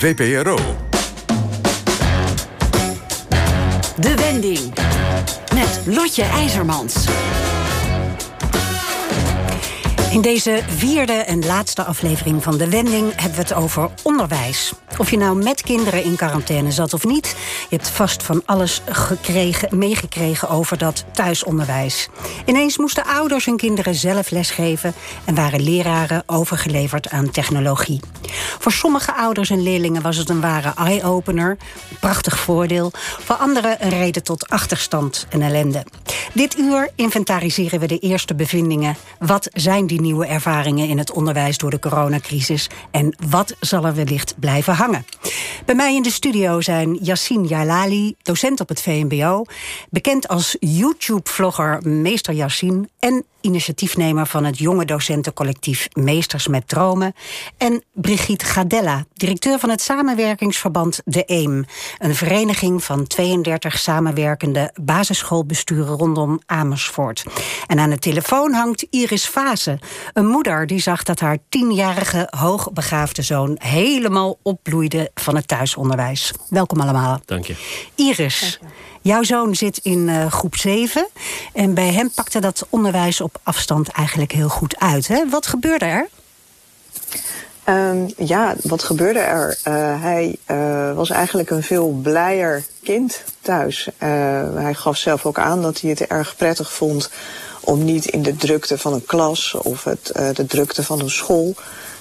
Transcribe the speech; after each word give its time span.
VPRO. 0.00 0.56
De 3.96 4.14
Wending. 4.14 4.72
Met 5.54 5.80
Lotje 5.84 6.22
IJzermans. 6.22 6.94
In 10.10 10.20
deze 10.20 10.62
vierde 10.66 11.12
en 11.12 11.46
laatste 11.46 11.84
aflevering 11.84 12.42
van 12.42 12.58
De 12.58 12.68
Wending 12.68 13.12
hebben 13.16 13.34
we 13.34 13.42
het 13.42 13.54
over 13.54 13.90
onderwijs. 14.02 14.72
Of 15.00 15.10
je 15.10 15.16
nou 15.16 15.42
met 15.42 15.62
kinderen 15.62 16.04
in 16.04 16.16
quarantaine 16.16 16.70
zat 16.70 16.94
of 16.94 17.04
niet, 17.04 17.36
je 17.68 17.76
hebt 17.76 17.88
vast 17.88 18.22
van 18.22 18.42
alles 18.44 18.82
gekregen, 18.88 19.78
meegekregen 19.78 20.48
over 20.48 20.78
dat 20.78 21.04
thuisonderwijs. 21.12 22.08
Ineens 22.46 22.78
moesten 22.78 23.04
ouders 23.04 23.44
hun 23.44 23.56
kinderen 23.56 23.94
zelf 23.94 24.30
lesgeven 24.30 24.94
en 25.24 25.34
waren 25.34 25.60
leraren 25.62 26.22
overgeleverd 26.26 27.10
aan 27.10 27.30
technologie. 27.30 28.00
Voor 28.58 28.72
sommige 28.72 29.14
ouders 29.14 29.50
en 29.50 29.62
leerlingen 29.62 30.02
was 30.02 30.16
het 30.16 30.28
een 30.28 30.40
ware 30.40 30.72
eye-opener, 30.76 31.50
een 31.90 31.96
prachtig 32.00 32.38
voordeel. 32.38 32.90
Voor 32.94 33.36
anderen 33.36 33.76
een 33.84 33.90
reden 33.90 34.22
tot 34.22 34.48
achterstand 34.48 35.26
en 35.28 35.42
ellende. 35.42 35.84
Dit 36.32 36.58
uur 36.58 36.90
inventariseren 36.94 37.80
we 37.80 37.86
de 37.86 37.98
eerste 37.98 38.34
bevindingen. 38.34 38.96
Wat 39.18 39.48
zijn 39.52 39.86
die 39.86 40.00
nieuwe 40.00 40.26
ervaringen 40.26 40.88
in 40.88 40.98
het 40.98 41.12
onderwijs 41.12 41.58
door 41.58 41.70
de 41.70 41.78
coronacrisis 41.78 42.70
en 42.90 43.14
wat 43.28 43.54
zal 43.60 43.84
er 43.84 43.94
wellicht 43.94 44.34
blijven 44.38 44.74
hangen? 44.74 44.88
Bij 45.64 45.74
mij 45.74 45.94
in 45.94 46.02
de 46.02 46.10
studio 46.10 46.60
zijn 46.60 46.94
Yassine 46.94 47.46
Jalali, 47.46 48.14
docent 48.22 48.60
op 48.60 48.68
het 48.68 48.82
VMBO, 48.82 49.44
bekend 49.90 50.28
als 50.28 50.56
YouTube-vlogger 50.60 51.88
Meester 51.88 52.34
Yassine 52.34 52.88
en 52.98 53.24
initiatiefnemer 53.40 54.26
van 54.26 54.44
het 54.44 54.58
jonge 54.58 54.84
docentencollectief 54.84 55.88
Meesters 55.92 56.48
met 56.48 56.68
Dromen. 56.68 57.14
En 57.58 57.84
Brigitte 57.92 58.44
Gadella, 58.44 59.04
directeur 59.14 59.58
van 59.58 59.70
het 59.70 59.80
samenwerkingsverband 59.80 61.00
De 61.04 61.22
Eem. 61.26 61.64
Een 61.98 62.14
vereniging 62.14 62.84
van 62.84 63.06
32 63.06 63.78
samenwerkende 63.78 64.74
basisschoolbesturen 64.82 65.96
rondom 65.96 66.40
Amersfoort. 66.46 67.24
En 67.66 67.78
aan 67.78 67.90
de 67.90 67.98
telefoon 67.98 68.52
hangt 68.52 68.86
Iris 68.90 69.26
Fase, 69.26 69.78
een 70.12 70.26
moeder 70.26 70.66
die 70.66 70.80
zag 70.80 71.02
dat 71.02 71.20
haar 71.20 71.38
tienjarige 71.48 72.26
hoogbegaafde 72.36 73.22
zoon 73.22 73.56
helemaal 73.58 74.38
opbloeide 74.42 75.10
van 75.14 75.36
het 75.36 75.48
thuisonderwijs. 75.48 76.32
Welkom 76.48 76.80
allemaal. 76.80 77.20
Dank 77.24 77.44
je. 77.44 77.54
Iris. 77.94 78.58
Jouw 79.02 79.22
zoon 79.22 79.54
zit 79.54 79.78
in 79.82 80.08
uh, 80.08 80.32
groep 80.32 80.56
7 80.56 81.08
en 81.52 81.74
bij 81.74 81.92
hem 81.92 82.10
pakte 82.10 82.40
dat 82.40 82.66
onderwijs 82.68 83.20
op 83.20 83.40
afstand 83.42 83.88
eigenlijk 83.88 84.32
heel 84.32 84.48
goed 84.48 84.78
uit. 84.78 85.08
Hè? 85.08 85.28
Wat 85.28 85.46
gebeurde 85.46 85.84
er? 85.84 86.08
Um, 87.68 88.12
ja, 88.16 88.54
wat 88.62 88.82
gebeurde 88.82 89.18
er? 89.18 89.58
Uh, 89.68 90.02
hij 90.02 90.36
uh, 90.50 90.94
was 90.94 91.10
eigenlijk 91.10 91.50
een 91.50 91.62
veel 91.62 91.98
blijer 92.02 92.64
kind 92.82 93.22
thuis. 93.40 93.88
hij 94.54 94.74
gaf 94.74 94.96
zelf 94.96 95.26
ook 95.26 95.38
aan 95.38 95.62
dat 95.62 95.80
hij 95.80 95.90
het 95.90 96.00
erg 96.00 96.36
prettig 96.36 96.72
vond 96.72 97.10
om 97.60 97.84
niet 97.84 98.06
in 98.06 98.22
de 98.22 98.36
drukte 98.36 98.78
van 98.78 98.92
een 98.92 99.04
klas 99.04 99.54
of 99.54 99.84
het, 99.84 100.12
de 100.34 100.46
drukte 100.46 100.82
van 100.82 101.00
een 101.00 101.10
school 101.10 101.54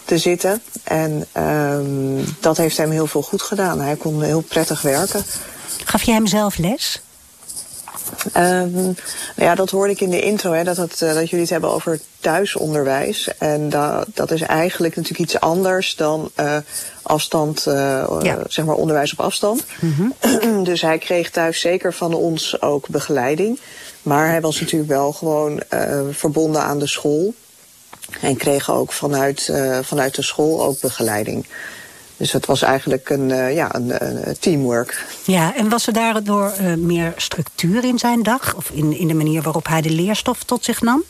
te 0.06 0.18
zitten. 0.18 0.62
En 0.84 1.26
um, 1.44 2.26
dat 2.40 2.58
heeft 2.58 2.78
hem 2.78 2.92
heel 2.92 3.08
veel 3.08 3.22
goed 3.22 3.42
gedaan. 3.42 3.82
Hij 3.82 3.96
kon 3.96 4.22
heel 4.22 4.42
prettig 4.42 4.82
werken. 4.82 5.24
Gaf 5.86 6.04
je 6.04 6.12
hem 6.12 6.28
zelf 6.28 6.58
les? 6.58 7.02
Um, 8.38 8.72
nou 8.74 8.96
ja, 9.36 9.56
dat 9.56 9.70
hoorde 9.70 9.92
ik 9.94 10.02
in 10.02 10.10
de 10.10 10.22
intro, 10.22 10.52
hè, 10.52 10.64
dat, 10.64 10.78
het, 10.78 11.02
uh, 11.02 11.14
dat 11.14 11.30
jullie 11.30 11.40
het 11.40 11.50
hebben 11.50 11.72
over 11.72 12.00
thuisonderwijs. 12.20 13.30
En 13.38 13.70
da, 13.70 14.06
dat 14.14 14.32
is 14.32 14.42
eigenlijk 14.42 14.96
natuurlijk 14.96 15.32
iets 15.32 15.40
anders 15.40 15.96
dan 15.96 16.32
uh, 16.40 16.58
afstand, 17.02 17.66
uh, 17.68 17.74
ja. 18.22 18.38
zeg 18.48 18.66
maar 18.66 18.76
onderwijs 18.76 19.12
op 19.12 19.20
afstand. 19.20 19.66
Mm 19.80 20.14
-hmm. 20.22 20.64
dus 20.70 20.82
hij 20.82 20.98
kreeg 20.98 21.30
thuis 21.30 21.60
zeker 21.60 21.94
van 21.94 22.14
ons 22.14 22.62
ook 22.62 22.88
begeleiding. 22.88 23.60
Maar 24.02 24.28
hij 24.28 24.42
was 24.42 24.60
natuurlijk 24.60 24.92
wel 24.92 25.12
gewoon 25.12 25.62
verbonden 26.12 26.62
aan 26.62 26.80
de 26.80 26.88
school. 26.88 27.34
En 28.22 28.38
kreeg 28.38 28.72
ook 28.72 28.92
vanuit, 28.92 29.54
vanuit 29.82 30.16
de 30.16 30.22
school 30.22 30.64
ook 30.64 30.80
begeleiding. 30.80 31.46
Dus 32.20 32.32
het 32.32 32.46
was 32.46 32.62
eigenlijk 32.62 33.10
een, 33.10 33.30
uh, 33.30 33.56
ja, 33.56 33.76
een, 33.76 34.06
een, 34.28 34.40
teamwork. 34.40 35.06
Ja, 35.26 35.56
en 35.56 35.70
was 35.70 35.88
er 35.88 35.94
daardoor 35.94 36.54
uh, 36.62 36.74
meer 36.74 37.14
structuur 37.16 37.84
in 37.84 38.00
zijn 38.00 38.24
dag? 38.24 38.56
Of 38.56 38.70
in, 38.70 38.98
in 38.98 39.08
de 39.08 39.14
manier 39.14 39.42
waarop 39.42 39.68
hij 39.68 39.82
de 39.82 39.90
leerstof 39.90 40.44
tot 40.44 40.66
zich 40.66 40.82
nam? 40.82 41.04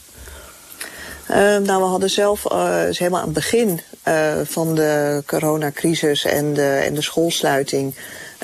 Uh, 1.30 1.36
nou, 1.38 1.81
we 1.81 1.88
hadden 1.88 2.09
zelf 2.09 2.42
dus 2.42 3.00
helemaal 3.00 3.19
aan 3.19 3.25
het 3.25 3.34
begin 3.34 3.81
van 4.44 4.75
de 4.75 5.24
coronacrisis 5.25 6.25
en 6.25 6.53
de, 6.53 6.81
en 6.86 6.94
de 6.94 7.02
schoolsluiting... 7.02 7.96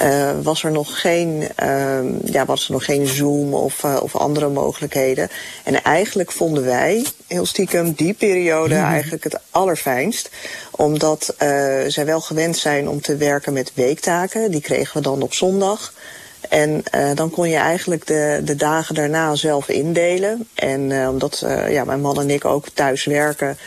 Uh, 0.02 0.32
was 0.44 0.64
er 0.64 0.72
nog 0.72 1.02
geen, 1.02 1.48
uh, 1.64 2.22
ja, 2.24 2.46
was 2.46 2.66
er 2.66 2.72
nog 2.72 2.86
geen 2.86 3.08
Zoom 3.08 3.54
of, 3.54 3.84
uh, 3.84 3.98
of 4.02 4.16
andere 4.16 4.50
mogelijkheden. 4.50 5.30
En 5.64 5.84
eigenlijk 5.84 6.32
vonden 6.32 6.66
wij 6.66 7.06
heel 7.28 7.46
stiekem 7.46 7.94
die 7.94 8.14
periode 8.14 8.76
mm. 8.76 8.84
eigenlijk 8.84 9.24
het 9.24 9.40
allerfijnst. 9.50 10.30
Omdat 10.72 11.36
zij 11.88 12.06
wel 12.06 12.22
gewend 12.22 12.58
zijn 12.58 12.90
om 12.90 13.02
te 13.02 13.16
werken 13.16 13.54
met 13.54 13.72
weektaken. 13.74 14.52
Die 14.52 14.62
kregen 14.62 14.98
we 14.98 15.04
dan 15.04 15.22
op 15.22 15.34
zondag. 15.34 15.94
En 16.50 16.84
dan 17.14 17.30
kon 17.30 17.50
je 17.50 17.58
eigenlijk 17.58 18.08
de, 18.08 18.42
de 18.44 18.56
dagen 18.56 18.96
daarna 18.96 19.36
zelf 19.36 19.70
indelen. 19.70 20.48
En 20.54 21.10
omdat 21.10 21.46
ja, 21.70 21.84
mijn 21.84 22.02
man 22.02 22.20
en 22.20 22.30
ik 22.30 22.46
ook 22.46 22.70
thuis 22.74 23.06
werken... 23.06 23.58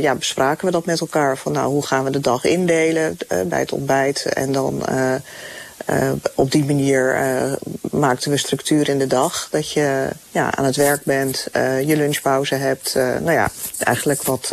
Ja, 0.00 0.14
bespraken 0.14 0.66
we 0.66 0.72
dat 0.72 0.84
met 0.84 1.00
elkaar. 1.00 1.38
Van 1.38 1.52
nou, 1.52 1.68
hoe 1.70 1.86
gaan 1.86 2.04
we 2.04 2.10
de 2.10 2.20
dag 2.20 2.44
indelen 2.44 3.18
bij 3.46 3.58
het 3.58 3.72
ontbijt. 3.72 4.24
En 4.24 4.52
dan 4.52 4.82
uh, 5.90 6.12
op 6.34 6.50
die 6.50 6.64
manier 6.64 7.20
uh, 7.20 7.52
maakten 7.90 8.30
we 8.30 8.36
structuur 8.36 8.88
in 8.88 8.98
de 8.98 9.06
dag. 9.06 9.48
Dat 9.50 9.72
je 9.72 10.08
ja, 10.30 10.54
aan 10.54 10.64
het 10.64 10.76
werk 10.76 11.04
bent, 11.04 11.46
uh, 11.56 11.88
je 11.88 11.96
lunchpauze 11.96 12.54
hebt. 12.54 12.94
nou 12.94 13.32
ja, 13.32 13.50
eigenlijk 13.78 14.22
wat 14.22 14.52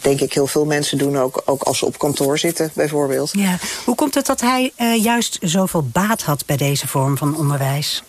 denk 0.00 0.20
ik 0.20 0.32
heel 0.32 0.46
veel 0.46 0.64
mensen 0.64 0.98
doen. 0.98 1.18
Ook, 1.18 1.42
ook 1.44 1.62
als 1.62 1.78
ze 1.78 1.86
op 1.86 1.98
kantoor 1.98 2.38
zitten 2.38 2.70
bijvoorbeeld. 2.74 3.30
Ja. 3.32 3.58
Hoe 3.84 3.94
komt 3.94 4.14
het 4.14 4.26
dat 4.26 4.40
hij 4.40 4.72
juist 5.02 5.38
zoveel 5.40 5.82
baat 5.92 6.22
had 6.22 6.46
bij 6.46 6.56
deze 6.56 6.88
vorm 6.88 7.16
van 7.16 7.36
onderwijs? 7.36 8.02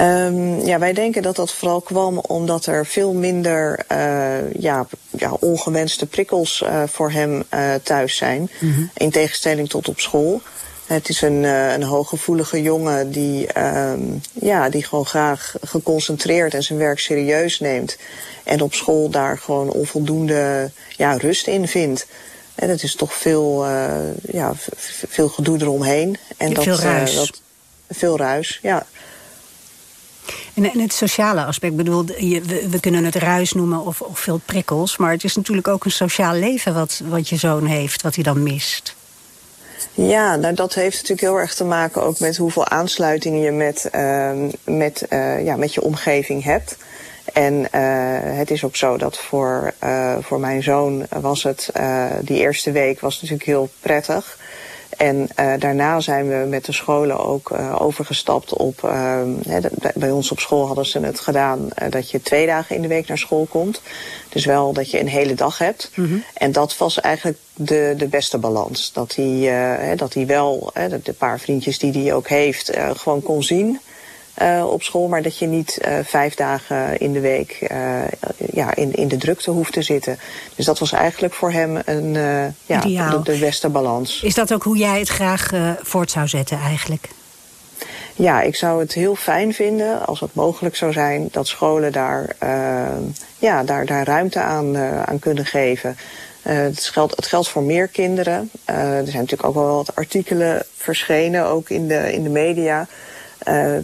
Um, 0.00 0.60
ja, 0.66 0.78
wij 0.78 0.92
denken 0.92 1.22
dat 1.22 1.36
dat 1.36 1.52
vooral 1.52 1.80
kwam 1.80 2.18
omdat 2.18 2.66
er 2.66 2.86
veel 2.86 3.12
minder 3.12 3.84
uh, 3.92 4.52
ja, 4.52 4.86
ja, 5.10 5.32
ongewenste 5.40 6.06
prikkels 6.06 6.62
uh, 6.64 6.82
voor 6.86 7.10
hem 7.10 7.44
uh, 7.54 7.74
thuis 7.82 8.16
zijn. 8.16 8.50
Mm 8.60 8.72
-hmm. 8.72 8.90
In 8.94 9.10
tegenstelling 9.10 9.68
tot 9.68 9.88
op 9.88 10.00
school. 10.00 10.40
Het 10.86 11.08
is 11.08 11.22
een, 11.22 11.42
een 11.44 11.82
hooggevoelige 11.82 12.62
jongen 12.62 13.10
die, 13.10 13.60
um, 13.62 14.20
ja, 14.32 14.68
die 14.68 14.84
gewoon 14.84 15.06
graag 15.06 15.54
geconcentreerd 15.62 16.54
en 16.54 16.62
zijn 16.62 16.78
werk 16.78 16.98
serieus 16.98 17.60
neemt. 17.60 17.96
En 18.44 18.60
op 18.60 18.74
school 18.74 19.08
daar 19.10 19.38
gewoon 19.38 19.70
onvoldoende 19.70 20.70
ja, 20.96 21.16
rust 21.16 21.46
in 21.46 21.68
vindt. 21.68 22.06
En 22.54 22.68
het 22.68 22.82
is 22.82 22.94
toch 22.94 23.14
veel, 23.14 23.66
ja, 24.30 24.52
veel 25.08 25.28
gedoe 25.28 25.60
eromheen. 25.60 26.16
En 26.36 26.54
veel 26.54 26.64
dat, 26.64 26.78
ruis. 26.78 27.14
dat, 27.14 27.40
veel 27.88 28.18
ruis, 28.18 28.58
ja. 28.62 28.86
En, 30.54 30.70
en 30.70 30.80
het 30.80 30.92
sociale 30.92 31.44
aspect, 31.44 31.76
bedoel, 31.76 32.04
je, 32.16 32.40
we, 32.70 32.80
kunnen 32.80 33.04
het 33.04 33.14
ruis 33.14 33.52
noemen 33.52 33.80
of, 33.80 34.00
of, 34.00 34.18
veel 34.18 34.40
prikkels... 34.44 34.96
maar 34.96 35.10
het 35.10 35.24
is 35.24 35.36
natuurlijk 35.36 35.68
ook 35.68 35.84
een 35.84 35.90
sociaal 35.90 36.34
leven 36.34 36.74
wat, 36.74 37.02
wat 37.08 37.28
je 37.28 37.36
zoon 37.36 37.66
heeft, 37.66 38.02
wat 38.02 38.14
hij 38.14 38.24
dan 38.24 38.42
mist. 38.42 38.96
Ja, 39.92 40.36
nou 40.36 40.54
dat 40.54 40.74
heeft 40.74 40.94
natuurlijk 40.94 41.20
heel 41.20 41.36
erg 41.36 41.54
te 41.54 41.64
maken 41.64 42.02
ook 42.02 42.18
met 42.18 42.36
hoeveel 42.36 42.66
aansluitingen 42.68 43.40
je 43.40 43.50
met, 43.50 43.88
uh, 43.94 44.30
met, 44.64 45.06
uh, 45.10 45.44
ja, 45.44 45.56
met 45.56 45.74
je 45.74 45.82
omgeving 45.82 46.44
hebt. 46.44 46.76
En 47.32 47.54
uh, 47.54 47.68
het 48.38 48.50
is 48.50 48.64
ook 48.64 48.76
zo 48.76 48.96
dat 48.96 49.18
voor, 49.18 49.74
voor 50.20 50.40
mijn 50.40 50.62
zoon 50.62 51.06
was 51.08 51.42
het, 51.42 51.70
die 52.20 52.38
eerste 52.38 52.72
week 52.72 53.00
was 53.00 53.14
natuurlijk 53.14 53.48
heel 53.48 53.68
prettig... 53.80 54.38
En 54.96 55.16
uh, 55.16 55.52
daarna 55.58 56.00
zijn 56.00 56.28
we 56.28 56.46
met 56.48 56.64
de 56.64 56.72
scholen 56.72 57.24
ook 57.24 57.50
uh, 57.50 57.76
overgestapt 57.82 58.52
op... 58.52 58.82
Uh, 58.84 59.20
hè, 59.48 59.60
bij 59.94 60.10
ons 60.10 60.30
op 60.30 60.40
school 60.40 60.66
hadden 60.66 60.86
ze 60.86 61.00
het 61.00 61.20
gedaan 61.20 61.68
dat 61.90 62.10
je 62.10 62.22
twee 62.22 62.46
dagen 62.46 62.76
in 62.76 62.82
de 62.82 62.88
week 62.88 63.08
naar 63.08 63.18
school 63.18 63.46
komt. 63.50 63.82
Dus 64.28 64.44
wel 64.44 64.72
dat 64.72 64.90
je 64.90 65.00
een 65.00 65.08
hele 65.08 65.34
dag 65.34 65.58
hebt. 65.58 65.90
Mm 65.94 66.06
-hmm. 66.06 66.24
En 66.34 66.52
dat 66.52 66.76
was 66.76 67.00
eigenlijk 67.00 67.38
de, 67.54 67.94
de 67.96 68.06
beste 68.06 68.38
balans. 68.38 68.92
Dat 68.92 69.14
hij, 69.14 69.96
dat 69.96 70.14
hij 70.14 70.26
wel, 70.26 70.72
de 71.02 71.12
paar 71.12 71.40
vriendjes 71.40 71.78
die 71.78 72.02
hij 72.02 72.14
ook 72.14 72.28
heeft, 72.28 72.72
gewoon 72.96 73.22
kon 73.22 73.42
zien... 73.42 73.80
Uh, 74.42 74.70
op 74.70 74.82
school, 74.82 75.08
maar 75.08 75.22
dat 75.22 75.38
je 75.38 75.46
niet 75.46 75.78
uh, 75.88 75.98
vijf 76.04 76.34
dagen 76.34 76.98
in 76.98 77.12
de 77.12 77.20
week 77.20 77.68
uh, 77.72 78.00
ja, 78.52 78.74
in, 78.74 78.94
in 78.94 79.08
de 79.08 79.16
drukte 79.16 79.50
hoeft 79.50 79.72
te 79.72 79.82
zitten. 79.82 80.18
Dus 80.54 80.64
dat 80.64 80.78
was 80.78 80.92
eigenlijk 80.92 81.34
voor 81.34 81.52
hem 81.52 81.78
een, 81.84 82.12
ja, 82.66 82.80
de, 82.80 83.20
de, 83.22 83.38
beste 83.38 83.68
balans. 83.68 84.22
Is 84.22 84.34
dat 84.34 84.52
ook 84.52 84.62
hoe 84.62 84.76
jij 84.76 84.98
het 84.98 85.08
graag 85.08 85.50
voort 85.82 86.10
zou 86.10 86.28
zetten 86.28 86.58
eigenlijk? 86.58 87.08
Ja, 88.14 88.42
ik 88.42 88.56
zou 88.56 88.80
het 88.80 88.92
heel 88.92 89.14
fijn 89.14 89.54
vinden 89.54 90.06
als 90.06 90.20
het 90.20 90.34
mogelijk 90.34 90.76
zou 90.76 90.92
zijn 90.92 91.28
dat 91.30 91.46
scholen 91.46 91.92
daar, 91.92 92.36
ja, 93.38 93.62
daar, 93.62 93.86
daar 93.86 94.06
ruimte 94.06 94.40
aan, 94.40 94.76
aan 95.06 95.18
kunnen 95.18 95.46
geven. 95.46 95.96
het, 96.42 96.84
geldt, 96.84 97.16
het 97.16 97.26
geldt 97.26 97.48
voor 97.48 97.62
meer 97.62 97.88
kinderen. 97.88 98.50
er 98.64 99.04
zijn 99.04 99.04
natuurlijk 99.04 99.44
ook 99.44 99.54
wel 99.54 99.74
wat 99.74 99.94
artikelen 99.94 100.66
verschenen, 100.76 101.46
ook 101.46 101.70
in 101.70 101.88
de, 101.88 102.12
in 102.12 102.22
de 102.22 102.30
media. 102.30 102.86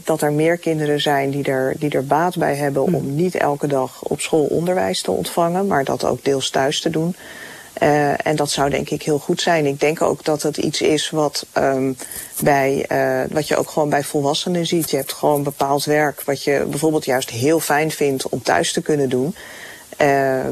Dat 0.05 0.23
er 0.23 0.33
meer 0.33 0.57
kinderen 0.57 1.01
zijn 1.01 1.31
die 1.31 1.45
er, 1.45 1.75
die 1.79 1.91
er 1.91 2.07
baat 2.07 2.37
bij 2.37 2.55
hebben 2.55 2.83
om 2.83 2.95
hmm. 2.95 3.15
niet 3.15 3.35
elke 3.35 3.67
dag 3.67 4.03
op 4.03 4.21
school 4.21 4.45
onderwijs 4.45 5.03
te 5.03 5.11
ontvangen, 5.11 5.67
maar 5.67 5.85
dat 5.85 6.05
ook 6.05 6.25
deels 6.25 6.51
thuis 6.51 6.81
te 6.81 6.91
doen. 6.91 7.17
Uh, 7.83 8.27
en 8.27 8.37
dat 8.37 8.51
zou 8.51 8.71
denk 8.71 8.91
ik 8.91 9.03
heel 9.03 9.19
goed 9.19 9.41
zijn. 9.41 9.67
Ik 9.67 9.81
denk 9.81 10.03
ook 10.03 10.25
dat 10.25 10.43
het 10.43 10.57
iets 10.57 10.81
is 10.81 11.11
wat, 11.11 11.47
um, 11.59 11.97
bij, 12.43 12.87
uh, 12.93 13.35
wat 13.35 13.49
je 13.49 13.57
ook 13.57 13.71
gewoon 13.71 13.89
bij 13.89 14.05
volwassenen 14.05 14.67
ziet. 14.67 14.91
Je 14.91 14.97
hebt 14.97 15.13
gewoon 15.13 15.43
bepaald 15.43 15.85
werk 15.85 16.23
wat 16.23 16.43
je 16.43 16.67
bijvoorbeeld 16.71 17.05
juist 17.05 17.31
heel 17.31 17.61
fijn 17.61 17.91
vindt 17.91 18.29
om 18.29 18.43
thuis 18.43 18.73
te 18.73 18.83
kunnen 18.83 19.09
doen. 19.09 19.35
Uh, 20.01 20.45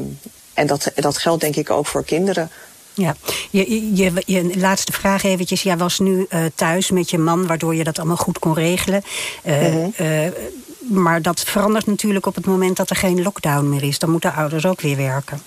en 0.53 0.67
dat, 0.67 0.91
dat 0.95 1.17
geldt 1.17 1.41
denk 1.41 1.55
ik 1.55 1.69
ook 1.69 1.85
voor 1.85 2.05
kinderen. 2.05 2.49
Ja, 2.93 3.15
je, 3.49 3.95
je, 3.95 4.23
je, 4.25 4.57
laatste 4.57 4.91
vraag 4.91 5.23
eventjes. 5.23 5.63
Jij 5.63 5.77
was 5.77 5.99
nu 5.99 6.25
uh, 6.29 6.45
thuis 6.55 6.91
met 6.91 7.09
je 7.09 7.17
man, 7.17 7.47
waardoor 7.47 7.75
je 7.75 7.83
dat 7.83 7.97
allemaal 7.97 8.17
goed 8.17 8.39
kon 8.39 8.53
regelen. 8.53 9.03
Uh, 9.45 9.73
mm 9.73 9.93
-hmm. 9.95 10.33
maar 10.79 11.21
dat 11.21 11.39
verandert 11.39 11.85
natuurlijk 11.85 12.25
op 12.25 12.35
het 12.35 12.45
moment 12.45 12.77
dat 12.77 12.89
er 12.89 12.95
geen 12.95 13.21
lockdown 13.21 13.69
meer 13.69 13.83
is. 13.83 13.99
Dan 13.99 14.09
moeten 14.09 14.33
ouders 14.33 14.65
ook 14.65 14.81
weer 14.81 14.97
werken. 14.97 15.41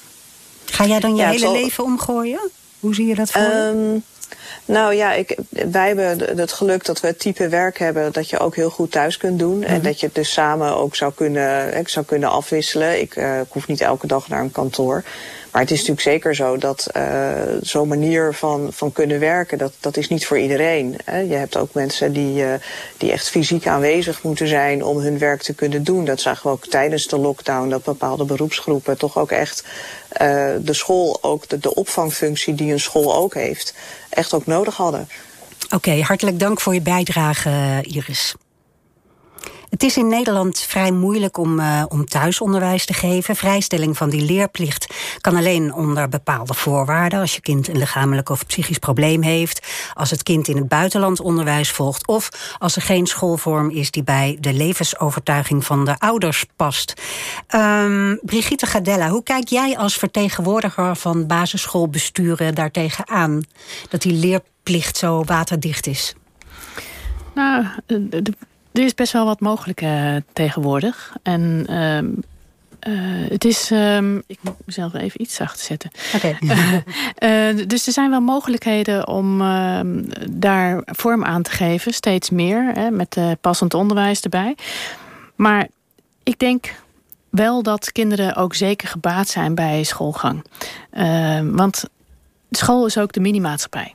Ga 0.64 0.86
jij 0.86 1.00
dan 1.00 1.16
je 1.16 1.24
hele 1.24 1.52
leven 1.52 1.84
omgooien? 1.84 2.50
Hoe 2.80 2.94
zie 2.94 3.06
je 3.06 3.14
dat 3.14 3.30
voor 3.30 3.42
um, 3.42 4.04
Nou 4.64 4.94
ja, 4.94 5.12
ik, 5.12 5.36
wij 5.70 5.86
hebben 5.86 6.38
het 6.38 6.52
geluk 6.52 6.84
dat 6.84 7.00
we 7.00 7.06
het 7.06 7.18
type 7.18 7.48
werk 7.48 7.78
hebben 7.78 8.12
dat 8.12 8.30
je 8.30 8.38
ook 8.38 8.56
heel 8.56 8.70
goed 8.70 8.90
thuis 8.90 9.16
kunt 9.16 9.38
doen. 9.38 9.62
En 9.62 9.74
mhm. 9.74 9.82
dat 9.82 10.00
je 10.00 10.06
het 10.06 10.14
dus 10.14 10.32
samen 10.32 10.76
ook 10.76 10.96
zou 10.96 11.12
kunnen, 11.14 11.76
ik 11.76 11.88
zou 11.88 12.06
kunnen 12.06 12.30
afwisselen. 12.30 13.00
Ik, 13.00 13.16
uh, 13.16 13.40
ik 13.40 13.46
hoef 13.48 13.66
niet 13.66 13.80
elke 13.80 14.06
dag 14.06 14.28
naar 14.28 14.40
een 14.40 14.52
kantoor. 14.52 15.04
Maar 15.56 15.64
het 15.64 15.74
is 15.74 15.86
natuurlijk 15.86 16.08
zeker 16.08 16.34
zo 16.34 16.56
dat 16.56 16.88
uh, 16.96 17.32
zo'n 17.60 17.88
manier 17.88 18.34
van, 18.34 18.68
van 18.72 18.92
kunnen 18.92 19.20
werken, 19.20 19.58
dat, 19.58 19.72
dat 19.80 19.96
is 19.96 20.08
niet 20.08 20.26
voor 20.26 20.38
iedereen. 20.38 20.96
Hè. 21.04 21.18
Je 21.18 21.34
hebt 21.34 21.56
ook 21.56 21.74
mensen 21.74 22.12
die, 22.12 22.42
uh, 22.42 22.54
die 22.96 23.12
echt 23.12 23.28
fysiek 23.28 23.66
aanwezig 23.66 24.22
moeten 24.22 24.48
zijn 24.48 24.84
om 24.84 24.98
hun 24.98 25.18
werk 25.18 25.42
te 25.42 25.54
kunnen 25.54 25.84
doen. 25.84 26.04
Dat 26.04 26.20
zagen 26.20 26.42
we 26.42 26.52
ook 26.52 26.66
tijdens 26.66 27.06
de 27.06 27.18
lockdown, 27.18 27.68
dat 27.68 27.84
bepaalde 27.84 28.24
beroepsgroepen 28.24 28.98
toch 28.98 29.18
ook 29.18 29.30
echt 29.30 29.64
uh, 30.22 30.54
de 30.60 30.72
school, 30.72 31.18
ook 31.20 31.48
de, 31.48 31.58
de 31.58 31.74
opvangfunctie 31.74 32.54
die 32.54 32.72
een 32.72 32.80
school 32.80 33.14
ook 33.14 33.34
heeft, 33.34 33.74
echt 34.08 34.34
ook 34.34 34.46
nodig 34.46 34.76
hadden. 34.76 35.08
Oké, 35.74 36.00
hartelijk 36.00 36.38
dank 36.38 36.60
voor 36.60 36.74
je 36.74 36.82
bijdrage, 36.82 37.78
Iris. 37.82 38.34
Het 39.76 39.84
is 39.84 39.96
in 39.96 40.08
Nederland 40.08 40.60
vrij 40.60 40.90
moeilijk 40.90 41.36
om, 41.36 41.60
uh, 41.60 41.84
om 41.88 42.06
thuisonderwijs 42.06 42.86
te 42.86 42.92
geven. 42.92 43.36
Vrijstelling 43.36 43.96
van 43.96 44.10
die 44.10 44.20
leerplicht 44.20 44.94
kan 45.20 45.36
alleen 45.36 45.74
onder 45.74 46.08
bepaalde 46.08 46.54
voorwaarden. 46.54 47.20
Als 47.20 47.34
je 47.34 47.40
kind 47.40 47.68
een 47.68 47.78
lichamelijk 47.78 48.28
of 48.28 48.46
psychisch 48.46 48.78
probleem 48.78 49.22
heeft. 49.22 49.66
Als 49.94 50.10
het 50.10 50.22
kind 50.22 50.48
in 50.48 50.56
het 50.56 50.68
buitenland 50.68 51.20
onderwijs 51.20 51.70
volgt. 51.70 52.06
Of 52.06 52.28
als 52.58 52.76
er 52.76 52.82
geen 52.82 53.06
schoolvorm 53.06 53.70
is 53.70 53.90
die 53.90 54.02
bij 54.02 54.36
de 54.40 54.52
levensovertuiging 54.52 55.64
van 55.64 55.84
de 55.84 55.98
ouders 55.98 56.44
past. 56.56 56.94
Um, 57.54 58.18
Brigitte 58.22 58.66
Gadella, 58.66 59.08
hoe 59.08 59.22
kijk 59.22 59.48
jij 59.48 59.78
als 59.78 59.96
vertegenwoordiger 59.96 60.96
van 60.96 61.26
basisschoolbesturen 61.26 62.54
daartegen 62.54 63.08
aan? 63.08 63.42
Dat 63.88 64.02
die 64.02 64.12
leerplicht 64.12 64.96
zo 64.96 65.24
waterdicht 65.24 65.86
is? 65.86 66.14
Nou, 67.34 67.66
de 67.86 68.34
er 68.76 68.84
is 68.84 68.94
best 68.94 69.12
wel 69.12 69.24
wat 69.24 69.40
mogelijk 69.40 69.82
uh, 69.82 70.16
tegenwoordig. 70.32 71.16
En 71.22 71.66
uh, 71.70 71.98
uh, 71.98 73.30
het 73.30 73.44
is... 73.44 73.70
Um, 73.70 74.22
ik 74.26 74.38
moet 74.40 74.54
mezelf 74.64 74.94
even 74.94 75.22
iets 75.22 75.34
zachter 75.34 75.64
zetten. 75.64 75.90
Oké. 76.14 76.38
Okay. 76.42 77.64
dus 77.66 77.86
er 77.86 77.92
zijn 77.92 78.10
wel 78.10 78.20
mogelijkheden 78.20 79.08
om 79.08 79.40
ehm, 79.40 80.02
daar 80.30 80.82
vorm 80.84 81.24
aan 81.24 81.42
te 81.42 81.50
geven. 81.50 81.92
Steeds 81.94 82.30
meer, 82.30 82.72
hè, 82.74 82.90
met 82.90 83.18
passend 83.40 83.74
onderwijs 83.74 84.20
erbij. 84.20 84.56
Maar 85.34 85.68
ik 86.22 86.38
denk 86.38 86.74
wel 87.30 87.62
dat 87.62 87.92
kinderen 87.92 88.36
ook 88.36 88.54
zeker 88.54 88.88
gebaat 88.88 89.28
zijn 89.28 89.54
bij 89.54 89.82
schoolgang. 89.82 90.44
want 91.52 91.84
school 92.50 92.86
is 92.86 92.98
ook 92.98 93.12
de 93.12 93.20
minimaatschappij. 93.20 93.94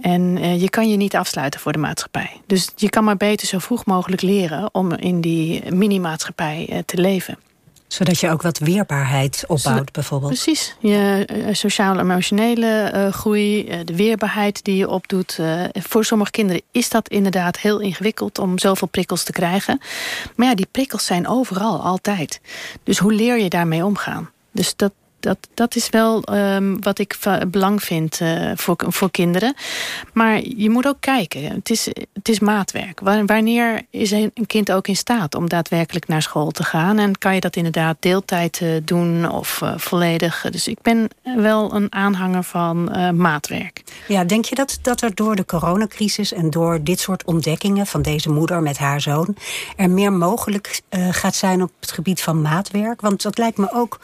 En 0.00 0.36
uh, 0.36 0.60
je 0.60 0.70
kan 0.70 0.88
je 0.88 0.96
niet 0.96 1.16
afsluiten 1.16 1.60
voor 1.60 1.72
de 1.72 1.78
maatschappij. 1.78 2.40
Dus 2.46 2.68
je 2.76 2.90
kan 2.90 3.04
maar 3.04 3.16
beter 3.16 3.46
zo 3.46 3.58
vroeg 3.58 3.84
mogelijk 3.84 4.22
leren 4.22 4.68
om 4.72 4.92
in 4.92 5.20
die 5.20 5.74
mini-maatschappij 5.74 6.68
uh, 6.70 6.78
te 6.86 7.00
leven. 7.00 7.38
Zodat 7.86 8.20
je 8.20 8.30
ook 8.30 8.42
wat 8.42 8.58
weerbaarheid 8.58 9.44
opbouwt, 9.46 9.92
bijvoorbeeld. 9.92 10.32
Precies. 10.32 10.76
Je 10.78 11.28
uh, 11.32 11.54
sociaal-emotionele 11.54 13.08
groei, 13.12 13.64
de 13.84 13.96
weerbaarheid 13.96 14.64
die 14.64 14.76
je 14.76 14.88
opdoet. 14.88 15.38
voor 15.72 16.04
sommige 16.04 16.30
kinderen 16.30 16.62
is 16.70 16.88
dat 16.88 17.08
inderdaad 17.08 17.58
heel 17.58 17.80
ingewikkeld 17.80 18.38
om 18.38 18.58
zoveel 18.58 18.88
prikkels 18.88 19.24
te 19.24 19.32
krijgen. 19.32 19.80
Maar 20.36 20.46
ja, 20.46 20.54
die 20.54 20.68
prikkels 20.70 21.06
zijn 21.06 21.28
overal, 21.28 21.80
altijd. 21.80 22.40
Dus 22.82 22.98
hoe 22.98 23.12
leer 23.12 23.38
je 23.38 23.48
daarmee 23.48 23.84
omgaan? 23.84 24.30
Dus 24.52 24.76
dat, 24.76 24.92
dat, 25.24 25.38
dat 25.54 25.76
is 25.76 25.88
wel 25.88 26.34
um, 26.34 26.82
wat 26.82 26.98
ik 26.98 27.18
belang 27.48 27.82
vind 27.82 28.20
uh, 28.20 28.50
voor, 28.54 28.76
voor 28.88 29.10
kinderen. 29.10 29.54
Maar 30.12 30.40
je 30.56 30.70
moet 30.70 30.86
ook 30.86 31.00
kijken. 31.00 31.42
Het 31.42 31.70
is, 31.70 31.86
het 32.12 32.28
is 32.28 32.38
maatwerk. 32.38 33.00
Wanneer 33.00 33.82
is 33.90 34.10
een 34.10 34.32
kind 34.46 34.72
ook 34.72 34.88
in 34.88 34.96
staat 34.96 35.34
om 35.34 35.48
daadwerkelijk 35.48 36.08
naar 36.08 36.22
school 36.22 36.50
te 36.50 36.62
gaan? 36.62 36.98
En 36.98 37.18
kan 37.18 37.34
je 37.34 37.40
dat 37.40 37.56
inderdaad 37.56 37.96
deeltijd 38.00 38.60
uh, 38.60 38.80
doen 38.84 39.30
of 39.30 39.60
uh, 39.62 39.72
volledig? 39.76 40.46
Dus 40.50 40.68
ik 40.68 40.78
ben 40.82 41.08
wel 41.36 41.74
een 41.74 41.92
aanhanger 41.92 42.42
van 42.42 42.84
maatwerk. 43.16 43.82
Ja, 44.08 44.24
denk 44.24 44.44
je 44.44 44.54
dat, 44.54 44.78
dat 44.82 45.02
er 45.02 45.14
door 45.14 45.36
de 45.36 45.44
coronacrisis 45.44 46.32
en 46.32 46.50
door 46.50 46.82
dit 46.82 47.00
soort 47.00 47.24
ontdekkingen 47.24 47.86
van 47.86 48.02
deze 48.02 48.30
moeder 48.30 48.62
met 48.62 48.78
haar 48.78 49.00
zoon 49.00 49.36
er 49.76 49.90
meer 49.90 50.12
mogelijk 50.12 50.80
gaat 50.90 51.34
zijn 51.34 51.62
op 51.62 51.70
het 51.80 51.92
gebied 51.92 52.22
van 52.22 52.42
maatwerk? 52.42 53.00
Want 53.00 53.22
dat 53.22 53.38
lijkt 53.38 53.58
me 53.58 53.72
ook 53.72 54.00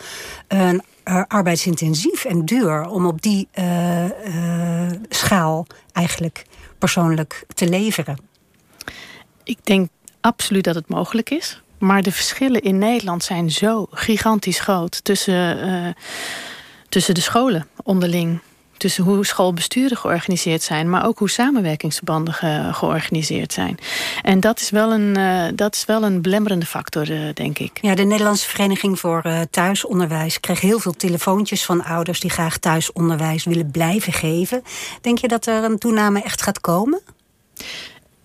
een 0.49 0.83
uh, 1.05 1.23
arbeidsintensief 1.29 2.25
en 2.25 2.45
duur 2.45 2.89
om 2.89 3.07
op 3.07 3.23
die 3.23 3.49
uh, 3.55 4.05
uh, 4.05 4.91
schaal 5.09 5.67
eigenlijk 5.93 6.45
persoonlijk 6.79 7.45
te 7.55 7.69
leveren. 7.69 8.19
Ik 9.45 9.59
denk 9.63 9.89
absoluut 10.21 10.65
dat 10.65 10.75
het 10.75 10.89
mogelijk 10.89 11.31
is. 11.31 11.63
Maar 11.79 12.03
de 12.03 12.13
verschillen 12.13 12.61
in 12.63 12.79
Nederland 12.79 13.25
zijn 13.25 13.51
zo 13.51 13.87
gigantisch 13.91 14.61
groot 14.61 15.05
tussen, 15.05 15.97
tussen 16.89 17.15
de 17.15 17.21
scholen 17.21 17.67
onderling 17.83 18.41
tussen 18.81 19.05
hoe 19.05 19.27
schoolbesturen 19.27 19.97
georganiseerd 19.97 20.63
zijn, 20.63 20.91
maar 20.91 21.07
ook 21.07 21.19
hoe 21.19 21.31
samenwerkingsverbanden 21.31 22.35
ge 22.35 22.69
georganiseerd 22.73 23.53
zijn. 23.53 23.79
En 24.23 24.41
dat 24.41 24.61
is 24.61 24.71
wel 24.71 24.93
een, 24.93 25.19
uh, 25.19 25.45
dat 25.55 25.75
is 25.75 25.85
wel 25.85 26.03
een 26.03 26.23
belemmerende 26.23 26.67
factor, 26.67 27.11
uh, 27.11 27.35
denk 27.35 27.59
ik. 27.59 27.79
Ja, 27.81 27.95
de 27.95 28.05
Nederlandse 28.05 28.49
Vereniging 28.49 29.01
voor 29.01 29.23
uh, 29.27 29.41
Thuisonderwijs 29.51 30.41
kreeg 30.41 30.61
heel 30.61 30.79
veel 30.79 30.97
telefoontjes 30.97 31.65
van 31.65 31.85
ouders 31.85 32.21
die 32.21 32.31
graag 32.31 32.59
thuisonderwijs 32.59 33.45
willen 33.45 33.71
blijven 33.71 34.13
geven. 34.13 34.63
Denk 35.01 35.19
je 35.19 35.29
dat 35.29 35.47
er 35.47 35.65
een 35.65 35.79
toename 35.79 36.23
echt 36.23 36.43
gaat 36.43 36.61
komen? 36.61 37.01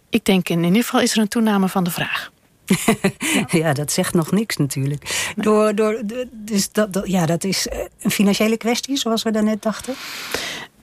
Ik 0.10 0.26
denk 0.26 0.50
in 0.50 0.64
ieder 0.64 0.84
geval 0.84 1.02
is 1.02 1.12
er 1.12 1.18
een 1.18 1.28
toename 1.28 1.70
van 1.70 1.84
de 1.84 1.92
vraag. 1.92 2.32
ja, 3.62 3.74
dat 3.74 3.92
zegt 3.92 4.14
nog 4.14 4.32
niks 4.32 4.58
natuurlijk. 4.58 5.34
Door, 5.36 5.76
door, 5.76 6.02
dus 6.32 6.72
dat, 6.72 7.02
ja, 7.04 7.26
dat 7.26 7.44
is 7.44 7.68
eh, 7.68 7.80
een 8.02 8.12
financiële 8.12 8.58
kwestie, 8.58 8.98
zoals 8.98 9.24
we 9.24 9.32
daarnet 9.32 9.62
dachten. 9.62 9.94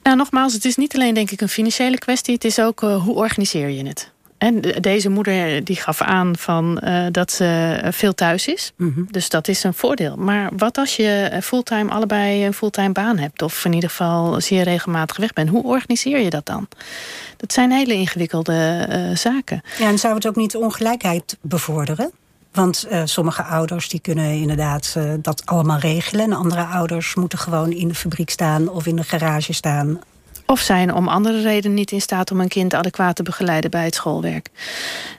Nou, 0.03 0.17
nogmaals, 0.17 0.53
het 0.53 0.65
is 0.65 0.77
niet 0.77 0.95
alleen 0.95 1.15
denk 1.15 1.31
ik 1.31 1.41
een 1.41 1.49
financiële 1.49 1.99
kwestie. 1.99 2.35
Het 2.35 2.45
is 2.45 2.61
ook 2.61 2.83
uh, 2.83 3.03
hoe 3.03 3.15
organiseer 3.15 3.69
je 3.69 3.87
het. 3.87 4.11
En 4.43 4.61
deze 4.81 5.09
moeder 5.09 5.65
die 5.65 5.77
gaf 5.77 6.01
aan 6.01 6.37
van, 6.37 6.81
uh, 6.85 7.07
dat 7.11 7.33
ze 7.33 7.81
veel 7.91 8.15
thuis 8.15 8.49
is. 8.49 8.73
Mm 8.77 8.93
-hmm. 8.95 9.07
Dus 9.11 9.29
dat 9.29 9.49
is 9.49 9.65
een 9.65 9.75
voordeel. 9.75 10.17
Maar 10.17 10.51
wat 10.57 10.79
als 10.79 10.97
je 10.97 11.39
fulltime 11.43 11.91
allebei 11.91 12.47
een 12.47 12.55
fulltime 12.55 12.93
baan 12.93 13.19
hebt... 13.19 13.43
of 13.43 13.65
in 13.65 13.73
ieder 13.73 13.89
geval 13.89 14.41
zeer 14.41 14.63
regelmatig 14.63 15.17
weg 15.17 15.33
bent? 15.33 15.49
Hoe 15.49 15.65
organiseer 15.65 16.21
je 16.21 16.31
dat 16.31 16.47
dan? 16.47 16.69
Dat 17.37 17.53
zijn 17.53 17.73
hele 17.73 17.95
ingewikkelde 17.95 18.87
uh, 18.91 19.17
zaken. 19.17 19.63
Ja, 19.79 19.89
en 19.89 19.99
zou 19.99 20.15
het 20.15 20.27
ook 20.27 20.37
niet 20.37 20.51
de 20.53 20.59
ongelijkheid 20.59 21.39
bevorderen? 21.41 22.11
Want 22.53 22.87
uh, 22.91 23.03
sommige 23.05 23.43
ouders 23.43 23.89
die 23.89 24.01
kunnen 24.01 24.33
inderdaad 24.33 24.95
uh, 24.99 25.13
dat 25.19 25.47
allemaal 25.47 25.79
regelen. 25.79 26.25
En 26.25 26.33
andere 26.33 26.65
ouders 26.65 27.15
moeten 27.15 27.39
gewoon 27.39 27.73
in 27.73 27.89
de 27.89 27.95
fabriek 27.95 28.31
staan 28.31 28.69
of 28.69 28.87
in 28.87 28.97
de 28.97 29.05
garage 29.05 29.53
staan. 29.53 30.01
Of 30.53 30.61
zijn 30.61 30.95
om 30.95 31.09
andere 31.09 31.41
redenen 31.41 31.77
niet 31.77 31.91
in 31.91 32.01
staat 32.01 32.31
om 32.31 32.41
een 32.41 32.49
kind 32.49 32.75
adequaat 32.75 33.17
te 33.17 33.23
begeleiden 33.23 33.71
bij 33.71 33.85
het 33.85 33.95
schoolwerk. 33.95 34.49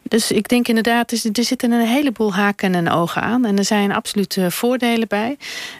Dus 0.03 0.31
ik 0.31 0.47
denk 0.47 0.67
inderdaad, 0.67 1.11
er 1.11 1.43
zitten 1.43 1.71
een 1.71 1.87
heleboel 1.87 2.33
haken 2.33 2.75
en 2.75 2.89
ogen 2.89 3.21
aan. 3.21 3.45
En 3.45 3.57
er 3.57 3.65
zijn 3.65 3.93
absoluut 3.93 4.37
voordelen 4.47 5.07
bij. 5.07 5.37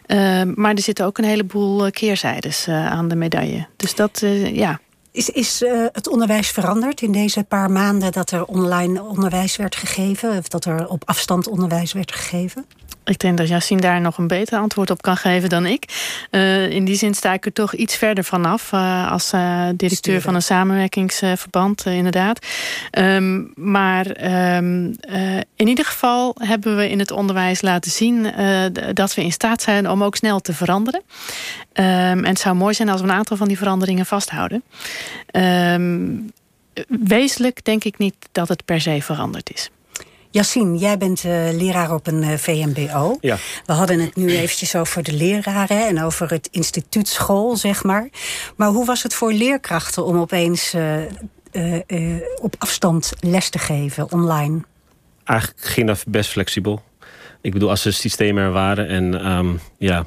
Uh, 0.08 0.42
maar 0.56 0.74
er 0.74 0.82
zitten 0.82 1.06
ook 1.06 1.18
een 1.18 1.24
heleboel 1.24 1.92
keerzijdes 1.92 2.68
aan 2.68 3.08
de 3.08 3.16
medaille. 3.16 3.68
Dus 3.76 3.96
dat, 3.96 4.22
ja, 4.54 4.80
is, 5.12 5.30
is 5.30 5.64
het 5.92 6.08
onderwijs 6.08 6.50
veranderd 6.50 7.02
in 7.02 7.12
deze 7.12 7.44
paar 7.44 7.72
maanden 7.72 8.12
dat 8.12 8.32
er 8.32 8.46
online 8.46 9.04
onderwijs 9.04 9.56
werd 9.56 9.76
gegeven? 9.76 10.38
Of 10.38 10.48
dat 10.48 10.66
er 10.66 10.88
op 10.88 11.04
afstand 11.06 11.48
onderwijs 11.48 11.94
werd 11.94 12.12
gegeven? 12.12 12.66
Ik 13.06 13.20
denk 13.20 13.38
dat 13.38 13.48
Yassine 13.48 13.82
daar 13.82 14.02
nog 14.02 14.18
een 14.18 14.28
beter 14.28 14.60
antwoord 14.60 14.90
op 14.90 15.02
kan 15.02 15.18
geven 15.18 15.50
dan 15.50 15.66
ik. 15.66 15.84
Uh, 16.32 16.70
in 16.70 16.86
die 16.86 16.96
zin 16.96 17.14
sta 17.14 17.34
ik 17.34 17.46
er 17.46 17.54
toch 17.54 17.74
iets 17.74 17.96
verder 17.96 18.24
vanaf. 18.24 18.72
Uh, 18.72 19.12
als 19.12 19.34
uh, 19.34 19.68
directeur 19.76 20.22
van 20.22 20.36
een 20.36 20.42
samenwerkingsverband, 20.42 21.86
inderdaad. 21.86 22.46
Um, 22.98 23.52
maar 23.56 24.06
um, 24.56 24.96
in 25.56 25.68
ieder 25.68 25.86
geval 25.86 26.36
hebben 26.40 26.78
we 26.78 26.90
in 26.90 27.00
het 27.00 27.12
onderwijs 27.12 27.62
laten 27.62 27.92
zien... 27.92 28.32
dat 28.94 29.14
we 29.14 29.24
in 29.24 29.32
staat 29.32 29.62
zijn 29.62 29.90
om 29.90 30.04
ook 30.04 30.16
snel 30.16 30.40
te 30.40 30.54
veranderen. 30.54 31.02
Um, 31.74 31.84
en 31.84 32.26
het 32.26 32.40
zou 32.40 32.56
mooi 32.56 32.74
zijn 32.74 32.90
als 32.90 33.02
we 33.02 33.08
een 33.08 33.14
aantal 33.14 33.38
van 33.38 33.48
die 33.48 33.58
veranderingen 33.58 34.06
vasthouden. 34.06 34.64
wezenlijk 36.88 37.66
denk 37.66 37.84
ik 37.84 37.98
niet 37.98 38.16
dat 38.32 38.48
het 38.48 38.66
per 38.66 38.82
se 38.82 39.02
veranderd 39.02 39.54
is. 39.54 39.70
Yassine, 40.34 40.78
jij 40.78 40.98
bent 40.98 41.24
uh, 41.24 41.32
leraar 41.52 41.94
op 41.94 42.08
een 42.08 42.24
uh, 42.24 42.38
VMBO. 42.38 43.18
Ja. 43.22 43.38
We 43.66 43.74
hadden 43.74 44.00
het 44.00 44.16
nu 44.16 44.30
eventjes 44.30 44.76
over 44.76 45.04
de 45.04 45.14
leraren 45.14 45.88
en 45.88 46.04
over 46.04 46.30
het 46.30 46.48
instituutschool, 46.52 47.56
zeg 47.56 47.84
maar. 47.84 48.10
Maar 48.56 48.70
hoe 48.70 48.86
was 48.86 49.04
het 49.04 49.14
voor 49.14 49.34
leerkrachten 49.34 50.06
om 50.06 50.18
opeens 50.18 50.74
uh, 50.74 51.80
op 52.42 52.56
afstand 52.58 53.12
les 53.20 53.50
te 53.50 53.60
geven, 53.60 54.12
online? 54.12 54.62
Eigenlijk 55.24 55.62
ging 55.62 55.88
dat 55.88 56.04
best 56.08 56.30
flexibel. 56.30 56.82
Ik 57.44 57.54
bedoel, 57.54 57.70
als 57.70 57.86
er 57.86 57.94
systemen 57.94 58.44
er 58.44 58.52
waren 58.52 58.88
en 58.88 59.32
um, 59.32 59.60
ja, 59.78 60.06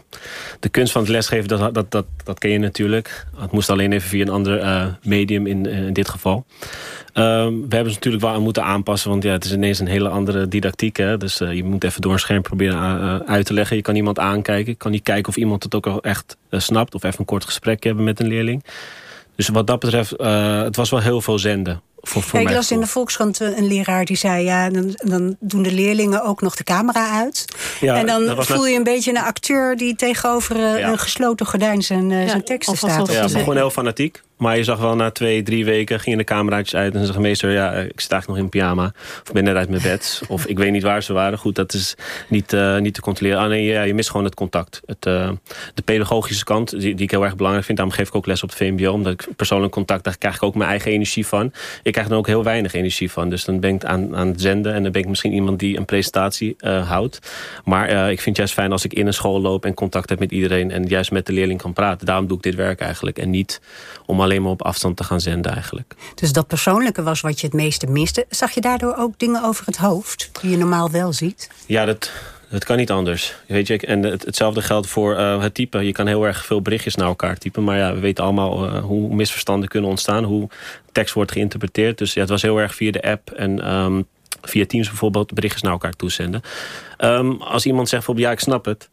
de 0.61 0.69
kunst 0.69 0.93
van 0.93 1.01
het 1.01 1.11
lesgeven, 1.11 1.49
dat, 1.49 1.75
dat, 1.75 1.91
dat, 1.91 2.07
dat 2.25 2.39
ken 2.39 2.51
je 2.51 2.59
natuurlijk. 2.59 3.27
Het 3.37 3.53
moest 3.53 3.71
alleen 3.71 3.93
even 3.93 4.09
via 4.09 4.23
een 4.23 4.29
ander 4.29 4.63
uh, 4.63 4.87
medium 5.03 5.47
in, 5.47 5.67
in 5.67 5.93
dit 5.93 6.09
geval. 6.09 6.47
Um, 7.15 7.69
we 7.69 7.75
hebben 7.75 7.93
ze 7.93 7.99
natuurlijk 7.99 8.25
wel 8.25 8.33
aan 8.33 8.43
moeten 8.43 8.65
aanpassen, 8.65 9.11
want 9.11 9.23
ja, 9.23 9.33
het 9.33 9.45
is 9.45 9.53
ineens 9.53 9.79
een 9.79 9.87
hele 9.87 10.09
andere 10.09 10.49
didactiek. 10.49 10.97
Hè? 10.97 11.17
Dus 11.17 11.41
uh, 11.41 11.53
je 11.53 11.65
moet 11.65 11.85
even 11.85 12.01
door 12.01 12.13
een 12.13 12.19
scherm 12.19 12.43
proberen 12.43 13.27
uit 13.27 13.47
te 13.47 13.53
leggen. 13.53 13.77
Je 13.77 13.83
kan 13.83 13.97
iemand 13.97 14.19
aankijken. 14.19 14.71
Je 14.73 14.79
kan 14.79 14.91
niet 14.91 15.03
kijken 15.03 15.29
of 15.29 15.37
iemand 15.37 15.63
het 15.63 15.75
ook 15.75 15.87
al 15.87 16.03
echt 16.03 16.37
snapt. 16.51 16.95
Of 16.95 17.03
even 17.03 17.19
een 17.19 17.25
kort 17.25 17.45
gesprek 17.45 17.85
hebben 17.85 18.05
met 18.05 18.21
een 18.21 18.27
leerling. 18.27 18.65
Dus 19.35 19.49
wat 19.49 19.67
dat 19.67 19.79
betreft, 19.79 20.11
het 20.65 20.77
was 20.77 20.91
wel 20.91 21.01
heel 21.01 21.21
veel 21.21 21.39
zenden. 21.39 21.81
Voor, 22.07 22.23
voor 22.23 22.41
ja, 22.41 22.49
ik 22.49 22.55
las 22.55 22.71
in 22.71 22.81
de 22.81 22.87
Volkskrant 22.87 23.41
een 23.41 23.67
leraar 23.67 24.05
die 24.05 24.17
zei... 24.17 24.45
ja, 24.45 24.71
dan, 24.71 24.95
dan 24.95 25.37
doen 25.41 25.63
de 25.63 25.73
leerlingen 25.73 26.25
ook 26.25 26.41
nog 26.41 26.57
de 26.57 26.65
camera 26.65 27.11
uit. 27.11 27.45
Ja, 27.81 27.97
en 27.97 28.07
dan 28.07 28.45
voel 28.45 28.67
je 28.67 28.77
een 28.77 28.83
beetje 28.83 29.11
een 29.11 29.23
acteur... 29.23 29.77
die 29.77 29.97
tegenover 29.97 30.79
ja. 30.79 30.89
een 30.89 30.99
gesloten 30.99 31.47
gordijn 31.47 31.83
zijn, 31.83 32.11
ja, 32.11 32.29
zijn 32.29 32.45
teksten 32.45 32.77
staat. 32.77 33.13
Ja, 33.13 33.29
gewoon 33.29 33.57
heel 33.57 33.71
fanatiek. 33.71 34.23
Maar 34.37 34.57
je 34.57 34.65
zag 34.65 34.79
wel 34.79 34.97
na 34.97 35.11
twee, 35.11 35.43
drie 35.43 35.65
weken 35.65 36.01
gingen 36.01 36.19
de 36.19 36.25
cameraatjes 36.25 36.75
uit... 36.75 36.95
en 36.95 37.07
zei 37.07 37.19
meester, 37.19 37.51
ja, 37.51 37.73
ik 37.73 38.01
sta 38.01 38.13
eigenlijk 38.13 38.27
nog 38.27 38.39
in 38.39 38.49
pyjama. 38.49 38.93
Of 39.23 39.33
ben 39.33 39.45
net 39.45 39.57
uit 39.57 39.69
mijn 39.69 39.83
bed. 39.83 40.23
Of 40.29 40.47
ik 40.47 40.59
weet 40.59 40.73
niet 40.73 40.83
waar 40.83 41.03
ze 41.03 41.13
waren. 41.13 41.39
Goed, 41.39 41.55
dat 41.55 41.73
is 41.73 41.95
niet, 42.29 42.53
uh, 42.53 42.79
niet 42.79 42.95
te 42.95 43.01
controleren. 43.01 43.41
Ah 43.41 43.49
nee, 43.49 43.65
ja, 43.65 43.83
je 43.83 43.95
mist 43.95 44.11
gewoon 44.11 44.25
het 44.27 44.35
contact. 44.35 44.81
Het, 44.87 45.07
uh, 45.07 45.31
de 45.75 45.83
pedagogische 45.83 46.45
kant, 46.45 46.71
die, 46.71 46.95
die 46.95 47.05
ik 47.05 47.11
heel 47.11 47.25
erg 47.25 47.37
belangrijk 47.37 47.67
vind. 47.67 47.79
Daarom 47.79 47.97
geef 47.97 48.09
ik 48.09 48.15
ook 48.15 48.27
les 48.27 48.43
op 48.43 48.49
het 48.49 48.59
VMBO. 48.59 48.93
Omdat 48.93 49.13
ik 49.13 49.27
persoonlijk 49.37 49.73
contact, 49.73 50.05
daar 50.05 50.19
krijg 50.19 50.35
ik 50.35 50.43
ook 50.43 50.55
mijn 50.55 50.71
eigen 50.71 50.91
energie 50.91 51.27
van. 51.27 51.53
Ik 51.83 51.93
krijg 51.93 52.09
er 52.09 52.17
ook 52.17 52.27
heel 52.27 52.45
weinig 52.45 52.73
energie 52.73 53.11
van. 53.11 53.29
Dus 53.29 53.45
dan 53.45 53.61
ben 53.61 53.75
ik 53.75 53.85
aan, 53.85 54.17
aan 54.17 54.29
het 54.29 54.41
zenden. 54.41 54.75
En 54.75 54.83
dan 54.83 54.93
ben 54.93 55.03
ik 55.03 55.09
misschien 55.09 55.33
iemand 55.33 55.59
die 55.59 55.77
een 55.77 55.85
presentatie 55.85 56.57
uh, 56.61 56.89
houdt. 56.89 57.19
Maar 57.65 57.89
ik 57.89 58.21
vind 58.21 58.25
het 58.25 58.37
juist 58.37 58.55
fijn 58.55 58.73
als 58.73 58.85
ik 58.85 58.93
in 58.93 59.07
een 59.07 59.15
school 59.15 59.41
loop... 59.41 59.65
en 59.65 59.75
contact 59.75 60.09
heb 60.09 60.19
met 60.19 60.31
iedereen. 60.31 60.71
En 60.71 60.85
juist 60.85 61.11
met 61.11 61.27
de 61.27 61.33
leerling 61.33 61.61
kan 61.61 61.73
praten. 61.73 62.07
Daarom 62.07 62.27
doe 62.27 62.37
ik 62.37 62.43
dit 62.43 62.55
werk 62.55 62.81
eigenlijk. 62.81 63.19
En 63.19 63.31
niet 63.31 63.61
om 64.07 64.21
alleen 64.27 64.43
maar 64.43 64.51
op 64.51 64.63
afstand 64.63 64.97
te 64.97 65.05
gaan 65.05 65.21
zenden 65.21 65.53
eigenlijk. 65.53 65.95
Dus 66.15 66.33
dat 66.33 66.47
persoonlijke 66.47 67.03
was 67.03 67.21
wat 67.21 67.41
je 67.41 67.47
het 67.47 67.55
meeste 67.55 67.87
miste. 67.87 68.27
Zag 68.29 68.51
je 68.51 68.61
daardoor 68.61 68.95
ook 68.97 69.19
dingen 69.19 69.45
over 69.45 69.67
het 69.67 69.77
hoofd 69.77 70.31
die 70.41 70.51
je 70.51 70.57
normaal 70.57 70.91
wel 70.91 71.13
ziet? 71.13 71.51
Ja, 71.67 71.85
dat, 71.85 72.11
dat 72.51 72.65
kan 72.65 72.77
niet 72.77 72.91
anders. 72.91 73.35
Weet 73.47 73.67
je, 73.67 73.79
en 73.79 74.03
het, 74.03 74.25
hetzelfde 74.25 74.63
geldt 74.63 74.87
voor 74.87 75.19
uh, 75.19 75.43
het 75.43 75.55
typen. 75.55 75.85
Je 75.85 75.93
kan 75.93 76.07
heel 76.07 76.27
erg 76.27 76.45
veel 76.45 76.63
berichtjes 76.63 76.95
naar 76.95 77.07
elkaar 77.07 77.39
typen. 77.39 77.65
Maar 77.65 77.79
ja, 77.79 77.95
we 77.95 78.01
weten 78.01 78.25
allemaal 78.25 78.67
uh, 78.67 78.85
hoe 78.85 79.15
misverstanden 79.15 79.69
kunnen 79.69 79.91
ontstaan. 79.91 80.25
Hoe 80.25 80.49
tekst 80.93 81.15
wordt 81.15 81.33
geïnterpreteerd. 81.33 81.99
Dus 81.99 82.15
ja, 82.15 82.21
het 82.21 82.31
was 82.31 82.43
heel 82.43 82.59
erg 82.59 82.75
via 82.75 82.91
de 82.91 83.03
app 83.03 83.31
en 83.31 83.75
um, 83.75 84.07
via 84.43 84.67
Teams 84.67 84.89
bijvoorbeeld 84.89 85.35
berichtjes 85.35 85.63
naar 85.63 85.73
elkaar 85.73 85.93
toezenden. 85.93 86.43
Um, 86.99 87.43
als 87.43 87.67
iemand 87.67 87.89
zegt 87.89 88.07
bijvoorbeeld 88.07 88.27
ja, 88.27 88.33
ik 88.33 88.41
snap 88.41 88.65
het 88.65 88.89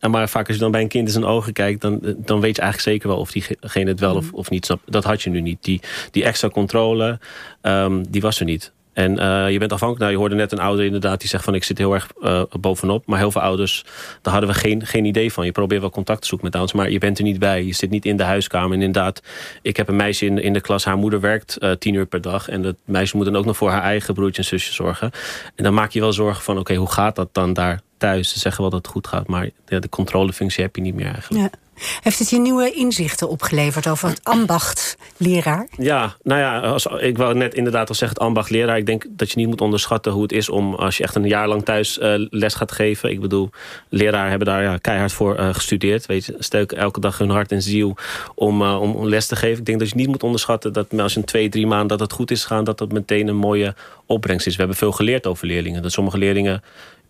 maar 0.00 0.28
vaak 0.28 0.46
als 0.46 0.56
je 0.56 0.62
dan 0.62 0.70
bij 0.70 0.80
een 0.80 0.88
kind 0.88 1.06
in 1.06 1.12
zijn 1.12 1.24
ogen 1.24 1.52
kijkt... 1.52 1.80
dan, 1.80 2.00
dan 2.16 2.40
weet 2.40 2.56
je 2.56 2.62
eigenlijk 2.62 2.90
zeker 2.90 3.08
wel 3.08 3.18
of 3.18 3.32
diegene 3.32 3.90
het 3.90 4.00
wel 4.00 4.16
of, 4.16 4.32
of 4.32 4.50
niet 4.50 4.64
snapt. 4.64 4.92
Dat 4.92 5.04
had 5.04 5.22
je 5.22 5.30
nu 5.30 5.40
niet. 5.40 5.58
Die, 5.64 5.80
die 6.10 6.24
extra 6.24 6.48
controle, 6.48 7.18
um, 7.62 8.10
die 8.10 8.20
was 8.20 8.38
er 8.38 8.44
niet. 8.44 8.72
En 8.92 9.12
uh, 9.12 9.50
je 9.50 9.58
bent 9.58 9.72
afhankelijk, 9.72 9.98
nou, 9.98 10.10
je 10.10 10.18
hoorde 10.18 10.34
net 10.34 10.52
een 10.52 10.58
ouder 10.58 10.84
inderdaad 10.84 11.20
die 11.20 11.28
zegt 11.28 11.44
van 11.44 11.54
ik 11.54 11.64
zit 11.64 11.78
heel 11.78 11.94
erg 11.94 12.08
uh, 12.22 12.42
bovenop. 12.60 13.06
Maar 13.06 13.18
heel 13.18 13.30
veel 13.30 13.40
ouders, 13.40 13.84
daar 14.22 14.32
hadden 14.32 14.52
we 14.52 14.56
geen, 14.56 14.86
geen 14.86 15.04
idee 15.04 15.32
van. 15.32 15.44
Je 15.44 15.52
probeert 15.52 15.80
wel 15.80 15.90
contact 15.90 16.20
te 16.20 16.26
zoeken 16.26 16.46
met 16.46 16.56
ouders, 16.56 16.78
maar 16.78 16.90
je 16.90 16.98
bent 16.98 17.18
er 17.18 17.24
niet 17.24 17.38
bij. 17.38 17.64
Je 17.64 17.74
zit 17.74 17.90
niet 17.90 18.04
in 18.04 18.16
de 18.16 18.22
huiskamer. 18.22 18.76
En 18.76 18.82
inderdaad, 18.82 19.22
ik 19.62 19.76
heb 19.76 19.88
een 19.88 19.96
meisje 19.96 20.26
in, 20.26 20.38
in 20.38 20.52
de 20.52 20.60
klas, 20.60 20.84
haar 20.84 20.96
moeder 20.96 21.20
werkt 21.20 21.56
uh, 21.60 21.70
tien 21.70 21.94
uur 21.94 22.06
per 22.06 22.20
dag. 22.20 22.48
En 22.48 22.62
dat 22.62 22.76
meisje 22.84 23.16
moet 23.16 23.24
dan 23.24 23.36
ook 23.36 23.44
nog 23.44 23.56
voor 23.56 23.70
haar 23.70 23.82
eigen 23.82 24.14
broertje 24.14 24.42
en 24.42 24.48
zusje 24.48 24.72
zorgen. 24.72 25.10
En 25.54 25.64
dan 25.64 25.74
maak 25.74 25.90
je 25.90 26.00
wel 26.00 26.12
zorgen 26.12 26.42
van 26.42 26.54
oké, 26.54 26.62
okay, 26.62 26.76
hoe 26.76 26.90
gaat 26.90 27.16
dat 27.16 27.28
dan 27.32 27.52
daar 27.52 27.80
thuis. 28.00 28.28
Ze 28.28 28.38
zeggen 28.38 28.60
wel 28.60 28.70
dat 28.70 28.82
het 28.82 28.92
goed 28.92 29.06
gaat, 29.06 29.26
maar 29.26 29.50
de 29.64 29.88
controlefunctie 29.88 30.62
heb 30.64 30.76
je 30.76 30.82
niet 30.82 30.94
meer 30.94 31.12
eigenlijk. 31.12 31.52
Ja. 31.52 31.58
Heeft 32.02 32.18
het 32.18 32.30
je 32.30 32.38
nieuwe 32.38 32.70
inzichten 32.72 33.28
opgeleverd 33.28 33.88
over 33.88 34.08
het 34.08 34.20
ambacht 34.24 34.96
leraar? 35.16 35.68
Ja, 35.76 36.16
nou 36.22 36.40
ja, 36.40 36.60
als, 36.60 36.86
ik 36.86 37.16
wou 37.16 37.34
net 37.34 37.54
inderdaad 37.54 37.88
al 37.88 37.94
zeggen 37.94 38.18
het 38.18 38.26
ambacht 38.26 38.50
leraar. 38.50 38.76
Ik 38.76 38.86
denk 38.86 39.04
dat 39.08 39.30
je 39.30 39.36
niet 39.36 39.48
moet 39.48 39.60
onderschatten 39.60 40.12
hoe 40.12 40.22
het 40.22 40.32
is 40.32 40.48
om 40.48 40.74
als 40.74 40.96
je 40.96 41.02
echt 41.02 41.14
een 41.14 41.28
jaar 41.28 41.48
lang 41.48 41.64
thuis 41.64 41.98
uh, 41.98 42.14
les 42.30 42.54
gaat 42.54 42.72
geven. 42.72 43.10
Ik 43.10 43.20
bedoel, 43.20 43.50
leraren 43.88 44.28
hebben 44.28 44.46
daar 44.46 44.62
ja, 44.62 44.76
keihard 44.76 45.12
voor 45.12 45.38
uh, 45.38 45.54
gestudeerd. 45.54 46.06
Weet 46.06 46.24
je, 46.24 46.34
steuken 46.38 46.76
elke 46.76 47.00
dag 47.00 47.18
hun 47.18 47.30
hart 47.30 47.52
en 47.52 47.62
ziel 47.62 47.96
om, 48.34 48.62
uh, 48.62 48.80
om 48.80 49.06
les 49.06 49.26
te 49.26 49.36
geven. 49.36 49.58
Ik 49.58 49.66
denk 49.66 49.78
dat 49.78 49.88
je 49.88 49.96
niet 49.96 50.08
moet 50.08 50.22
onderschatten 50.22 50.72
dat 50.72 50.98
als 50.98 51.12
je 51.12 51.18
een 51.18 51.24
twee, 51.24 51.48
drie 51.48 51.66
maanden 51.66 51.88
dat 51.88 52.00
het 52.00 52.12
goed 52.12 52.30
is 52.30 52.42
gegaan, 52.42 52.64
dat 52.64 52.78
dat 52.78 52.92
meteen 52.92 53.28
een 53.28 53.36
mooie 53.36 53.74
opbrengst 54.06 54.46
is. 54.46 54.52
We 54.52 54.58
hebben 54.58 54.76
veel 54.76 54.92
geleerd 54.92 55.26
over 55.26 55.46
leerlingen. 55.46 55.82
Dat 55.82 55.92
sommige 55.92 56.18
leerlingen 56.18 56.62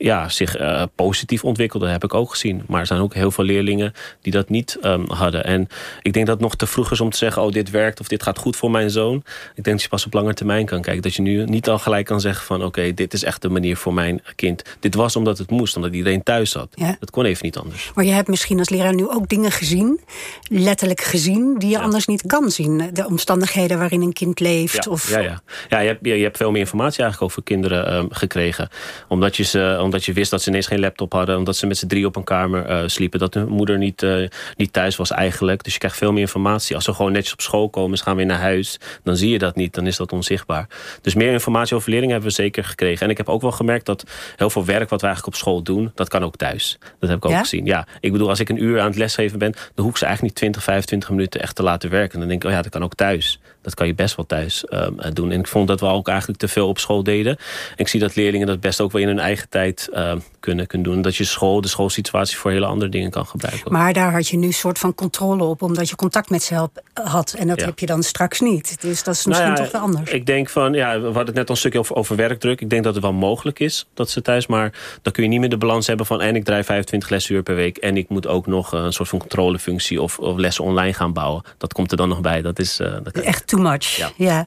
ja, 0.02 0.28
zich 0.28 0.61
uh, 0.61 0.83
positief 0.95 1.45
ontwikkelde, 1.45 1.88
heb 1.88 2.04
ik 2.04 2.14
ook 2.14 2.30
gezien. 2.30 2.62
Maar 2.66 2.80
er 2.80 2.87
zijn 2.87 3.00
ook 3.00 3.14
heel 3.14 3.30
veel 3.30 3.45
leerlingen 3.45 3.92
die 4.21 4.33
dat 4.33 4.49
niet 4.49 4.78
um, 4.83 5.04
hadden. 5.09 5.45
En 5.45 5.69
ik 6.02 6.12
denk 6.12 6.26
dat 6.26 6.35
het 6.35 6.45
nog 6.45 6.57
te 6.57 6.66
vroeg 6.66 6.90
is 6.90 7.00
om 7.00 7.11
te 7.11 7.16
zeggen... 7.16 7.42
oh, 7.42 7.52
dit 7.52 7.71
werkt 7.71 8.00
of 8.00 8.09
dit 8.09 8.23
gaat 8.23 8.38
goed 8.38 8.57
voor 8.57 8.71
mijn 8.71 8.90
zoon. 8.90 9.16
Ik 9.54 9.64
denk 9.64 9.76
dat 9.76 9.83
je 9.83 9.88
pas 9.88 10.07
op 10.07 10.12
lange 10.12 10.35
termijn 10.35 10.66
kan 10.66 10.83
kijken. 10.83 11.02
Dat 11.02 11.14
je 11.14 11.23
nu 11.23 11.45
niet 11.45 11.69
al 11.69 11.78
gelijk 11.78 12.07
kan 12.07 12.21
zeggen 12.21 12.47
van... 12.47 12.64
oké, 12.64 12.95
dit 12.95 13.12
is 13.12 13.25
echt 13.25 13.42
de 13.42 13.49
manier 13.49 13.76
voor 13.76 13.95
mijn 13.95 14.23
kind. 14.35 14.62
Dit 14.80 14.95
was 14.95 15.16
omdat 15.16 15.38
het 15.38 15.50
moest, 15.50 15.76
omdat 15.76 15.95
iedereen 15.95 16.23
thuis 16.23 16.50
zat. 16.50 16.69
Ja. 16.75 16.97
Dat 17.00 17.11
kon 17.11 17.25
even 17.25 17.45
niet 17.45 17.57
anders. 17.57 17.90
Maar 17.95 18.04
je 18.04 18.12
hebt 18.12 18.28
misschien 18.28 18.59
als 18.59 18.69
leraar 18.69 18.95
nu 18.95 19.09
ook 19.09 19.28
dingen 19.28 19.50
gezien... 19.50 20.00
letterlijk 20.49 21.00
gezien, 21.00 21.59
die 21.59 21.69
je 21.69 21.76
ja. 21.76 21.83
anders 21.83 22.07
niet 22.07 22.23
kan 22.26 22.50
zien. 22.50 22.90
De 22.92 23.07
omstandigheden 23.07 23.78
waarin 23.78 24.02
een 24.02 24.12
kind 24.12 24.40
leeft. 24.40 24.85
Ja, 24.85 24.90
of... 24.90 25.11
ja, 25.11 25.19
ja. 25.19 25.42
ja 25.69 25.78
je, 25.78 25.88
hebt, 25.88 26.07
je, 26.07 26.14
je 26.14 26.23
hebt 26.23 26.37
veel 26.37 26.50
meer 26.50 26.61
informatie 26.61 27.02
eigenlijk 27.02 27.33
over 27.33 27.42
kinderen 27.42 27.95
um, 27.95 28.07
gekregen. 28.11 28.69
Omdat 29.09 29.37
je 29.37 29.42
ze 29.42 29.76
omdat 29.90 30.04
je 30.04 30.12
wist 30.12 30.30
dat 30.30 30.42
ze 30.42 30.49
ineens 30.49 30.66
geen 30.66 30.80
laptop 30.80 31.12
hadden. 31.12 31.37
Omdat 31.37 31.56
ze 31.56 31.66
met 31.66 31.76
z'n 31.76 31.87
drie 31.87 32.06
op 32.06 32.16
een 32.16 32.25
kamer 32.25 32.70
uh, 32.70 32.88
sliepen. 32.88 33.18
Dat 33.18 33.35
hun 33.35 33.49
moeder 33.49 33.78
niet, 33.78 34.02
uh, 34.02 34.28
niet 34.56 34.73
thuis 34.73 34.97
was 34.97 35.11
eigenlijk. 35.11 35.64
Dus 35.64 35.73
je 35.73 35.78
krijgt 35.78 35.97
veel 35.97 36.12
meer 36.12 36.20
informatie. 36.20 36.75
Als 36.75 36.85
ze 36.85 36.94
gewoon 36.94 37.12
netjes 37.12 37.32
op 37.32 37.40
school 37.40 37.68
komen, 37.68 37.99
ze 37.99 38.04
gaan 38.04 38.16
weer 38.16 38.26
naar 38.26 38.38
huis. 38.38 38.78
Dan 39.02 39.16
zie 39.16 39.30
je 39.30 39.38
dat 39.38 39.56
niet, 39.56 39.75
dan 39.75 39.87
is 39.87 39.97
dat 39.97 40.12
onzichtbaar. 40.12 40.66
Dus 41.02 41.14
meer 41.14 41.32
informatie 41.32 41.76
over 41.76 41.90
leerlingen 41.90 42.14
hebben 42.14 42.30
we 42.37 42.42
zeker 42.42 42.64
gekregen. 42.64 43.04
En 43.04 43.11
ik 43.11 43.16
heb 43.16 43.28
ook 43.28 43.42
wel 43.42 43.52
gemerkt 43.52 43.87
dat 43.87 44.04
heel 44.37 44.50
veel 44.50 44.64
werk 44.64 44.88
wat 44.88 45.00
we 45.00 45.06
eigenlijk 45.06 45.37
op 45.37 45.40
school 45.42 45.62
doen... 45.62 45.90
dat 45.94 46.09
kan 46.09 46.25
ook 46.25 46.37
thuis. 46.37 46.78
Dat 46.99 47.09
heb 47.09 47.18
ik 47.18 47.25
ook 47.25 47.30
ja? 47.30 47.38
gezien. 47.38 47.64
Ja, 47.64 47.87
ik 48.00 48.12
bedoel, 48.12 48.28
als 48.28 48.40
ik 48.40 48.49
een 48.49 48.62
uur 48.62 48.80
aan 48.80 48.87
het 48.87 48.97
lesgeven 48.97 49.38
ben... 49.38 49.52
dan 49.52 49.85
hoef 49.85 49.90
ik 49.90 49.99
ze 49.99 50.04
eigenlijk 50.04 50.35
niet 50.35 50.52
20, 50.52 50.62
25 50.62 51.11
minuten 51.11 51.40
echt 51.40 51.54
te 51.54 51.62
laten 51.62 51.90
werken. 51.90 52.18
Dan 52.18 52.28
denk 52.28 52.42
ik, 52.42 52.49
oh 52.49 52.54
ja, 52.54 52.62
dat 52.62 52.73
kan 52.73 52.85
ook 52.85 52.94
thuis. 52.94 53.40
Dat 53.62 53.75
kan 53.75 53.87
je 53.87 53.95
best 53.95 54.17
wel 54.17 54.26
thuis 54.26 54.64
um, 54.71 54.97
doen. 55.12 55.31
En 55.31 55.38
ik 55.38 55.47
vond 55.47 55.69
dat 55.69 55.81
we 55.81 55.87
ook 55.87 56.09
eigenlijk 56.09 56.38
te 56.38 56.49
veel 56.49 56.69
op 56.69 56.79
school 56.79 57.02
deden. 57.02 57.37
En 57.71 57.76
ik 57.76 57.88
zie 57.88 58.00
dat 58.00 58.14
leerlingen 58.14 58.47
dat 58.47 58.61
best 58.61 58.81
ook 58.81 58.93
wel 58.93 59.02
in 59.02 59.09
hun 59.09 59.19
eigen 59.19 59.49
tijd 59.49 59.88
uh, 59.93 60.12
kunnen, 60.40 60.67
kunnen 60.67 60.93
doen. 60.93 61.02
Dat 61.02 61.17
je 61.17 61.25
school, 61.25 61.61
de 61.61 61.69
schoolsituatie 61.69 62.37
voor 62.37 62.50
hele 62.50 62.67
andere 62.67 62.90
dingen 62.90 63.11
kan 63.11 63.26
gebruiken. 63.26 63.73
Maar 63.73 63.93
daar 63.93 64.12
had 64.12 64.29
je 64.29 64.37
nu 64.37 64.47
een 64.47 64.52
soort 64.52 64.79
van 64.79 64.95
controle 64.95 65.45
op, 65.45 65.62
omdat 65.62 65.88
je 65.88 65.97
contact 65.97 66.31
met 66.31 66.43
ze 66.43 66.69
had. 66.95 67.35
En 67.38 67.49
dat 67.49 67.61
ja. 67.61 67.67
heb 67.67 67.79
je 67.79 67.87
dan 67.87 68.02
straks 68.02 68.40
niet. 68.40 68.81
Dus 68.81 69.02
dat 69.02 69.14
is 69.14 69.26
misschien 69.26 69.49
nou 69.49 69.59
ja, 69.59 69.64
toch 69.64 69.73
wel 69.73 69.81
anders. 69.81 70.11
Ik 70.11 70.26
denk 70.26 70.49
van, 70.49 70.73
ja, 70.73 70.99
we 70.99 71.05
hadden 71.05 71.26
het 71.26 71.35
net 71.35 71.49
al 71.49 71.55
een 71.55 71.61
stukje 71.61 71.79
over, 71.79 71.97
over 71.97 72.17
werkdruk. 72.17 72.61
Ik 72.61 72.71
denk 72.71 72.85
dat 72.85 72.95
het 72.95 73.02
wel 73.02 73.12
mogelijk 73.12 73.59
is 73.59 73.87
dat 73.95 74.11
ze 74.11 74.23
thuis, 74.23 74.47
maar 74.47 74.73
dan 75.02 75.12
kun 75.12 75.23
je 75.23 75.29
niet 75.29 75.40
meer 75.40 75.49
de 75.49 75.57
balans 75.57 75.87
hebben 75.87 76.07
van 76.07 76.21
en 76.21 76.37
ik 76.37 76.45
draai 76.45 76.64
25 76.64 77.09
lesuur 77.09 77.43
per 77.43 77.55
week 77.55 77.76
en 77.76 77.97
ik 77.97 78.09
moet 78.09 78.26
ook 78.26 78.47
nog 78.47 78.73
een 78.73 78.93
soort 78.93 79.09
van 79.09 79.19
controlefunctie 79.19 80.02
of, 80.02 80.19
of 80.19 80.37
lessen 80.37 80.64
online 80.64 80.93
gaan 80.93 81.12
bouwen. 81.12 81.43
Dat 81.59 81.73
komt 81.73 81.90
er 81.90 81.97
dan 81.97 82.09
nog 82.09 82.21
bij. 82.21 82.43
Dat 82.43 82.59
is 82.59 82.81
uh, 82.81 82.97
dat 83.02 83.14
echt 83.14 83.47
too 83.47 83.60
much. 83.61 83.97
Ja. 83.97 84.11
ja. 84.17 84.47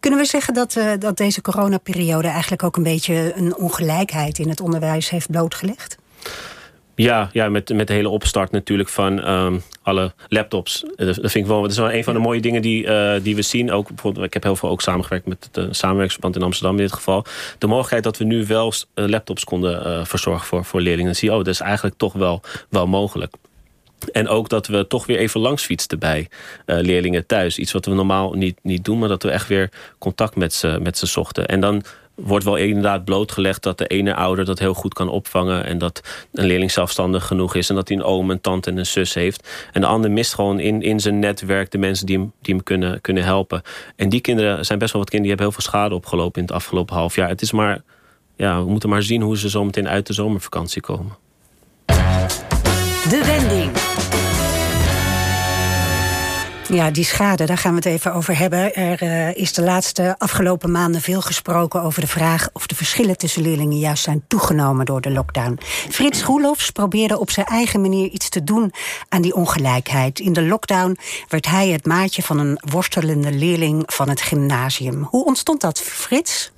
Kunnen 0.00 0.20
we 0.20 0.26
zeggen 0.26 0.54
dat, 0.54 0.76
uh, 0.76 0.92
dat 0.98 1.16
deze 1.16 1.40
coronaperiode 1.40 2.28
eigenlijk 2.28 2.62
ook 2.62 2.76
een 2.76 2.82
beetje 2.82 3.32
een 3.36 3.56
ongelijkheid 3.56 4.38
in 4.38 4.48
het 4.48 4.60
onderwijs 4.60 5.10
heeft 5.10 5.30
blootgelegd? 5.30 5.96
Ja, 6.94 7.30
ja 7.32 7.48
met, 7.48 7.74
met 7.74 7.86
de 7.86 7.92
hele 7.92 8.08
opstart 8.08 8.50
natuurlijk 8.50 8.88
van 8.88 9.20
ehm, 9.20 9.58
alle 9.82 10.12
laptops. 10.28 10.84
Dat, 10.96 11.14
vind 11.14 11.34
ik 11.34 11.46
wel, 11.46 11.62
dat 11.62 11.70
is 11.70 11.78
wel 11.78 11.92
een 11.92 12.04
van 12.04 12.14
de 12.14 12.20
mooie 12.20 12.40
dingen 12.40 12.62
die, 12.62 12.84
uh, 12.84 13.12
die 13.22 13.36
we 13.36 13.42
zien. 13.42 13.72
Ook, 13.72 13.88
bijvoorbeeld, 13.88 14.26
ik 14.26 14.32
heb 14.32 14.42
heel 14.42 14.56
veel 14.56 14.68
ook 14.68 14.80
samengewerkt 14.80 15.26
met 15.26 15.48
het 15.52 15.76
samenwerkingsverband 15.76 16.36
in 16.36 16.42
Amsterdam 16.42 16.76
in 16.76 16.82
dit 16.82 16.92
geval. 16.92 17.24
De 17.58 17.66
mogelijkheid 17.66 18.04
dat 18.04 18.16
we 18.16 18.24
nu 18.24 18.46
wel 18.46 18.72
laptops 18.94 19.44
konden 19.44 20.06
verzorgen 20.06 20.46
voor, 20.46 20.64
voor 20.64 20.80
leerlingen. 20.80 21.06
Dan 21.06 21.14
zie 21.14 21.28
je, 21.28 21.36
oh, 21.36 21.44
dat 21.44 21.54
is 21.54 21.60
eigenlijk 21.60 21.96
toch 21.96 22.12
wel, 22.12 22.42
wel 22.68 22.86
mogelijk. 22.86 23.34
En 24.12 24.28
ook 24.28 24.48
dat 24.48 24.66
we 24.66 24.86
toch 24.86 25.06
weer 25.06 25.18
even 25.18 25.40
langs 25.40 25.64
fietsten 25.64 25.98
bij 25.98 26.28
leerlingen 26.66 27.26
thuis. 27.26 27.58
Iets 27.58 27.72
wat 27.72 27.84
we 27.84 27.94
normaal 27.94 28.32
niet, 28.32 28.58
niet 28.62 28.84
doen, 28.84 28.98
maar 28.98 29.08
dat 29.08 29.22
we 29.22 29.30
echt 29.30 29.48
weer 29.48 29.70
contact 29.98 30.36
met 30.36 30.54
ze, 30.54 30.78
met 30.82 30.98
ze 30.98 31.06
zochten. 31.06 31.46
En 31.46 31.60
dan 31.60 31.82
wordt 32.14 32.44
wel 32.44 32.56
inderdaad 32.56 33.04
blootgelegd 33.04 33.62
dat 33.62 33.78
de 33.78 33.86
ene 33.86 34.14
ouder 34.14 34.44
dat 34.44 34.58
heel 34.58 34.74
goed 34.74 34.94
kan 34.94 35.08
opvangen. 35.08 35.64
En 35.64 35.78
dat 35.78 36.26
een 36.32 36.46
leerling 36.46 36.70
zelfstandig 36.70 37.26
genoeg 37.26 37.54
is. 37.54 37.68
En 37.68 37.74
dat 37.74 37.88
hij 37.88 37.96
een 37.96 38.02
oom, 38.02 38.30
een 38.30 38.40
tante 38.40 38.70
en 38.70 38.76
een 38.76 38.86
zus 38.86 39.14
heeft. 39.14 39.48
En 39.72 39.80
de 39.80 39.86
ander 39.86 40.10
mist 40.10 40.34
gewoon 40.34 40.60
in, 40.60 40.82
in 40.82 41.00
zijn 41.00 41.18
netwerk 41.18 41.70
de 41.70 41.78
mensen 41.78 42.06
die 42.06 42.18
hem, 42.18 42.32
die 42.42 42.54
hem 42.54 42.62
kunnen, 42.62 43.00
kunnen 43.00 43.22
helpen. 43.22 43.62
En 43.96 44.08
die 44.08 44.20
kinderen 44.20 44.64
zijn 44.64 44.78
best 44.78 44.92
wel 44.92 45.00
wat 45.00 45.10
kinderen 45.10 45.36
die 45.36 45.44
hebben 45.46 45.46
heel 45.46 45.62
veel 45.62 45.80
schade 45.80 45.94
opgelopen 45.94 46.40
in 46.40 46.46
het 46.46 46.56
afgelopen 46.56 46.96
half 46.96 47.14
jaar. 47.14 47.28
Het 47.28 47.42
is 47.42 47.52
maar, 47.52 47.82
ja, 48.36 48.62
we 48.64 48.70
moeten 48.70 48.88
maar 48.88 49.02
zien 49.02 49.22
hoe 49.22 49.38
ze 49.38 49.50
zo 49.50 49.64
meteen 49.64 49.88
uit 49.88 50.06
de 50.06 50.12
zomervakantie 50.12 50.82
komen. 50.82 51.16
De 53.08 53.22
wending. 53.24 53.87
Ja, 56.68 56.90
die 56.90 57.04
schade, 57.04 57.46
daar 57.46 57.58
gaan 57.58 57.70
we 57.70 57.76
het 57.76 57.86
even 57.86 58.14
over 58.14 58.38
hebben. 58.38 58.74
Er 58.74 59.02
uh, 59.02 59.34
is 59.34 59.52
de 59.52 59.62
laatste 59.62 60.14
afgelopen 60.18 60.70
maanden 60.70 61.00
veel 61.00 61.20
gesproken 61.20 61.82
over 61.82 62.00
de 62.00 62.06
vraag 62.06 62.48
of 62.52 62.66
de 62.66 62.74
verschillen 62.74 63.16
tussen 63.16 63.42
leerlingen 63.42 63.78
juist 63.78 64.02
zijn 64.02 64.24
toegenomen 64.26 64.86
door 64.86 65.00
de 65.00 65.10
lockdown. 65.10 65.58
Frits 65.90 66.22
Roelofs 66.22 66.70
probeerde 66.70 67.18
op 67.18 67.30
zijn 67.30 67.46
eigen 67.46 67.80
manier 67.80 68.08
iets 68.08 68.28
te 68.28 68.44
doen 68.44 68.72
aan 69.08 69.22
die 69.22 69.34
ongelijkheid. 69.34 70.18
In 70.18 70.32
de 70.32 70.42
lockdown 70.42 70.98
werd 71.28 71.46
hij 71.46 71.68
het 71.68 71.86
maatje 71.86 72.22
van 72.22 72.38
een 72.38 72.60
worstelende 72.70 73.32
leerling 73.32 73.82
van 73.86 74.08
het 74.08 74.20
gymnasium. 74.20 75.02
Hoe 75.02 75.24
ontstond 75.24 75.60
dat, 75.60 75.80
Frits? 75.80 76.52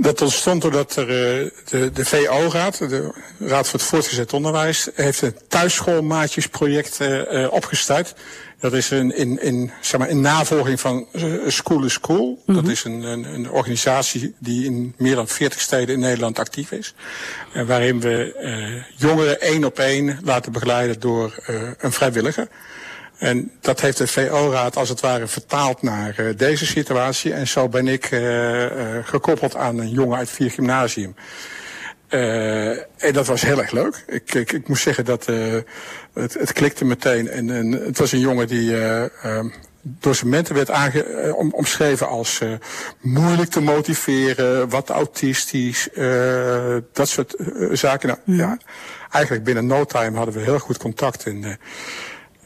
Dat 0.00 0.22
ontstond 0.22 0.62
doordat 0.62 0.96
er, 0.96 1.08
uh, 1.08 1.50
de, 1.68 1.90
de 1.92 2.04
VO-raad, 2.04 2.78
de 2.78 3.12
Raad 3.38 3.68
voor 3.68 3.78
het 3.78 3.88
Voortgezet 3.88 4.32
Onderwijs, 4.32 4.88
heeft 4.94 5.22
een 5.22 5.36
thuisschoolmaatjesproject 5.48 6.98
uh, 7.00 7.52
opgestart. 7.52 8.14
Dat 8.60 8.72
is 8.72 8.90
een, 8.90 9.16
in, 9.16 9.42
in, 9.42 9.70
zeg 9.80 10.00
maar, 10.00 10.08
in 10.08 10.20
navolging 10.20 10.80
van 10.80 11.06
School 11.46 11.84
is 11.84 11.92
School. 11.92 12.42
Dat 12.46 12.62
mhm. 12.62 12.70
is 12.70 12.84
een, 12.84 13.02
een, 13.02 13.24
een, 13.34 13.50
organisatie 13.50 14.34
die 14.38 14.64
in 14.64 14.94
meer 14.96 15.14
dan 15.14 15.28
40 15.28 15.60
steden 15.60 15.94
in 15.94 16.00
Nederland 16.00 16.38
actief 16.38 16.72
is. 16.72 16.94
Waarin 17.66 18.00
we 18.00 18.36
uh, 18.42 18.82
jongeren 18.96 19.40
één 19.40 19.64
op 19.64 19.78
één 19.78 20.18
laten 20.24 20.52
begeleiden 20.52 21.00
door 21.00 21.36
een 21.78 21.92
vrijwilliger. 21.92 22.48
En 23.18 23.52
dat 23.60 23.80
heeft 23.80 23.98
de 23.98 24.06
VO-raad 24.06 24.76
als 24.76 24.88
het 24.88 25.00
ware 25.00 25.26
vertaald 25.26 25.82
naar 25.82 26.14
uh, 26.20 26.36
deze 26.36 26.66
situatie. 26.66 27.32
En 27.32 27.48
zo 27.48 27.68
ben 27.68 27.88
ik 27.88 28.10
uh, 28.10 28.62
uh, 28.62 28.70
gekoppeld 29.02 29.56
aan 29.56 29.78
een 29.78 29.90
jongen 29.90 30.18
uit 30.18 30.30
vier 30.30 30.50
gymnasium. 30.50 31.14
en 32.08 33.12
dat 33.12 33.26
was 33.26 33.42
heel 33.42 33.60
erg 33.60 33.70
leuk. 33.70 34.04
Ik, 34.06 34.34
ik, 34.34 34.52
ik 34.52 34.68
moest 34.68 34.82
zeggen 34.82 35.04
dat 35.04 35.26
het, 36.12 36.34
het 36.34 36.52
klikte 36.52 36.84
meteen. 36.84 37.28
En, 37.28 37.50
en, 37.50 37.72
het 37.72 37.98
was 37.98 38.12
een 38.12 38.20
jongen 38.20 38.46
die 38.46 38.76
door 39.82 40.14
zijn 40.14 40.30
mentor 40.30 40.56
werd 40.56 40.70
aange, 40.70 41.34
om, 41.36 41.52
omschreven 41.52 42.08
als 42.08 42.40
moeilijk 43.00 43.50
te 43.50 43.60
motiveren, 43.60 44.68
wat 44.68 44.88
autistisch, 44.88 45.88
dat 46.92 47.08
soort 47.08 47.34
zaken. 47.72 48.08
Nou, 48.08 48.38
ja, 48.38 48.58
eigenlijk 49.10 49.44
binnen 49.44 49.66
no 49.66 49.84
time 49.84 50.16
hadden 50.16 50.34
we 50.34 50.40
heel 50.40 50.58
goed 50.58 50.78
contact. 50.78 51.24
En, 51.24 51.58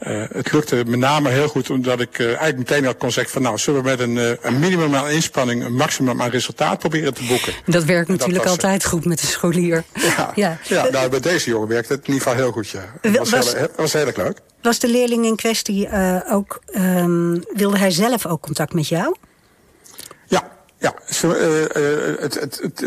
het 0.09 0.51
lukte 0.51 0.75
met 0.75 0.99
name 0.99 1.29
heel 1.29 1.47
goed 1.47 1.69
omdat 1.69 1.99
ik 1.99 2.19
uh, 2.19 2.27
eigenlijk 2.27 2.57
meteen 2.57 2.87
al 2.87 2.95
kon 2.95 3.11
zeggen 3.11 3.33
van 3.33 3.41
nou 3.41 3.57
zullen 3.57 3.83
we 3.83 3.89
met 3.89 3.99
een, 3.99 4.15
uh, 4.15 4.31
een 4.41 4.59
minimum 4.59 4.95
aan 4.95 5.09
inspanning 5.09 5.63
een 5.65 5.75
maximum 5.75 6.21
aan 6.21 6.29
resultaat 6.29 6.79
proberen 6.79 7.13
te 7.13 7.23
boeken. 7.23 7.53
Dat 7.65 7.83
werkt 7.83 8.09
natuurlijk 8.09 8.45
altijd 8.45 8.85
goed 8.85 9.05
met 9.05 9.19
de 9.19 9.27
scholier. 9.27 9.83
Ja, 9.93 10.31
ja. 10.35 10.57
ja 10.63 10.89
nou, 10.89 11.09
bij 11.09 11.19
deze 11.19 11.49
jongen 11.49 11.67
werkte 11.67 11.93
het 11.93 12.07
in 12.07 12.13
ieder 12.13 12.27
geval 12.27 12.43
heel 12.43 12.51
goed. 12.51 12.69
Ja. 12.69 12.93
Het 13.01 13.17
was, 13.17 13.29
was, 13.29 13.53
heel, 13.53 13.67
was 13.75 13.93
heel 13.93 14.05
erg 14.05 14.17
leuk. 14.17 14.39
Was 14.61 14.79
de 14.79 14.89
leerling 14.89 15.25
in 15.25 15.35
kwestie 15.35 15.89
ook, 16.29 16.61
um, 16.75 17.43
wilde 17.53 17.77
hij 17.77 17.91
zelf 17.91 18.25
ook 18.25 18.41
contact 18.41 18.73
met 18.73 18.87
jou? 18.87 19.15
Ja, 20.25 20.51
ja. 20.83 20.93
het, 22.19 22.33
het, 22.39 22.59
het 22.61 22.83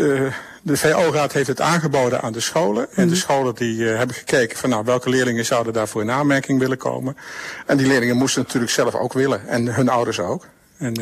de 0.66 0.76
VO-raad 0.76 1.32
heeft 1.32 1.46
het 1.46 1.61
aangeboden 1.61 2.22
aan 2.22 2.32
de 2.32 2.40
scholen. 2.40 2.87
En 2.94 3.02
de 3.02 3.14
mhm. 3.14 3.20
scholen 3.20 3.54
die 3.54 3.85
hebben 3.85 4.16
gekeken 4.16 4.59
van 4.59 4.70
nou, 4.70 4.85
welke 4.85 5.09
leerlingen 5.09 5.44
zouden 5.44 5.72
daarvoor 5.72 6.02
in 6.02 6.11
aanmerking 6.11 6.59
willen 6.59 6.78
komen. 6.78 7.16
En 7.66 7.76
die 7.76 7.87
leerlingen 7.87 8.16
moesten 8.16 8.42
natuurlijk 8.42 8.72
zelf 8.72 8.94
ook 8.94 9.12
willen. 9.12 9.48
En 9.48 9.74
hun 9.74 9.88
ouders 9.88 10.20
ook. 10.20 10.46
En 10.78 10.94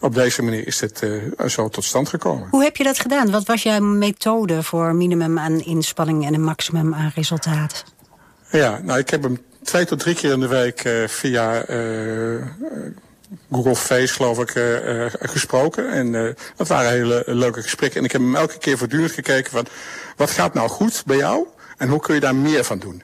op 0.00 0.14
deze 0.14 0.42
manier 0.42 0.66
is 0.66 0.80
het 0.80 1.02
uh, 1.02 1.46
zo 1.46 1.68
tot 1.68 1.84
stand 1.84 2.08
gekomen. 2.08 2.48
Hoe 2.50 2.62
heb 2.62 2.76
je 2.76 2.84
dat 2.84 2.98
gedaan? 2.98 3.30
Wat 3.30 3.46
was 3.46 3.62
jouw 3.62 3.80
methode 3.80 4.62
voor 4.62 4.94
minimum 4.94 5.38
aan 5.38 5.60
inspanning 5.60 6.26
en 6.26 6.34
een 6.34 6.44
maximum 6.44 6.94
aan 6.94 7.12
resultaat? 7.14 7.84
Ja, 8.50 8.80
nou 8.82 8.98
ik 8.98 9.10
heb 9.10 9.22
hem 9.22 9.38
twee 9.62 9.84
tot 9.84 9.98
drie 9.98 10.14
keer 10.14 10.32
in 10.32 10.40
de 10.40 10.48
week 10.48 11.06
via 11.06 11.64
Google 13.50 13.76
Face, 13.76 14.14
geloof 14.14 14.38
ik, 14.38 14.54
uh, 14.54 15.06
gesproken. 15.20 15.90
En 15.90 16.06
uh, 16.06 16.34
dat 16.56 16.68
waren 16.68 16.90
hele 16.90 17.22
leuke 17.26 17.62
gesprekken. 17.62 17.98
En 17.98 18.04
ik 18.04 18.12
heb 18.12 18.20
hem 18.20 18.36
elke 18.36 18.58
keer 18.58 18.78
voortdurend 18.78 19.12
gekeken 19.12 19.50
van... 19.50 19.66
wat 20.16 20.30
gaat 20.30 20.54
nou 20.54 20.68
goed 20.68 21.02
bij 21.06 21.16
jou 21.16 21.46
en 21.76 21.88
hoe 21.88 22.00
kun 22.00 22.14
je 22.14 22.20
daar 22.20 22.34
meer 22.34 22.64
van 22.64 22.78
doen? 22.78 23.02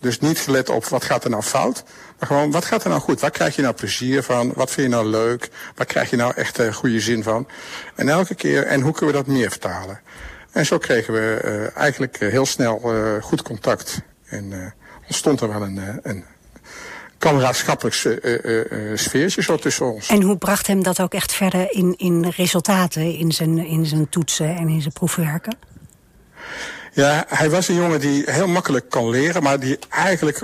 Dus 0.00 0.20
niet 0.20 0.38
gelet 0.38 0.68
op 0.68 0.84
wat 0.84 1.04
gaat 1.04 1.24
er 1.24 1.30
nou 1.30 1.42
fout, 1.42 1.82
maar 2.18 2.26
gewoon 2.28 2.50
wat 2.50 2.64
gaat 2.64 2.82
er 2.82 2.88
nou 2.88 3.00
goed? 3.00 3.20
Waar 3.20 3.30
krijg 3.30 3.56
je 3.56 3.62
nou 3.62 3.74
plezier 3.74 4.22
van? 4.22 4.52
Wat 4.54 4.70
vind 4.70 4.86
je 4.86 4.94
nou 4.94 5.06
leuk? 5.06 5.48
Waar 5.74 5.86
krijg 5.86 6.10
je 6.10 6.16
nou 6.16 6.32
echt 6.34 6.60
uh, 6.60 6.72
goede 6.72 7.00
zin 7.00 7.22
van? 7.22 7.48
En 7.94 8.08
elke 8.08 8.34
keer, 8.34 8.66
en 8.66 8.80
hoe 8.80 8.92
kunnen 8.92 9.14
we 9.14 9.22
dat 9.22 9.34
meer 9.34 9.50
vertalen? 9.50 10.00
En 10.52 10.66
zo 10.66 10.78
kregen 10.78 11.12
we 11.12 11.70
eigenlijk 11.74 12.18
heel 12.18 12.46
snel 12.46 12.80
goed 13.22 13.42
contact. 13.42 14.00
En 14.26 14.74
ontstond 15.06 15.40
er 15.40 15.48
wel 15.48 15.62
een, 15.62 16.00
een 16.02 16.24
kameraadschappelijk 17.18 18.04
uh, 18.04 18.96
sfeertje 18.96 19.42
zo 19.42 19.56
tussen 19.56 19.92
ons. 19.92 20.08
En 20.08 20.22
hoe 20.22 20.36
bracht 20.36 20.66
hem 20.66 20.82
dat 20.82 21.00
ook 21.00 21.14
echt 21.14 21.32
verder 21.32 21.72
in, 21.72 21.94
in 21.96 22.32
resultaten, 22.36 23.18
in 23.18 23.32
zijn, 23.32 23.58
in 23.58 23.86
zijn 23.86 24.08
toetsen 24.08 24.56
en 24.56 24.68
in 24.68 24.80
zijn 24.80 24.92
proefwerken? 24.92 25.56
Ja, 26.92 27.24
hij 27.28 27.50
was 27.50 27.68
een 27.68 27.74
jongen 27.74 28.00
die 28.00 28.22
heel 28.26 28.48
makkelijk 28.48 28.90
kan 28.90 29.10
leren, 29.10 29.42
maar 29.42 29.60
die 29.60 29.78
eigenlijk 29.88 30.38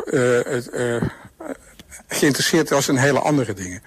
geïnteresseerd 2.09 2.71
was 2.71 2.89
in 2.89 2.97
hele 2.97 3.19
andere 3.19 3.55
dingen. 3.55 3.83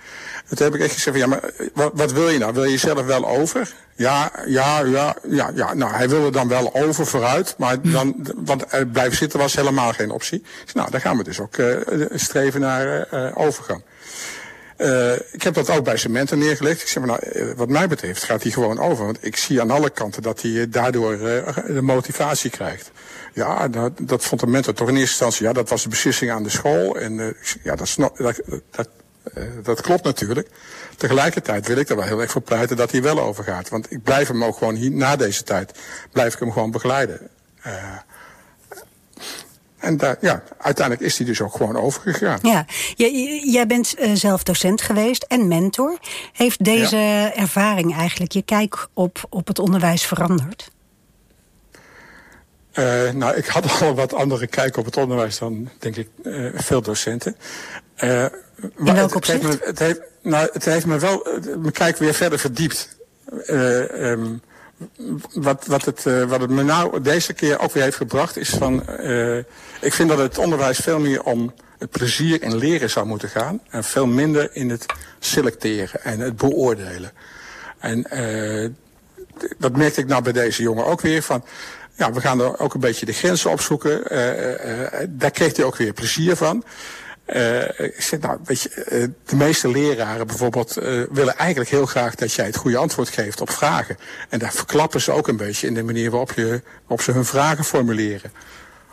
Toen 0.49 0.65
heb 0.65 0.75
ik 0.75 0.81
echt 0.81 0.93
gezegd, 0.93 1.17
ja, 1.17 1.27
maar 1.27 1.39
wat, 1.73 1.91
wat, 1.93 2.11
wil 2.11 2.29
je 2.29 2.37
nou? 2.37 2.53
Wil 2.53 2.63
je 2.63 2.77
zelf 2.77 3.05
wel 3.05 3.27
over? 3.27 3.73
Ja, 3.95 4.31
ja, 4.45 4.79
ja, 4.79 5.15
ja, 5.29 5.51
ja. 5.55 5.73
Nou, 5.73 5.93
hij 5.93 6.09
wilde 6.09 6.31
dan 6.31 6.47
wel 6.47 6.75
over 6.75 7.05
vooruit, 7.05 7.55
maar 7.57 7.81
dan, 7.81 8.27
want 8.35 8.65
blijven 8.91 9.17
zitten 9.17 9.39
was 9.39 9.55
helemaal 9.55 9.93
geen 9.93 10.11
optie. 10.11 10.43
Dus, 10.63 10.73
nou, 10.73 10.91
dan 10.91 11.01
gaan 11.01 11.17
we 11.17 11.23
dus 11.23 11.39
ook 11.39 11.57
uh, 11.57 11.77
streven 12.13 12.61
naar 12.61 13.07
uh, 13.13 13.31
overgang. 13.33 13.83
Uh, 14.77 15.13
ik 15.31 15.43
heb 15.43 15.53
dat 15.53 15.69
ook 15.69 15.83
bij 15.83 16.05
mentor 16.09 16.38
neergelegd. 16.38 16.81
Ik 16.81 16.88
zeg 16.88 17.03
maar, 17.03 17.19
nou, 17.33 17.53
wat 17.55 17.69
mij 17.69 17.88
betreft 17.88 18.23
gaat 18.23 18.43
hij 18.43 18.51
gewoon 18.51 18.79
over. 18.79 19.05
Want 19.05 19.17
ik 19.21 19.38
zie 19.38 19.61
aan 19.61 19.71
alle 19.71 19.89
kanten 19.89 20.21
dat 20.21 20.41
hij 20.41 20.69
daardoor 20.69 21.17
de 21.67 21.81
motivatie 21.81 22.49
krijgt. 22.49 22.91
Ja, 23.33 23.67
dat, 23.67 23.91
dat 24.01 24.23
vond 24.23 24.41
de 24.41 24.47
mentor 24.47 24.73
toch 24.73 24.88
in 24.88 24.95
eerste 24.95 25.09
instantie, 25.09 25.45
ja, 25.45 25.53
dat 25.53 25.69
was 25.69 25.83
de 25.83 25.89
beslissing 25.89 26.31
aan 26.31 26.43
de 26.43 26.49
school. 26.49 26.99
En 26.99 27.35
ja, 27.63 27.75
dat, 27.75 27.95
dat, 28.71 28.89
dat 29.63 29.81
klopt 29.81 30.03
natuurlijk. 30.03 30.47
Tegelijkertijd 30.97 31.67
wil 31.67 31.77
ik 31.77 31.89
er 31.89 31.95
wel 31.95 32.05
heel 32.05 32.21
erg 32.21 32.31
voor 32.31 32.41
pleiten 32.41 32.77
dat 32.77 32.91
hij 32.91 33.01
wel 33.01 33.19
overgaat. 33.19 33.69
Want 33.69 33.91
ik 33.91 34.03
blijf 34.03 34.27
hem 34.27 34.43
ook 34.43 34.57
gewoon 34.57 34.75
hier, 34.75 34.91
na 34.91 35.15
deze 35.15 35.43
tijd, 35.43 35.71
blijf 36.11 36.33
ik 36.33 36.39
hem 36.39 36.51
gewoon 36.51 36.71
begeleiden. 36.71 37.29
En 39.86 39.98
daar, 39.98 40.17
ja, 40.21 40.43
uiteindelijk 40.58 41.06
is 41.06 41.17
hij 41.17 41.28
dus 41.28 41.41
ook 41.41 41.56
gewoon 41.56 41.78
overgegaan. 41.78 42.39
Ja, 42.41 42.65
jij 43.43 43.67
bent 43.67 43.95
uh, 44.00 44.12
zelf 44.13 44.43
docent 44.43 44.82
geweest 44.82 45.24
en 45.24 45.48
mentor. 45.48 45.98
Heeft 46.34 46.63
deze 46.63 46.98
ja. 46.98 47.36
ervaring 47.36 47.95
eigenlijk 47.95 48.32
je 48.32 48.41
kijk 48.41 48.88
op, 48.93 49.26
op 49.30 49.48
het 49.48 49.60
onderwijs 49.60 50.06
veranderd? 50.06 50.71
Uh, 52.74 53.12
nou, 53.12 53.36
ik 53.36 53.45
had 53.45 53.82
al 53.82 53.95
wat 53.95 54.13
andere 54.13 54.48
kijk 54.48 54.78
op 54.78 54.86
het 54.86 54.98
onderwijs 54.98 55.38
dan, 55.38 55.69
denk 55.80 55.95
ik, 55.95 56.10
uh, 56.24 56.50
veel 56.56 56.82
docenten. 56.82 57.36
Uh, 58.04 58.24
In 58.78 58.93
welk 58.93 59.15
opzicht? 59.15 59.41
Het 59.41 59.50
heeft, 59.50 59.60
me, 59.62 59.69
het, 59.69 59.80
heeft, 59.80 60.00
nou, 60.21 60.50
het 60.54 60.65
heeft 60.65 60.86
me 60.86 61.00
wel 61.00 61.28
mijn 61.58 61.71
kijk 61.71 61.98
weer 61.98 62.13
verder 62.13 62.39
verdiept. 62.39 62.98
Um, 63.50 64.41
wat, 65.33 65.65
wat, 65.65 65.85
het, 65.85 66.03
wat 66.03 66.41
het 66.41 66.49
me 66.49 66.63
nou 66.63 67.01
deze 67.01 67.33
keer 67.33 67.59
ook 67.59 67.71
weer 67.71 67.83
heeft 67.83 67.97
gebracht 67.97 68.38
is 68.38 68.49
van... 68.49 68.81
ik 69.81 69.93
vind 69.93 70.09
dat 70.09 70.17
het 70.17 70.38
onderwijs 70.38 70.77
veel 70.77 70.99
meer 70.99 71.23
om 71.23 71.53
het 71.77 71.89
plezier 71.89 72.41
in 72.43 72.55
leren 72.55 72.89
zou 72.89 73.05
moeten 73.05 73.29
gaan. 73.29 73.59
En 73.69 73.83
veel 73.83 74.07
minder 74.07 74.55
in 74.55 74.69
het 74.69 74.85
selecteren 75.19 76.03
en 76.03 76.19
het 76.19 76.35
beoordelen. 76.35 77.11
En 77.79 78.07
dat 79.57 79.75
merkte 79.75 80.01
ik 80.01 80.07
nou 80.07 80.23
bij 80.23 80.31
deze 80.31 80.61
jongen 80.61 80.85
ook 80.85 81.01
weer 81.01 81.21
van 81.21 81.43
ja, 81.95 82.11
we 82.11 82.21
gaan 82.21 82.41
er 82.41 82.59
ook 82.59 82.73
een 82.73 82.79
beetje 82.79 83.05
de 83.05 83.13
grenzen 83.13 83.51
opzoeken. 83.51 84.03
daar 85.09 85.31
kreeg 85.31 85.55
hij 85.55 85.65
ook 85.65 85.75
weer 85.75 85.93
plezier 85.93 86.35
van. 86.35 86.63
Uh, 87.27 87.79
ik 87.79 88.01
zeg, 88.01 88.19
nou, 88.19 88.39
weet 88.43 88.61
je, 88.61 88.85
uh, 88.91 89.07
de 89.25 89.35
meeste 89.35 89.67
leraren 89.67 90.27
bijvoorbeeld 90.27 90.77
uh, 90.77 91.03
willen 91.11 91.38
eigenlijk 91.38 91.69
heel 91.69 91.85
graag 91.85 92.15
dat 92.15 92.33
jij 92.33 92.45
het 92.45 92.55
goede 92.55 92.77
antwoord 92.77 93.09
geeft 93.09 93.41
op 93.41 93.49
vragen. 93.49 93.97
En 94.29 94.39
daar 94.39 94.51
verklappen 94.51 95.01
ze 95.01 95.11
ook 95.11 95.27
een 95.27 95.38
beetje 95.38 95.67
in 95.67 95.73
de 95.73 95.83
manier 95.83 96.09
waarop, 96.09 96.31
je, 96.31 96.61
waarop 96.81 97.01
ze 97.01 97.11
hun 97.11 97.25
vragen 97.25 97.63
formuleren. 97.63 98.31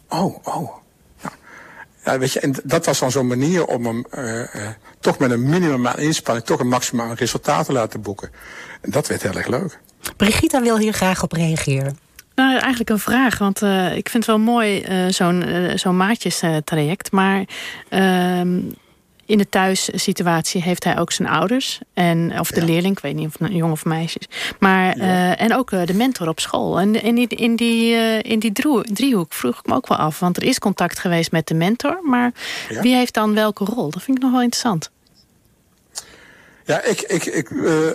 Oh, 0.08 0.46
oh. 0.46 0.76
Ja. 1.22 1.32
ja 2.04 2.18
weet 2.18 2.32
je, 2.32 2.40
en 2.40 2.54
dat 2.64 2.86
was 2.86 2.98
dan 2.98 3.10
zo'n 3.10 3.26
manier 3.26 3.64
om 3.66 3.86
hem 3.86 4.06
toch 5.00 5.18
met 5.18 5.30
een 5.30 5.48
minimum 5.48 5.86
aan 5.86 5.98
inspanning 5.98 6.46
toch 6.46 6.60
een 6.60 6.68
maximaal 6.68 7.14
resultaat 7.14 7.66
te 7.66 7.72
laten 7.72 8.02
boeken. 8.02 8.30
En 8.80 8.90
dat 8.90 9.06
werd 9.06 9.22
heel 9.22 9.34
erg 9.34 9.46
leuk. 9.46 9.78
Brigitta 10.16 10.62
wil 10.62 10.78
hier 10.78 10.92
graag 10.92 11.22
op 11.22 11.32
reageren. 11.32 12.01
Nou, 12.34 12.58
eigenlijk 12.58 12.90
een 12.90 12.98
vraag. 12.98 13.38
Want 13.38 13.62
uh, 13.62 13.96
ik 13.96 14.08
vind 14.08 14.26
het 14.26 14.36
wel 14.36 14.44
mooi, 14.44 14.84
uh, 14.88 15.12
zo'n 15.12 15.48
uh, 15.48 15.90
maatjestraject. 15.90 17.12
Maar 17.12 17.44
ehm, 17.88 18.60
in 19.26 19.38
de 19.38 19.48
thuissituatie 19.48 20.62
heeft 20.62 20.84
hij 20.84 20.98
ook 20.98 21.12
zijn 21.12 21.28
ouders. 21.28 21.80
En, 21.94 22.38
of 22.38 22.50
de 22.50 22.60
ja. 22.60 22.66
leerling, 22.66 22.96
ik 22.96 23.02
weet 23.02 23.14
niet 23.14 23.26
of 23.26 23.38
het 23.38 23.48
een 23.48 23.56
jong 23.56 23.72
of 23.72 23.84
meisjes. 23.84 24.28
Maar, 24.58 24.98
ja. 24.98 25.36
en 25.36 25.54
ook 25.54 25.70
de 25.70 25.94
mentor 25.94 26.28
op 26.28 26.40
school. 26.40 26.80
En 26.80 27.02
in 27.02 27.14
die, 27.14 27.28
in 27.28 27.56
die, 27.56 27.94
in 28.22 28.38
die 28.38 28.52
driehoek 28.92 29.32
vroeg 29.32 29.58
ik 29.58 29.66
me 29.66 29.74
ook 29.74 29.88
wel 29.88 29.98
af. 29.98 30.18
Want 30.18 30.36
er 30.36 30.44
is 30.44 30.58
contact 30.58 30.98
geweest 30.98 31.32
met 31.32 31.46
de 31.46 31.54
mentor. 31.54 32.00
Maar 32.02 32.32
ja. 32.68 32.80
wie 32.80 32.94
heeft 32.94 33.14
dan 33.14 33.34
welke 33.34 33.64
rol? 33.64 33.90
Dat 33.90 34.02
vind 34.02 34.16
ik 34.16 34.22
nog 34.22 34.32
wel 34.32 34.42
interessant. 34.42 34.90
Ja, 36.64 36.82
ik, 36.82 37.00
ik, 37.00 37.24
ik 37.24 37.48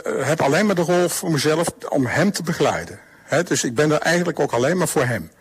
heb 0.04 0.42
alleen 0.42 0.66
maar 0.66 0.76
de 0.76 0.82
rol 0.82 1.10
voor 1.10 1.32
mezelf 1.32 1.68
om 1.90 2.06
hem 2.06 2.32
te 2.32 2.44
begeleiden. 2.44 3.00
He, 3.28 3.44
dus 3.44 3.64
ik 3.64 3.76
ben 3.76 3.92
er 3.92 4.00
eigenlijk 4.00 4.40
ook 4.40 4.52
alleen 4.52 4.78
maar 4.78 4.88
voor 4.88 5.06
hem. 5.06 5.32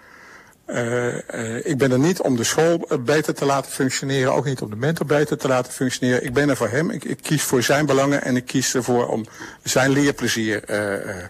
Uh, 0.67 1.15
uh, 1.35 1.67
ik 1.67 1.79
ben 1.79 1.93
er 1.93 1.99
niet 1.99 2.21
om 2.21 2.37
de 2.37 2.45
school 2.45 2.89
beter 3.01 3.35
te 3.35 3.45
laten 3.45 3.73
functioneren, 3.73 4.33
ook 4.33 4.45
niet 4.45 4.61
om 4.61 4.71
de 4.71 4.77
mentor 4.77 5.07
beter 5.07 5.39
te 5.39 5.49
laten 5.49 5.73
functioneren. 5.73 6.25
Ik 6.25 6.33
ben 6.33 6.49
er 6.49 6.57
voor 6.57 6.69
hem. 6.69 6.91
Ik, 6.91 7.05
ik 7.05 7.19
kies 7.23 7.43
voor 7.43 7.63
zijn 7.63 7.87
belangen 7.87 8.23
en 8.23 8.37
ik 8.37 8.47
kies 8.47 8.75
ervoor 8.75 9.07
om 9.07 9.27
zijn 9.63 9.91
leerplezier 9.91 10.63
uh, 10.71 11.25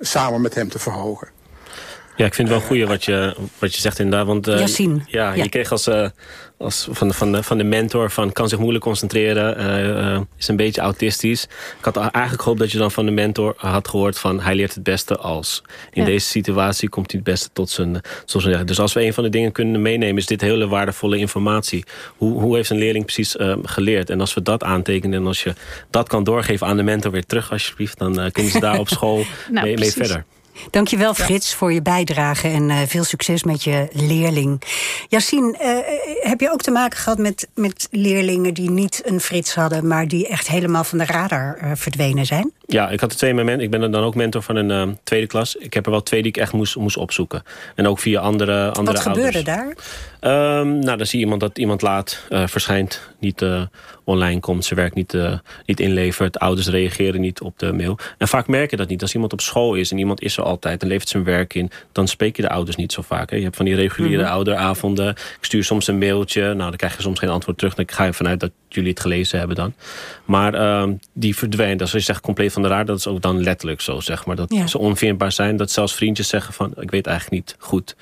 samen 0.00 0.40
met 0.40 0.54
hem 0.54 0.68
te 0.68 0.78
verhogen. 0.78 1.28
Ja, 2.16 2.26
ik 2.26 2.34
vind 2.34 2.48
het 2.48 2.58
wel 2.58 2.66
goed 2.66 2.88
wat 2.88 3.04
je, 3.04 3.36
wat 3.58 3.74
je 3.74 3.80
zegt 3.80 3.98
inderdaad. 3.98 4.26
Want, 4.26 4.48
uh, 4.48 4.66
ja, 4.66 4.96
ja, 5.06 5.32
je 5.32 5.48
kreeg 5.48 5.70
als, 5.70 5.88
uh, 5.88 6.08
als 6.62 6.88
van, 6.90 7.08
de, 7.08 7.14
van, 7.14 7.32
de, 7.32 7.42
van 7.42 7.58
de 7.58 7.64
mentor 7.64 8.10
van 8.10 8.32
kan 8.32 8.48
zich 8.48 8.58
moeilijk 8.58 8.84
concentreren, 8.84 9.60
uh, 9.60 10.20
is 10.38 10.48
een 10.48 10.56
beetje 10.56 10.80
autistisch. 10.80 11.42
Ik 11.78 11.84
had 11.84 11.96
eigenlijk 11.96 12.42
gehoopt 12.42 12.60
dat 12.60 12.72
je 12.72 12.78
dan 12.78 12.90
van 12.90 13.06
de 13.06 13.10
mentor 13.10 13.54
had 13.56 13.88
gehoord 13.88 14.18
van 14.18 14.40
hij 14.40 14.54
leert 14.54 14.74
het 14.74 14.82
beste 14.82 15.16
als. 15.16 15.62
In 15.90 16.02
ja. 16.02 16.08
deze 16.08 16.26
situatie 16.26 16.88
komt 16.88 17.10
hij 17.10 17.20
het 17.20 17.30
beste 17.30 17.48
tot 17.52 17.70
zijn, 17.70 18.00
tot 18.24 18.42
zijn 18.42 18.66
Dus 18.66 18.80
als 18.80 18.92
we 18.92 19.04
een 19.04 19.14
van 19.14 19.24
de 19.24 19.30
dingen 19.30 19.52
kunnen 19.52 19.82
meenemen 19.82 20.16
is 20.16 20.26
dit 20.26 20.40
hele 20.40 20.68
waardevolle 20.68 21.18
informatie. 21.18 21.84
Hoe, 22.16 22.40
hoe 22.40 22.56
heeft 22.56 22.70
een 22.70 22.78
leerling 22.78 23.04
precies 23.04 23.36
geleerd? 23.62 24.10
En 24.10 24.20
als 24.20 24.34
we 24.34 24.42
dat 24.42 24.62
aantekenen 24.62 25.18
en 25.18 25.26
als 25.26 25.42
je 25.42 25.54
dat 25.90 26.08
kan 26.08 26.24
doorgeven 26.24 26.66
aan 26.66 26.76
de 26.76 26.82
mentor 26.82 27.10
weer 27.10 27.26
terug 27.26 27.52
alsjeblieft, 27.52 27.98
dan 27.98 28.30
kunnen 28.32 28.52
ze 28.52 28.60
daar 28.60 28.78
op 28.78 28.88
school 28.88 29.16
nou, 29.50 29.66
mee, 29.66 29.78
mee 29.78 29.92
verder. 29.92 30.24
Dankjewel 30.70 31.14
Frits 31.14 31.50
ja. 31.50 31.56
voor 31.56 31.72
je 31.72 31.82
bijdrage 31.82 32.48
en 32.48 32.68
uh, 32.68 32.78
veel 32.86 33.04
succes 33.04 33.42
met 33.42 33.64
je 33.64 33.88
leerling. 33.92 34.62
Yassine, 35.08 35.58
uh, 35.62 36.28
heb 36.28 36.40
je 36.40 36.52
ook 36.52 36.62
te 36.62 36.70
maken 36.70 36.98
gehad 36.98 37.18
met, 37.18 37.48
met 37.54 37.88
leerlingen 37.90 38.54
die 38.54 38.70
niet 38.70 39.02
een 39.04 39.20
Frits 39.20 39.54
hadden... 39.54 39.86
maar 39.86 40.08
die 40.08 40.28
echt 40.28 40.48
helemaal 40.48 40.84
van 40.84 40.98
de 40.98 41.04
radar 41.04 41.58
uh, 41.62 41.70
verdwenen 41.74 42.26
zijn? 42.26 42.52
Ja, 42.72 42.90
ik 42.90 43.00
had 43.00 43.10
er 43.10 43.16
twee 43.16 43.34
momenten. 43.34 43.64
Ik 43.64 43.70
ben 43.70 43.90
dan 43.90 44.02
ook 44.02 44.14
mentor 44.14 44.42
van 44.42 44.56
een 44.56 44.98
tweede 45.02 45.26
klas. 45.26 45.56
Ik 45.56 45.74
heb 45.74 45.84
er 45.84 45.90
wel 45.90 46.02
twee 46.02 46.22
die 46.22 46.30
ik 46.30 46.36
echt 46.36 46.52
moest, 46.52 46.76
moest 46.76 46.96
opzoeken. 46.96 47.42
En 47.74 47.86
ook 47.86 47.98
via 47.98 48.20
andere, 48.20 48.70
andere 48.70 48.96
Wat 48.96 49.06
gebeurde 49.06 49.42
daar? 49.42 49.76
Um, 50.60 50.78
nou, 50.78 50.96
dan 50.96 51.06
zie 51.06 51.18
je 51.18 51.24
iemand 51.24 51.40
dat 51.40 51.58
iemand 51.58 51.82
laat 51.82 52.26
verschijnt. 52.28 53.00
Niet 53.18 53.44
online 54.04 54.40
komt, 54.40 54.64
zijn 54.64 54.78
werk 54.78 54.94
niet, 54.94 55.16
niet 55.66 55.80
inlevert. 55.80 56.38
Ouders 56.38 56.68
reageren 56.68 57.20
niet 57.20 57.40
op 57.40 57.58
de 57.58 57.72
mail. 57.72 57.98
En 58.18 58.28
vaak 58.28 58.46
merk 58.46 58.70
je 58.70 58.76
dat 58.76 58.88
niet. 58.88 59.02
Als 59.02 59.14
iemand 59.14 59.32
op 59.32 59.40
school 59.40 59.74
is 59.74 59.90
en 59.90 59.98
iemand 59.98 60.22
is 60.22 60.36
er 60.36 60.44
altijd 60.44 60.82
en 60.82 60.88
levert 60.88 61.08
zijn 61.08 61.24
werk 61.24 61.54
in... 61.54 61.70
dan 61.92 62.08
spreek 62.08 62.36
je 62.36 62.42
de 62.42 62.48
ouders 62.48 62.76
niet 62.76 62.92
zo 62.92 63.02
vaak. 63.02 63.30
Hè. 63.30 63.36
Je 63.36 63.42
hebt 63.42 63.56
van 63.56 63.64
die 63.64 63.74
reguliere 63.74 64.16
mm 64.16 64.24
-hmm. 64.24 64.34
ouderavonden. 64.34 65.08
Ik 65.08 65.36
stuur 65.40 65.64
soms 65.64 65.86
een 65.86 65.98
mailtje. 65.98 66.42
Nou, 66.42 66.56
dan 66.56 66.76
krijg 66.76 66.96
je 66.96 67.02
soms 67.02 67.18
geen 67.18 67.28
antwoord 67.28 67.58
terug. 67.58 67.74
Dan 67.74 67.84
ga 67.88 68.04
je 68.04 68.12
vanuit 68.12 68.40
dat 68.40 68.50
jullie 68.68 68.90
het 68.90 69.00
gelezen 69.00 69.38
hebben 69.38 69.56
dan. 69.56 69.74
Maar 70.24 70.54
uh, 70.54 70.88
die 71.12 71.36
verdwijnt. 71.36 71.80
Als 71.80 71.92
je 71.92 72.00
zegt 72.00 72.20
compleet 72.20 72.52
van 72.52 72.61
de 72.62 72.68
raar, 72.68 72.84
dat 72.84 72.98
is 72.98 73.06
ook 73.06 73.22
dan 73.22 73.42
letterlijk 73.42 73.80
zo, 73.80 74.00
zeg 74.00 74.26
maar. 74.26 74.36
Dat 74.36 74.52
ja. 74.52 74.66
ze 74.66 74.78
onvindbaar 74.78 75.32
zijn. 75.32 75.56
Dat 75.56 75.70
zelfs 75.70 75.94
vriendjes 75.94 76.28
zeggen 76.28 76.54
van... 76.54 76.74
ik 76.80 76.90
weet 76.90 77.06
eigenlijk 77.06 77.46
niet 77.46 77.56
goed 77.58 77.96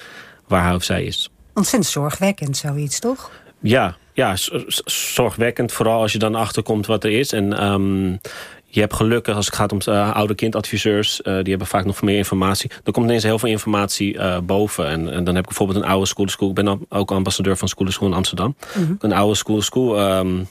waar 0.46 0.64
hij 0.64 0.74
of 0.74 0.82
zij 0.82 1.04
is. 1.04 1.30
Ontzettend 1.54 1.92
zorgwekkend, 1.92 2.56
zoiets, 2.56 3.00
toch? 3.00 3.30
Ja, 3.60 3.96
ja, 4.12 4.36
zorgwekkend. 4.84 5.72
Vooral 5.72 6.00
als 6.00 6.12
je 6.12 6.18
dan 6.18 6.34
achterkomt 6.34 6.86
wat 6.86 7.04
er 7.04 7.10
is. 7.10 7.32
En 7.32 7.64
um, 7.64 8.20
je 8.66 8.80
hebt 8.80 8.94
gelukkig 8.94 9.36
als 9.36 9.46
het 9.46 9.54
gaat 9.54 9.72
om 9.72 9.78
uh, 9.88 10.14
oude 10.14 10.34
kindadviseurs. 10.34 11.20
Uh, 11.20 11.24
die 11.24 11.48
hebben 11.48 11.66
vaak 11.66 11.84
nog 11.84 12.02
meer 12.02 12.16
informatie. 12.16 12.70
Er 12.84 12.92
komt 12.92 13.06
ineens 13.06 13.22
heel 13.22 13.38
veel 13.38 13.48
informatie 13.48 14.14
uh, 14.14 14.38
boven. 14.38 14.86
En, 14.86 15.12
en, 15.12 15.24
dan 15.24 15.34
heb 15.34 15.42
ik 15.42 15.48
bijvoorbeeld 15.48 15.78
een 15.78 15.90
oude 15.90 16.06
school 16.06 16.28
school. 16.28 16.48
Ik 16.48 16.54
ben 16.54 16.86
ook 16.88 17.10
ambassadeur 17.10 17.56
van 17.56 17.68
School 17.68 17.90
School 17.90 18.08
in 18.08 18.14
Amsterdam. 18.14 18.56
Mm 18.74 18.84
-hmm. 18.84 18.96
Een 19.00 19.12
oude 19.12 19.34
school 19.34 19.62
school 19.62 20.18
um, 20.18 20.48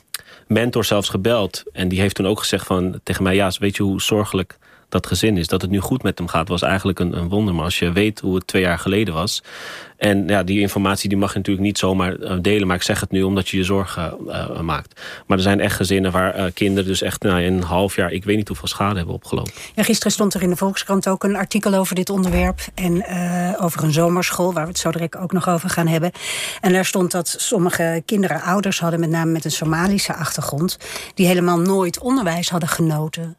mentor 0.50 0.86
zelfs 0.86 1.10
gebeld. 1.10 1.64
En 1.72 1.88
die 1.88 2.00
heeft 2.00 2.16
toen 2.16 2.28
ook 2.28 2.40
gezegd 2.40 2.66
van, 2.66 3.00
tegen 3.04 3.24
mij... 3.24 3.36
ja, 3.36 3.52
weet 3.60 3.76
je 3.76 3.84
hoe 3.84 4.02
zorgelijk 4.02 4.58
dat 4.90 5.08
gezin 5.08 5.38
is. 5.38 5.48
Dat 5.48 5.62
het 5.62 5.72
nu 5.72 5.80
goed 5.80 6.04
met 6.04 6.18
hem 6.18 6.28
gaat 6.28 6.48
was 6.48 6.62
eigenlijk 6.62 7.00
een, 7.00 7.18
een 7.18 7.30
wonder. 7.30 7.56
Maar 7.56 7.64
als 7.64 7.80
je 7.80 7.92
weet 7.92 8.20
hoe 8.20 8.36
het 8.36 8.48
twee 8.48 8.62
jaar 8.62 8.80
geleden 8.80 9.14
was... 9.14 9.42
En 10.00 10.28
ja, 10.28 10.44
die 10.44 10.60
informatie 10.60 11.10
die 11.10 11.18
mag 11.18 11.32
je 11.32 11.38
natuurlijk 11.38 11.66
niet 11.66 11.78
zomaar 11.78 12.42
delen. 12.42 12.68
Maar 12.68 12.76
ik 12.76 12.82
zeg 12.82 13.00
het 13.00 13.12
nu 13.12 13.24
omdat 13.24 13.50
je 13.50 13.58
je 13.58 13.64
zorgen 13.64 14.18
uh, 14.28 14.60
maakt. 14.60 15.02
Maar 15.28 15.38
er 15.38 15.44
zijn 15.44 15.60
echt 15.60 15.76
gezinnen 15.76 16.12
waar 16.12 16.40
uh, 16.40 16.46
kinderen 16.54 16.90
dus 16.90 17.02
echt 17.02 17.22
nou, 17.24 17.44
een 17.44 17.64
half 17.64 17.96
jaar... 17.96 18.12
ik 18.12 18.24
weet 18.24 18.38
niet 18.38 18.48
hoeveel 18.48 18.68
schade 18.68 18.96
hebben 18.96 19.16
opgelopen. 19.16 19.52
Ja, 19.76 19.84
gisteren 19.84 20.12
stond 20.12 20.34
er 20.34 20.42
in 20.42 20.50
de 20.50 20.56
Volkskrant 20.56 21.08
ook 21.08 21.24
een 21.24 21.36
artikel 21.36 21.74
over 21.74 21.96
dit 21.96 22.10
onderwerp. 22.10 22.60
En 22.74 23.04
over 23.60 23.84
een 23.84 23.92
zomerschool, 23.92 24.54
waar 24.54 24.64
we 24.64 24.70
het 24.70 24.80
zo 24.80 24.92
direct 24.92 25.18
ook 25.18 25.32
nog 25.32 25.50
over 25.50 25.70
gaan 25.70 25.88
hebben. 25.88 26.12
En 26.62 26.74
daar 26.74 26.86
stond 26.86 27.12
dat 27.12 27.36
sommige 27.38 28.04
kinderen 28.06 28.42
ouders 28.42 28.80
hadden... 28.80 29.00
met 29.00 29.10
name 29.10 29.32
met 29.32 29.46
een 29.46 29.52
Somalische 29.52 30.14
achtergrond... 30.14 30.78
die 31.14 31.28
helemaal 31.28 31.60
nooit 31.60 32.00
onderwijs 32.00 32.50
hadden 32.50 32.70
genoten. 32.70 33.38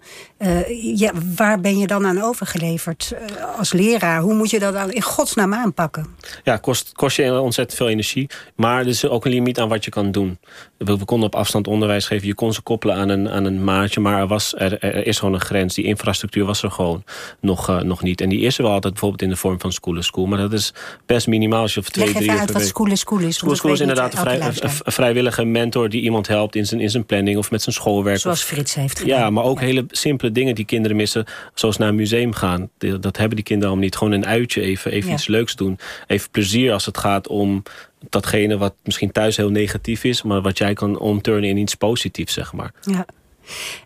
ja, 0.94 1.12
waar 1.40 1.61
ben 1.61 1.79
je 1.79 1.87
dan 1.87 2.07
aan 2.07 2.22
overgeleverd 2.22 3.12
als 3.57 3.72
leraar? 3.72 4.20
Hoe 4.20 4.35
moet 4.35 4.50
je 4.50 4.59
dat 4.59 4.72
dan 4.72 4.92
in 4.92 5.03
godsnaam 5.03 5.55
aanpakken? 5.55 6.07
Ja, 6.44 6.57
kost, 6.57 6.92
kost 6.92 7.16
je 7.16 7.40
ontzettend 7.40 7.79
veel 7.79 7.88
energie. 7.88 8.31
Maar 8.57 8.81
er 8.81 8.87
is 8.87 9.09
ook 9.09 9.24
een 9.24 9.31
limiet 9.31 9.59
aan 9.59 9.68
wat 9.68 9.85
je 9.85 9.90
kan 9.90 10.12
doen. 10.12 10.38
We, 10.85 11.05
konden 11.05 11.27
op 11.27 11.35
afstand 11.35 11.66
onderwijs 11.66 12.07
geven. 12.07 12.27
Je 12.27 12.35
kon 12.35 12.53
ze 12.53 12.61
koppelen 12.61 12.97
aan 12.97 13.09
een, 13.09 13.31
aan 13.31 13.45
een 13.45 13.64
maatje. 13.64 14.01
Maar 14.01 14.21
er, 14.21 14.27
was, 14.27 14.55
er, 14.57 14.79
er 14.79 15.07
is 15.07 15.19
gewoon 15.19 15.35
een 15.35 15.40
grens. 15.40 15.75
Die 15.75 15.85
infrastructuur 15.85 16.45
was 16.45 16.62
er 16.62 16.71
gewoon 16.71 17.05
nog, 17.40 17.71
uh, 17.71 17.81
nog 17.81 18.03
niet. 18.03 18.21
En 18.21 18.29
die 18.29 18.40
is 18.40 18.59
er 18.59 18.62
wel 18.62 18.73
altijd 18.73 18.93
bijvoorbeeld 18.93 19.23
in 19.23 19.29
de 19.29 19.37
vorm 19.37 19.61
van 19.61 19.73
school 19.73 20.03
school. 20.03 20.27
Maar 20.27 20.38
dat 20.38 20.53
is 20.53 20.73
best 21.07 21.27
minimaal. 21.27 21.62
Als 21.62 21.75
je 21.75 21.83
twee, 21.83 22.07
Leg 22.07 22.14
drie 22.14 22.31
uit 22.31 22.53
wat 22.53 22.62
school 22.62 22.97
school 22.97 23.19
is. 23.19 23.37
School 23.37 23.57
school 23.57 23.73
is 23.73 23.81
inderdaad 23.81 24.12
een, 24.12 24.19
vrij, 24.19 24.40
een 24.43 24.93
vrijwillige 24.93 25.45
mentor... 25.45 25.88
die 25.88 26.03
iemand 26.03 26.29
helpt 26.29 26.57
in 26.57 26.66
zijn, 26.66 26.81
in 26.81 26.90
zijn 26.90 27.07
planning 27.07 27.38
of 27.38 27.51
met 27.51 27.62
zijn 27.62 27.75
schoolwerk. 27.75 28.19
Zoals 28.19 28.43
Frits 28.43 28.75
heeft 28.75 28.99
gedaan. 28.99 29.19
Ja, 29.19 29.31
maar 29.31 29.45
ook 29.45 29.61
ja. 29.61 29.64
hele 29.64 29.85
simpele 29.88 30.33
dingen 30.33 30.55
die 30.55 30.64
kinderen 30.64 30.97
missen. 30.97 31.25
Zoals 31.55 31.77
naar 31.77 31.88
een 31.88 31.95
museum 31.95 32.33
gaan. 32.33 32.71
Dat 32.79 33.16
hebben 33.16 33.37
die 33.37 33.45
kinderen 33.45 33.71
allemaal 33.71 33.85
niet. 33.85 33.97
Gewoon 33.97 34.12
een 34.12 34.27
uitje 34.27 34.61
even, 34.61 34.90
even 34.90 35.09
ja. 35.09 35.14
iets 35.14 35.27
leuks 35.27 35.55
doen. 35.55 35.79
Even 36.07 36.31
plezier 36.31 36.73
als 36.73 36.87
het 36.87 36.99
gaat 36.99 37.29
om 37.29 37.62
datgene 38.08 38.58
wat 38.58 38.74
misschien 38.82 39.12
thuis 39.12 39.36
heel 39.36 39.50
negatief 39.50 40.04
is... 40.04 40.22
maar 40.22 40.42
wat 40.42 40.58
jij 40.58 40.74
kan 40.74 40.98
omturnen 40.98 41.48
in 41.48 41.56
iets 41.56 41.74
positiefs, 41.74 42.34
zeg 42.34 42.52
maar. 42.52 42.72
Ja. 42.80 43.06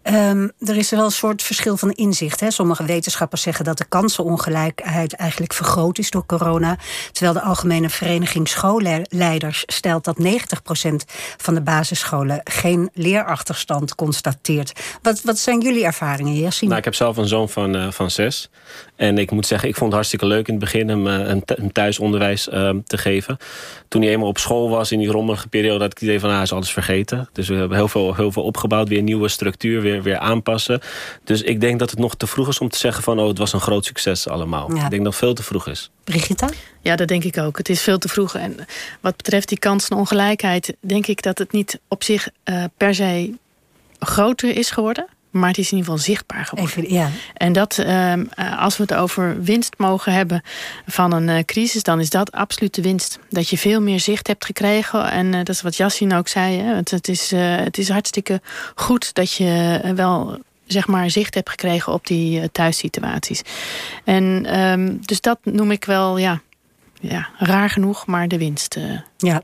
Um, 0.02 0.52
er 0.60 0.76
is 0.76 0.90
wel 0.90 1.04
een 1.04 1.10
soort 1.10 1.42
verschil 1.42 1.76
van 1.76 1.90
inzicht. 1.90 2.40
Hè? 2.40 2.50
Sommige 2.50 2.84
wetenschappers 2.84 3.42
zeggen 3.42 3.64
dat 3.64 3.78
de 3.78 3.84
kansenongelijkheid 3.84 5.14
eigenlijk 5.14 5.52
vergroot 5.52 5.98
is 5.98 6.10
door 6.10 6.26
corona. 6.26 6.78
Terwijl 7.12 7.32
de 7.32 7.42
Algemene 7.42 7.90
Vereniging 7.90 8.48
Schoolleiders 8.48 9.62
stelt 9.66 10.04
dat 10.04 10.16
90% 10.18 10.22
van 11.36 11.54
de 11.54 11.60
basisscholen 11.60 12.40
geen 12.44 12.90
leerachterstand 12.92 13.94
constateert. 13.94 14.98
Wat, 15.02 15.22
wat 15.22 15.38
zijn 15.38 15.60
jullie 15.60 15.84
ervaringen, 15.84 16.34
Yassine? 16.34 16.66
Nou, 16.66 16.78
ik 16.78 16.84
heb 16.84 16.94
zelf 16.94 17.16
een 17.16 17.28
zoon 17.28 17.48
van, 17.48 17.76
uh, 17.76 17.90
van 17.90 18.10
zes. 18.10 18.50
En 18.96 19.18
ik 19.18 19.30
moet 19.30 19.46
zeggen, 19.46 19.68
ik 19.68 19.74
vond 19.74 19.86
het 19.86 19.94
hartstikke 19.94 20.26
leuk 20.26 20.48
in 20.48 20.54
het 20.54 20.62
begin 20.64 20.88
hem 20.88 21.06
uh, 21.06 21.40
een, 21.44 21.72
thuisonderwijs 21.72 22.48
uh, 22.48 22.70
te 22.84 22.98
geven. 22.98 23.36
Toen 23.88 24.02
hij 24.02 24.10
eenmaal 24.10 24.28
op 24.28 24.38
school 24.38 24.68
was 24.68 24.92
in 24.92 24.98
die 24.98 25.10
rommelige 25.10 25.48
periode, 25.48 25.82
had 25.82 25.92
ik 25.92 25.98
het 25.98 26.02
idee 26.02 26.20
van, 26.20 26.28
ah, 26.28 26.34
hij 26.34 26.44
is 26.44 26.52
alles 26.52 26.72
vergeten. 26.72 27.28
Dus 27.32 27.48
we 27.48 27.54
hebben 27.54 27.76
heel 27.76 27.88
veel, 27.88 28.14
heel 28.14 28.32
veel 28.32 28.42
opgebouwd, 28.42 28.88
weer 28.88 29.02
nieuwe 29.02 29.28
structuur, 29.28 29.80
weer, 29.80 30.02
weer 30.02 30.18
aanpassen. 30.18 30.80
Dus 31.24 31.42
ik 31.42 31.60
denk 31.60 31.78
dat 31.78 31.90
het 31.90 31.98
nog 31.98 32.14
te 32.14 32.26
vroeg 32.26 32.48
is 32.48 32.58
om 32.58 32.68
te 32.68 32.78
zeggen 32.78 33.02
van, 33.02 33.20
oh, 33.20 33.28
het 33.28 33.38
was 33.38 33.52
een 33.52 33.60
groot 33.60 33.84
succes 33.84 34.28
allemaal. 34.28 34.74
Ja. 34.74 34.84
Ik 34.84 34.90
denk 34.90 35.04
dat 35.04 35.12
het 35.12 35.22
veel 35.22 35.34
te 35.34 35.42
vroeg 35.42 35.68
is. 35.68 35.90
Brigitta? 36.04 36.48
Ja, 36.80 36.96
dat 36.96 37.08
denk 37.08 37.24
ik 37.24 37.38
ook. 37.38 37.58
Het 37.58 37.68
is 37.68 37.82
veel 37.82 37.98
te 37.98 38.08
vroeg. 38.08 38.34
En 38.34 38.56
wat 39.00 39.16
betreft 39.16 39.48
die 39.48 39.58
kansenongelijkheid, 39.58 40.76
denk 40.80 41.06
ik 41.06 41.22
dat 41.22 41.38
het 41.38 41.52
niet 41.52 41.80
op 41.88 42.02
zich 42.02 42.28
uh, 42.44 42.64
per 42.76 42.94
se 42.94 43.32
groter 43.98 44.56
is 44.56 44.70
geworden 44.70 45.06
maar 45.34 45.48
het 45.48 45.58
is 45.58 45.70
in 45.70 45.76
ieder 45.76 45.92
geval 45.92 46.06
zichtbaar 46.06 46.44
geworden. 46.44 46.76
Even, 46.76 46.94
ja. 46.94 47.10
En 47.34 47.52
dat, 47.52 47.78
ehm, 47.78 48.24
als 48.58 48.76
we 48.76 48.82
het 48.82 48.94
over 48.94 49.42
winst 49.42 49.74
mogen 49.76 50.12
hebben 50.12 50.42
van 50.86 51.12
een 51.12 51.44
crisis, 51.44 51.82
dan 51.82 52.00
is 52.00 52.10
dat 52.10 52.32
absoluut 52.32 52.74
de 52.74 52.82
winst. 52.82 53.18
Dat 53.28 53.48
je 53.48 53.58
veel 53.58 53.80
meer 53.80 54.00
zicht 54.00 54.26
hebt 54.26 54.44
gekregen. 54.44 55.10
En 55.10 55.30
dat 55.30 55.48
is 55.48 55.62
wat 55.62 55.76
Yassine 55.76 56.16
ook 56.16 56.28
zei. 56.28 56.58
Hè? 56.58 56.74
Het, 56.74 56.90
het, 56.90 57.08
is, 57.08 57.30
het 57.36 57.78
is 57.78 57.88
hartstikke 57.88 58.40
goed 58.74 59.14
dat 59.14 59.32
je 59.32 59.80
wel 59.94 60.40
zeg 60.66 60.86
maar 60.86 61.10
zicht 61.10 61.34
heb 61.34 61.48
gekregen 61.48 61.92
op 61.92 62.06
die 62.06 62.40
uh, 62.40 62.44
thuissituaties. 62.52 63.42
En 64.04 64.58
um, 64.60 64.98
dus 65.00 65.20
dat 65.20 65.38
noem 65.42 65.70
ik 65.70 65.84
wel, 65.84 66.18
ja, 66.18 66.40
ja, 67.00 67.28
raar 67.38 67.70
genoeg, 67.70 68.06
maar 68.06 68.28
de 68.28 68.38
winst. 68.38 68.76
Uh. 68.76 68.98
Ja. 69.16 69.42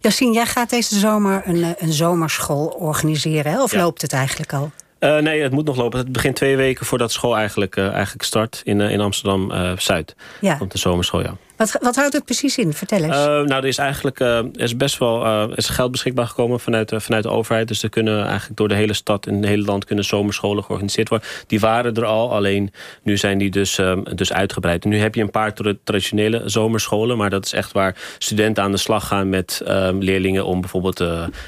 Jassine, 0.00 0.32
jij 0.32 0.46
gaat 0.46 0.70
deze 0.70 0.98
zomer 0.98 1.42
een, 1.44 1.62
eh, 1.64 1.70
een 1.76 1.92
zomerschool 1.92 2.66
organiseren, 2.66 3.52
hè? 3.52 3.62
of 3.62 3.72
loopt 3.72 4.02
het 4.02 4.12
eigenlijk 4.12 4.52
al? 4.52 4.70
Uh, 5.00 5.18
nee, 5.18 5.42
het 5.42 5.52
moet 5.52 5.64
nog 5.64 5.76
lopen. 5.76 5.98
Het 5.98 6.12
begint 6.12 6.36
twee 6.36 6.56
weken 6.56 6.86
voordat 6.86 7.12
school 7.12 7.36
eigenlijk, 7.36 7.76
uh, 7.76 7.92
eigenlijk 7.92 8.24
start 8.24 8.60
in, 8.64 8.80
uh, 8.80 8.90
in 8.90 9.00
Amsterdam-Zuid. 9.00 10.16
ja. 10.40 10.54
Komt 10.54 10.72
de 10.72 10.78
zomerschool, 10.78 11.22
ja. 11.22 11.36
Wat, 11.58 11.78
wat 11.80 11.96
houdt 11.96 12.12
het 12.12 12.24
precies 12.24 12.58
in? 12.58 12.72
Vertel 12.72 13.02
eens. 13.02 13.16
Uh, 13.16 13.24
nou, 13.24 13.52
er 13.52 13.64
is 13.64 13.78
eigenlijk 13.78 14.20
uh, 14.20 14.36
er 14.36 14.60
is 14.60 14.76
best 14.76 14.98
wel 14.98 15.26
uh, 15.26 15.44
is 15.54 15.68
geld 15.68 15.90
beschikbaar 15.90 16.26
gekomen 16.26 16.60
vanuit, 16.60 16.92
vanuit 16.96 17.22
de 17.22 17.28
overheid. 17.30 17.68
Dus 17.68 17.82
er 17.82 17.88
kunnen 17.88 18.26
eigenlijk 18.26 18.56
door 18.56 18.68
de 18.68 18.74
hele 18.74 18.92
stad 18.92 19.26
en 19.26 19.34
het 19.34 19.44
hele 19.44 19.64
land 19.64 19.84
kunnen 19.84 20.04
zomerscholen 20.04 20.64
georganiseerd 20.64 21.08
worden. 21.08 21.28
Die 21.46 21.60
waren 21.60 21.94
er 21.94 22.04
al, 22.04 22.32
alleen 22.32 22.72
nu 23.02 23.16
zijn 23.16 23.38
die 23.38 23.50
dus, 23.50 23.80
dus 24.14 24.32
uitgebreid. 24.32 24.84
Nu 24.84 24.98
heb 24.98 25.14
je 25.14 25.22
een 25.22 25.30
paar 25.30 25.52
traditionele 25.84 26.42
zomerscholen, 26.44 27.16
maar 27.16 27.30
dat 27.30 27.44
is 27.44 27.52
echt 27.52 27.72
waar 27.72 27.96
studenten 28.18 28.62
aan 28.62 28.70
de 28.70 28.76
slag 28.76 29.06
gaan 29.06 29.28
met 29.28 29.62
leerlingen 29.98 30.44
om 30.44 30.60
bijvoorbeeld 30.60 30.98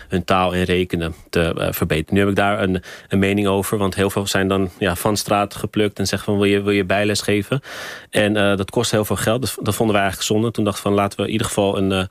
hun 0.08 0.24
taal 0.24 0.54
en 0.54 0.64
rekenen 0.64 1.14
te 1.28 1.68
verbeteren. 1.70 2.14
Nu 2.14 2.20
heb 2.20 2.28
ik 2.28 2.36
daar 2.36 2.62
een, 2.62 2.82
een 3.08 3.18
mening 3.18 3.46
over, 3.46 3.78
want 3.78 3.94
heel 3.94 4.10
veel 4.10 4.26
zijn 4.26 4.48
dan 4.48 4.70
ja, 4.78 4.96
van 4.96 5.16
straat 5.16 5.54
geplukt 5.54 5.98
en 5.98 6.06
zeggen 6.06 6.32
van 6.32 6.40
wil 6.40 6.50
je, 6.50 6.62
wil 6.62 6.72
je 6.72 6.84
bijles 6.84 7.20
geven. 7.20 7.60
En 8.10 8.32
dat 8.32 8.70
kost 8.70 8.90
heel 8.90 9.04
veel 9.04 9.16
geld. 9.16 9.56
Dat 9.60 9.74
vonden 9.74 9.94
wij 9.96 9.99
eigenlijk 10.00 10.30
zonde. 10.30 10.50
Toen 10.50 10.64
dachten 10.64 10.82
we 10.82 10.88
van 10.88 10.98
laten 10.98 11.18
we 11.18 11.26
in 11.26 11.32
ieder 11.32 11.46
geval 11.46 11.78
een 11.78 11.90
uh, 11.90 12.02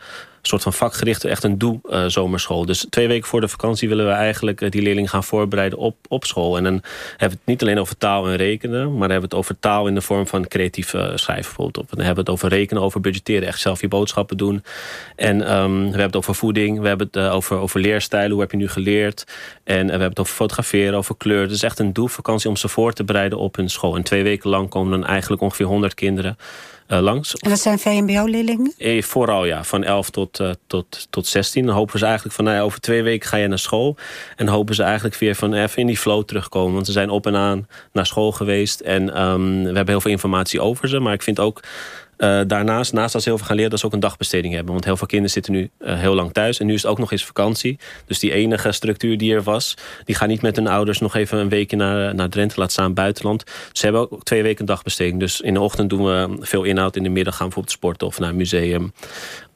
soort 0.42 0.62
van 0.62 0.74
vakgerichte, 0.74 1.30
echt 1.30 1.44
een 1.44 1.58
doe-zomerschool. 1.58 2.66
dus 2.66 2.86
twee 2.90 3.08
weken 3.08 3.28
voor 3.28 3.42
de 3.42 3.48
vakantie 3.48 3.90
willen 3.90 4.06
we 4.06 4.12
eigenlijk 4.12 4.62
uh, 4.62 4.70
die 4.70 4.82
leerlingen 4.82 5.10
gaan 5.10 5.24
voorbereiden 5.24 5.80
op, 5.80 5.96
op 6.08 6.26
school. 6.26 6.58
En 6.58 6.64
dan 6.64 6.74
hebben 7.10 7.30
we 7.30 7.36
het 7.36 7.46
niet 7.46 7.62
alleen 7.62 7.80
over 7.80 7.98
taal 7.98 8.28
en 8.28 8.36
rekenen, 8.36 8.82
maar 8.82 9.08
dan 9.08 9.10
hebben 9.10 9.30
we 9.30 9.36
het 9.36 9.44
over 9.44 9.60
taal 9.60 9.88
in 9.88 9.96
de 9.96 10.02
vorm 10.02 10.28
van 10.28 10.48
creatief 10.48 10.88
schrijven 10.88 11.26
bijvoorbeeld. 11.26 11.78
Of 11.78 11.90
dan 11.90 12.06
hebben 12.06 12.24
het 12.24 12.34
over 12.34 12.50
rekenen, 12.50 12.84
over 12.84 13.02
budgetteren, 13.02 13.48
echt 13.48 13.60
zelf 13.60 13.82
je 13.82 13.88
boodschappen 13.88 14.38
doen. 14.38 14.64
En 15.16 15.54
um, 15.56 15.78
we 15.80 15.86
hebben 15.86 16.02
het 16.02 16.16
over 16.16 16.36
voeding, 16.36 16.80
we 16.80 16.88
hebben 16.88 17.08
het 17.12 17.24
over, 17.32 17.58
over 17.58 17.80
leerstijlen, 17.80 18.32
hoe 18.32 18.42
heb 18.42 18.52
je 18.52 18.58
nu 18.58 18.70
geleerd. 18.70 19.26
En 19.64 19.86
we 19.86 19.92
hebben 19.92 20.10
het 20.10 20.20
over 20.20 20.36
fotograferen, 20.36 20.98
over 20.98 21.16
kleur. 21.18 21.48
Dus 21.48 21.64
echt 21.64 21.80
een 21.80 21.94
doe-vakantie 21.94 22.50
om 22.50 22.56
ze 22.56 22.68
voor 22.68 22.94
te 22.94 23.04
bereiden 23.04 23.38
op 23.38 23.56
hun 23.56 23.70
school. 23.70 23.96
En 23.96 24.04
twee 24.04 24.24
weken 24.24 24.50
lang 24.50 24.70
komen 24.70 24.92
dan 24.92 25.10
eigenlijk 25.10 25.42
ongeveer 25.42 25.66
100 25.66 25.94
kinderen 25.94 26.38
langs. 26.98 27.36
En 27.36 27.50
dat 27.50 27.60
zijn 27.60 27.80
VMBO-leerlingen? 27.80 28.74
Eh, 28.78 29.02
vooral 29.02 29.46
ja, 29.46 29.64
van 29.64 29.84
11 29.84 30.10
tot, 30.10 30.40
uh, 30.40 30.50
tot, 30.68 31.08
tot 31.10 31.28
16. 31.28 31.66
Dan 31.66 31.76
hopen 31.76 32.00
ze 32.00 32.06
eigenlijk 32.06 32.36
van 32.36 32.46
nou 32.46 32.58
ja, 32.58 32.64
over 32.64 32.80
twee 32.80 33.04
weken 33.04 33.30
ga 33.30 33.38
je 33.38 33.48
naar 33.48 33.60
school. 33.60 33.98
En 34.36 34.48
hopen 34.48 34.76
ze 34.76 34.84
eigenlijk 34.84 35.16
weer 35.16 35.36
van 35.36 35.54
even 35.54 35.78
in 35.78 35.88
die 35.88 35.98
flow 35.98 36.24
terugkomen. 36.24 36.74
Want 36.74 36.86
ze 36.86 36.92
zijn 36.92 37.10
op 37.10 37.26
en 37.26 37.36
aan 37.36 37.68
naar 37.92 38.06
school 38.06 38.32
geweest. 38.32 38.80
En 38.80 39.22
um, 39.22 39.60
we 39.60 39.66
hebben 39.66 39.88
heel 39.88 40.02
veel 40.02 40.12
informatie 40.12 40.62
over 40.62 40.90
ze. 40.90 41.00
Maar 41.00 41.14
ik 41.14 41.24
vind 41.24 41.40
ook 41.40 41.62
uh, 42.20 42.42
daarnaast, 42.48 42.94
naast 42.94 43.14
dat 43.14 43.22
ze 43.22 43.30
heel 43.30 43.38
veel 43.38 43.48
gaan 43.48 43.56
leren, 43.56 43.72
dat 43.72 43.80
ze 43.80 43.86
ook 43.86 43.94
een 43.94 44.00
dagbesteding 44.00 44.54
hebben. 44.54 44.74
Want 44.74 44.86
heel 44.86 44.98
veel 44.98 45.08
kinderen 45.08 45.34
zitten 45.34 45.54
nu 45.54 45.70
uh, 45.80 46.00
heel 46.00 46.16
lang 46.16 46.34
thuis. 46.34 46.60
En 46.60 46.66
nu 46.66 46.74
is 46.74 46.82
het 46.82 46.92
ook 46.92 46.98
nog 46.98 47.12
eens 47.12 47.26
vakantie. 47.26 47.80
Dus 48.06 48.20
die 48.20 48.34
enige 48.34 48.72
structuur 48.72 49.18
die 49.18 49.34
er 49.34 49.44
was, 49.44 49.78
die 50.06 50.16
gaan 50.16 50.28
niet 50.28 50.42
met 50.42 50.56
hun 50.56 50.68
ouders 50.68 51.00
nog 51.00 51.16
even 51.16 51.38
een 51.38 51.50
weekje 51.50 51.76
naar, 51.78 52.16
naar 52.16 52.30
Drenthe 52.30 52.60
laten 52.60 52.74
staan, 52.74 52.94
buitenland. 52.94 53.44
Ze 53.72 53.84
hebben 53.84 54.12
ook 54.12 54.24
twee 54.24 54.44
weken 54.44 54.60
een 54.60 54.66
dagbesteding. 54.66 55.20
Dus 55.20 55.42
in 55.42 55.54
de 55.54 55.62
ochtend 55.62 55.90
doen 55.90 56.06
we 56.06 56.38
veel 56.40 56.64
inhoud. 56.64 56.96
In 56.96 57.04
de 57.04 57.10
middag 57.10 57.36
gaan 57.36 57.48
we 57.48 57.54
bijvoorbeeld 57.54 57.76
sporten 57.76 58.08
of 58.08 58.20
naar 58.20 58.30
een 58.30 58.36
museum 58.36 58.94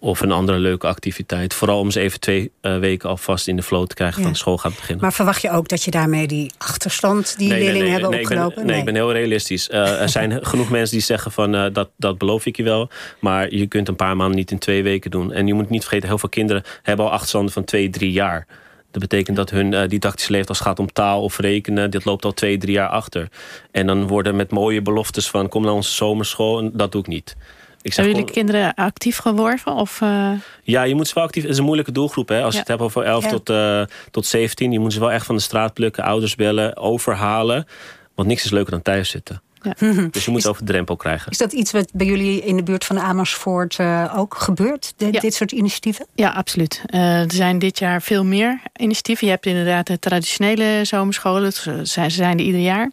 of 0.03 0.21
een 0.21 0.31
andere 0.31 0.59
leuke 0.59 0.87
activiteit. 0.87 1.53
Vooral 1.53 1.79
om 1.79 1.91
ze 1.91 1.99
even 1.99 2.19
twee 2.19 2.51
uh, 2.61 2.77
weken 2.77 3.09
alvast 3.09 3.47
in 3.47 3.55
de 3.55 3.63
flow 3.63 3.87
te 3.87 3.95
krijgen 3.95 4.21
ja. 4.21 4.27
van 4.27 4.35
school 4.35 4.57
gaat 4.57 4.75
beginnen. 4.75 5.01
Maar 5.01 5.13
verwacht 5.13 5.41
je 5.41 5.51
ook 5.51 5.67
dat 5.67 5.83
je 5.83 5.91
daarmee 5.91 6.27
die 6.27 6.51
achterstand 6.57 7.37
die 7.37 7.49
nee, 7.49 7.59
leerlingen 7.59 7.87
nee, 7.87 7.97
nee, 7.97 8.01
hebben 8.01 8.19
opgelopen? 8.19 8.55
Ben, 8.55 8.65
nee, 8.65 8.79
ik 8.79 8.85
ben 8.85 8.95
heel 8.95 9.11
realistisch. 9.11 9.69
Uh, 9.69 10.01
er 10.01 10.09
zijn 10.09 10.39
genoeg 10.45 10.69
mensen 10.69 10.97
die 10.97 11.05
zeggen 11.05 11.31
van 11.31 11.55
uh, 11.55 11.65
dat, 11.73 11.89
dat 11.97 12.17
beloof 12.17 12.45
ik 12.45 12.57
je 12.57 12.63
wel. 12.63 12.89
Maar 13.19 13.53
je 13.53 13.67
kunt 13.67 13.87
een 13.87 13.95
paar 13.95 14.15
maanden 14.15 14.37
niet 14.37 14.51
in 14.51 14.57
twee 14.57 14.83
weken 14.83 15.11
doen. 15.11 15.31
En 15.31 15.47
je 15.47 15.53
moet 15.53 15.69
niet 15.69 15.81
vergeten, 15.81 16.07
heel 16.07 16.17
veel 16.17 16.29
kinderen 16.29 16.63
hebben 16.81 17.05
al 17.05 17.11
achterstanden 17.11 17.53
van 17.53 17.63
twee, 17.63 17.89
drie 17.89 18.11
jaar. 18.11 18.47
Dat 18.91 19.01
betekent 19.01 19.37
dat 19.37 19.49
hun 19.49 19.71
uh, 19.71 19.87
didactische 19.87 20.31
leeftijd 20.31 20.49
als 20.49 20.59
het 20.59 20.67
gaat 20.67 20.79
om 20.79 20.93
taal 20.93 21.21
of 21.21 21.37
rekenen... 21.37 21.91
dit 21.91 22.05
loopt 22.05 22.25
al 22.25 22.33
twee, 22.33 22.57
drie 22.57 22.73
jaar 22.73 22.89
achter. 22.89 23.27
En 23.71 23.87
dan 23.87 24.07
worden 24.07 24.35
met 24.35 24.51
mooie 24.51 24.81
beloftes 24.81 25.29
van... 25.29 25.49
kom 25.49 25.63
naar 25.63 25.73
onze 25.73 25.91
zomerschool, 25.91 26.59
en 26.59 26.71
dat 26.73 26.91
doe 26.91 27.01
ik 27.01 27.07
niet. 27.07 27.35
Ik 27.83 27.93
zeg 27.93 28.05
Hebben 28.05 28.23
jullie 28.23 28.35
kinderen 28.35 28.73
actief 28.73 29.17
geworven? 29.17 29.73
Of, 29.73 30.01
uh... 30.01 30.31
Ja, 30.63 30.83
je 30.83 30.95
moet 30.95 31.07
ze 31.07 31.13
wel 31.13 31.23
actief... 31.23 31.43
Het 31.43 31.51
is 31.51 31.57
een 31.57 31.63
moeilijke 31.63 31.91
doelgroep. 31.91 32.29
Hè? 32.29 32.43
Als 32.43 32.43
ja. 32.43 32.51
je 32.51 32.57
het 32.59 32.67
hebt 32.67 32.81
over 32.81 33.03
11 33.03 33.23
ja. 33.23 33.29
tot, 33.29 33.49
uh, 33.49 33.83
tot 34.11 34.25
17... 34.25 34.71
je 34.71 34.79
moet 34.79 34.93
ze 34.93 34.99
wel 34.99 35.11
echt 35.11 35.25
van 35.25 35.35
de 35.35 35.41
straat 35.41 35.73
plukken, 35.73 36.03
ouders 36.03 36.35
bellen, 36.35 36.77
overhalen. 36.77 37.67
Want 38.15 38.27
niks 38.27 38.43
is 38.43 38.51
leuker 38.51 38.71
dan 38.71 38.81
thuis 38.81 39.09
zitten. 39.09 39.41
Ja. 39.61 39.73
Dus 40.11 40.25
je 40.25 40.31
moet 40.31 40.39
is, 40.39 40.47
over 40.47 40.65
de 40.65 40.71
drempel 40.71 40.95
krijgen. 40.95 41.31
Is 41.31 41.37
dat 41.37 41.53
iets 41.53 41.71
wat 41.71 41.89
bij 41.93 42.07
jullie 42.07 42.41
in 42.41 42.55
de 42.55 42.63
buurt 42.63 42.85
van 42.85 42.99
Amersfoort 42.99 43.77
uh, 43.79 44.13
ook 44.17 44.35
gebeurt? 44.35 44.93
De, 44.97 45.09
ja. 45.11 45.19
Dit 45.19 45.33
soort 45.33 45.51
initiatieven? 45.51 46.05
Ja, 46.15 46.29
absoluut. 46.29 46.81
Uh, 46.93 47.21
er 47.21 47.31
zijn 47.31 47.59
dit 47.59 47.79
jaar 47.79 48.01
veel 48.01 48.25
meer 48.25 48.61
initiatieven. 48.75 49.25
Je 49.25 49.33
hebt 49.33 49.45
inderdaad 49.45 49.87
de 49.87 49.99
traditionele 49.99 50.79
zomerscholen. 50.83 51.53
Ze 51.53 52.05
zijn 52.07 52.39
er 52.39 52.45
ieder 52.45 52.61
jaar. 52.61 52.91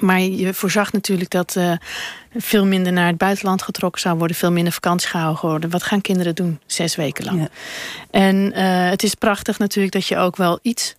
Maar 0.00 0.20
je 0.20 0.54
voorzag 0.54 0.92
natuurlijk 0.92 1.30
dat 1.30 1.54
uh, 1.58 1.72
veel 2.36 2.66
minder 2.66 2.92
naar 2.92 3.06
het 3.06 3.16
buitenland 3.16 3.62
getrokken 3.62 4.00
zou 4.00 4.18
worden. 4.18 4.36
Veel 4.36 4.52
minder 4.52 4.72
vakantie 4.72 5.08
gehouden 5.08 5.40
worden. 5.42 5.70
Wat 5.70 5.82
gaan 5.82 6.00
kinderen 6.00 6.34
doen? 6.34 6.60
Zes 6.66 6.96
weken 6.96 7.24
lang. 7.24 7.40
Ja. 7.40 7.48
En 8.10 8.36
uh, 8.36 8.90
het 8.90 9.02
is 9.02 9.14
prachtig 9.14 9.58
natuurlijk 9.58 9.92
dat 9.92 10.06
je 10.06 10.16
ook 10.16 10.36
wel 10.36 10.58
iets 10.62 10.94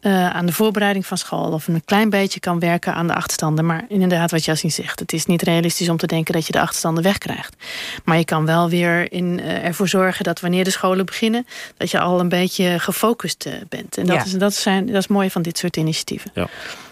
uh, 0.00 0.30
aan 0.30 0.46
de 0.46 0.52
voorbereiding 0.52 1.06
van 1.06 1.18
school... 1.18 1.52
of 1.52 1.68
een 1.68 1.84
klein 1.84 2.10
beetje 2.10 2.40
kan 2.40 2.58
werken 2.58 2.94
aan 2.94 3.06
de 3.06 3.14
achterstanden. 3.14 3.66
Maar 3.66 3.84
inderdaad, 3.88 4.30
wat 4.30 4.44
Jasmin 4.44 4.72
zegt... 4.72 5.00
het 5.00 5.12
is 5.12 5.26
niet 5.26 5.42
realistisch 5.42 5.88
om 5.88 5.96
te 5.96 6.06
denken 6.06 6.34
dat 6.34 6.46
je 6.46 6.52
de 6.52 6.60
achterstanden 6.60 7.02
wegkrijgt. 7.02 7.56
Maar 8.04 8.18
je 8.18 8.24
kan 8.24 8.46
wel 8.46 8.68
weer 8.68 9.12
in, 9.12 9.38
uh, 9.38 9.64
ervoor 9.64 9.88
zorgen 9.88 10.24
dat 10.24 10.40
wanneer 10.40 10.64
de 10.64 10.70
scholen 10.70 11.06
beginnen... 11.06 11.46
dat 11.76 11.90
je 11.90 12.00
al 12.00 12.20
een 12.20 12.28
beetje 12.28 12.78
gefocust 12.78 13.46
uh, 13.46 13.54
bent. 13.68 13.98
En 13.98 14.06
dat, 14.06 14.16
ja. 14.16 14.24
is, 14.24 14.32
dat, 14.32 14.54
zijn, 14.54 14.86
dat 14.86 14.96
is 14.96 15.06
mooi 15.06 15.30
van 15.30 15.42
dit 15.42 15.58
soort 15.58 15.76
initiatieven. 15.76 16.30
Ja. 16.34 16.48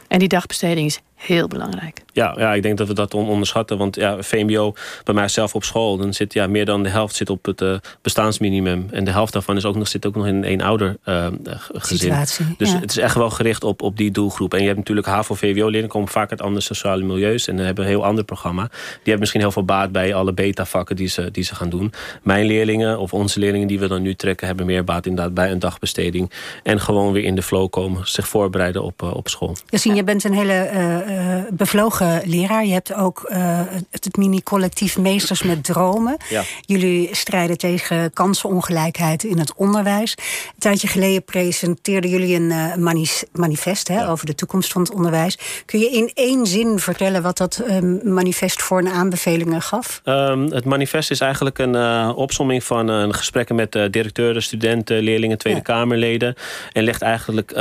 En 0.09 0.19
die 0.19 0.29
dagbesteding 0.29 0.87
is 0.87 1.01
heel 1.17 1.49
belangrijk. 1.49 2.05
Ja, 2.13 2.35
ja, 2.39 2.55
ik 2.55 2.63
denk 2.63 2.79
dat 2.79 2.89
we 2.89 2.95
dat 2.95 3.15
onderschatten. 3.15 3.79
Want 3.79 3.97
ja, 3.97 4.23
VMBO, 4.23 4.75
bij 5.05 5.15
mij 5.15 5.29
zelf 5.29 5.55
op 5.55 5.65
school... 5.65 5.97
dan 5.97 6.15
zit 6.15 6.33
ja, 6.33 6.47
meer 6.47 6.65
dan 6.65 6.83
de 6.83 6.89
helft 6.89 7.15
zit 7.15 7.31
op 7.31 7.45
het 7.45 7.61
uh, 7.61 7.77
bestaansminimum. 8.03 8.89
En 8.91 9.05
de 9.05 9.11
helft 9.11 9.33
daarvan 9.33 9.57
is 9.57 9.65
ook 9.65 9.77
nog, 9.77 9.89
zit 9.89 10.07
ook 10.07 10.15
nog 10.15 10.27
in 10.27 10.35
een 10.35 10.45
eenouder 10.45 10.97
uh, 11.05 11.27
gezin. 11.73 11.99
Situatie, 11.99 12.55
dus 12.59 12.73
ja. 12.73 12.81
het 12.81 12.91
is 12.91 12.97
echt 12.97 13.15
wel 13.15 13.31
gericht 13.31 13.65
op, 13.65 13.83
op 13.83 13.97
die 13.97 14.11
doelgroep. 14.11 14.55
En 14.55 14.61
je 14.61 14.67
hebt 14.67 14.79
natuurlijk 14.79 15.07
HAVO-VWO-leerlingen... 15.07 15.89
komen 15.89 16.09
vaak 16.09 16.31
uit 16.31 16.43
andere 16.43 16.61
sociale 16.61 17.03
milieus... 17.03 17.49
en 17.49 17.57
hebben 17.57 17.85
een 17.85 17.91
heel 17.91 18.05
ander 18.05 18.25
programma. 18.25 18.63
Die 18.63 19.01
hebben 19.03 19.19
misschien 19.19 19.41
heel 19.41 19.53
veel 19.53 19.65
baat 19.65 19.93
bij 19.93 20.15
alle 20.15 20.33
beta-vakken 20.33 20.97
die 20.97 21.09
ze, 21.09 21.31
die 21.31 21.45
ze 21.45 21.55
gaan 21.55 21.69
doen. 21.69 21.93
Mijn 22.23 22.47
leerlingen 22.47 22.99
of 22.99 23.13
onze 23.13 23.39
leerlingen 23.39 23.69
die 23.69 23.79
we 23.79 23.89
dan 23.89 24.03
nu 24.03 24.15
trekken... 24.15 24.47
hebben 24.47 24.67
meer 24.67 24.85
baat 24.85 25.07
inderdaad 25.07 25.35
bij 25.35 25.51
een 25.51 25.59
dagbesteding. 25.59 26.31
En 26.63 26.81
gewoon 26.81 27.13
weer 27.13 27.25
in 27.25 27.35
de 27.35 27.43
flow 27.43 27.71
komen. 27.71 28.09
Zich 28.09 28.29
voorbereiden 28.29 28.83
op, 28.83 29.03
uh, 29.03 29.15
op 29.15 29.29
school. 29.29 29.57
Jasien, 29.69 29.93
ja. 29.93 29.99
je 29.99 30.05
bent 30.05 30.25
een 30.25 30.35
hele 30.35 31.05
uh, 31.07 31.37
bevlogen 31.51 32.23
leraar. 32.25 32.67
Je 32.67 32.73
hebt 32.73 32.95
ook 32.95 33.29
uh, 33.33 33.61
het 33.91 34.17
mini-collectief 34.17 34.99
Meesters 34.99 35.43
met 35.43 35.65
Dromen. 35.65 36.17
Ja. 36.29 36.43
Jullie 36.61 37.09
strijden 37.15 37.59
tegen 37.59 38.13
kansenongelijkheid 38.13 39.25
in 39.25 39.39
het 39.39 39.55
onderwijs. 39.55 40.15
Een 40.17 40.55
tijdje 40.59 40.89
geleden 40.89 41.25
presenteerden 41.25 42.11
jullie 42.11 42.37
een 42.37 42.51
uh, 42.79 43.21
manifest 43.33 43.89
hè, 43.89 44.01
ja. 44.01 44.07
over 44.07 44.27
de 44.27 44.35
toekomst 44.35 44.73
van 44.73 44.83
het 44.83 44.93
onderwijs. 44.93 45.39
Kun 45.65 45.79
je 45.79 45.91
in 45.91 46.11
één 46.15 46.47
zin 46.47 46.79
vertellen 46.79 47.23
wat 47.23 47.37
dat 47.37 47.63
manifest 48.03 48.63
voor 48.63 48.79
een 48.79 48.89
aanbevelingen 48.89 49.63
gaf? 49.63 50.01
Um, 50.05 50.53
het 50.53 50.65
manifest 50.65 51.11
is 51.11 51.21
eigenlijk 51.21 51.59
een 51.59 51.77
opsomming 52.15 52.65
van 52.65 53.15
gesprekken 53.15 53.55
met 53.55 53.73
directeuren, 53.91 54.43
studenten, 54.43 55.03
leerlingen, 55.03 55.39
Tweede 55.39 55.59
ja. 55.59 55.65
Kamerleden. 55.65 56.35
En 56.73 56.85
legt 56.85 57.03
eigenlijk 57.03 57.55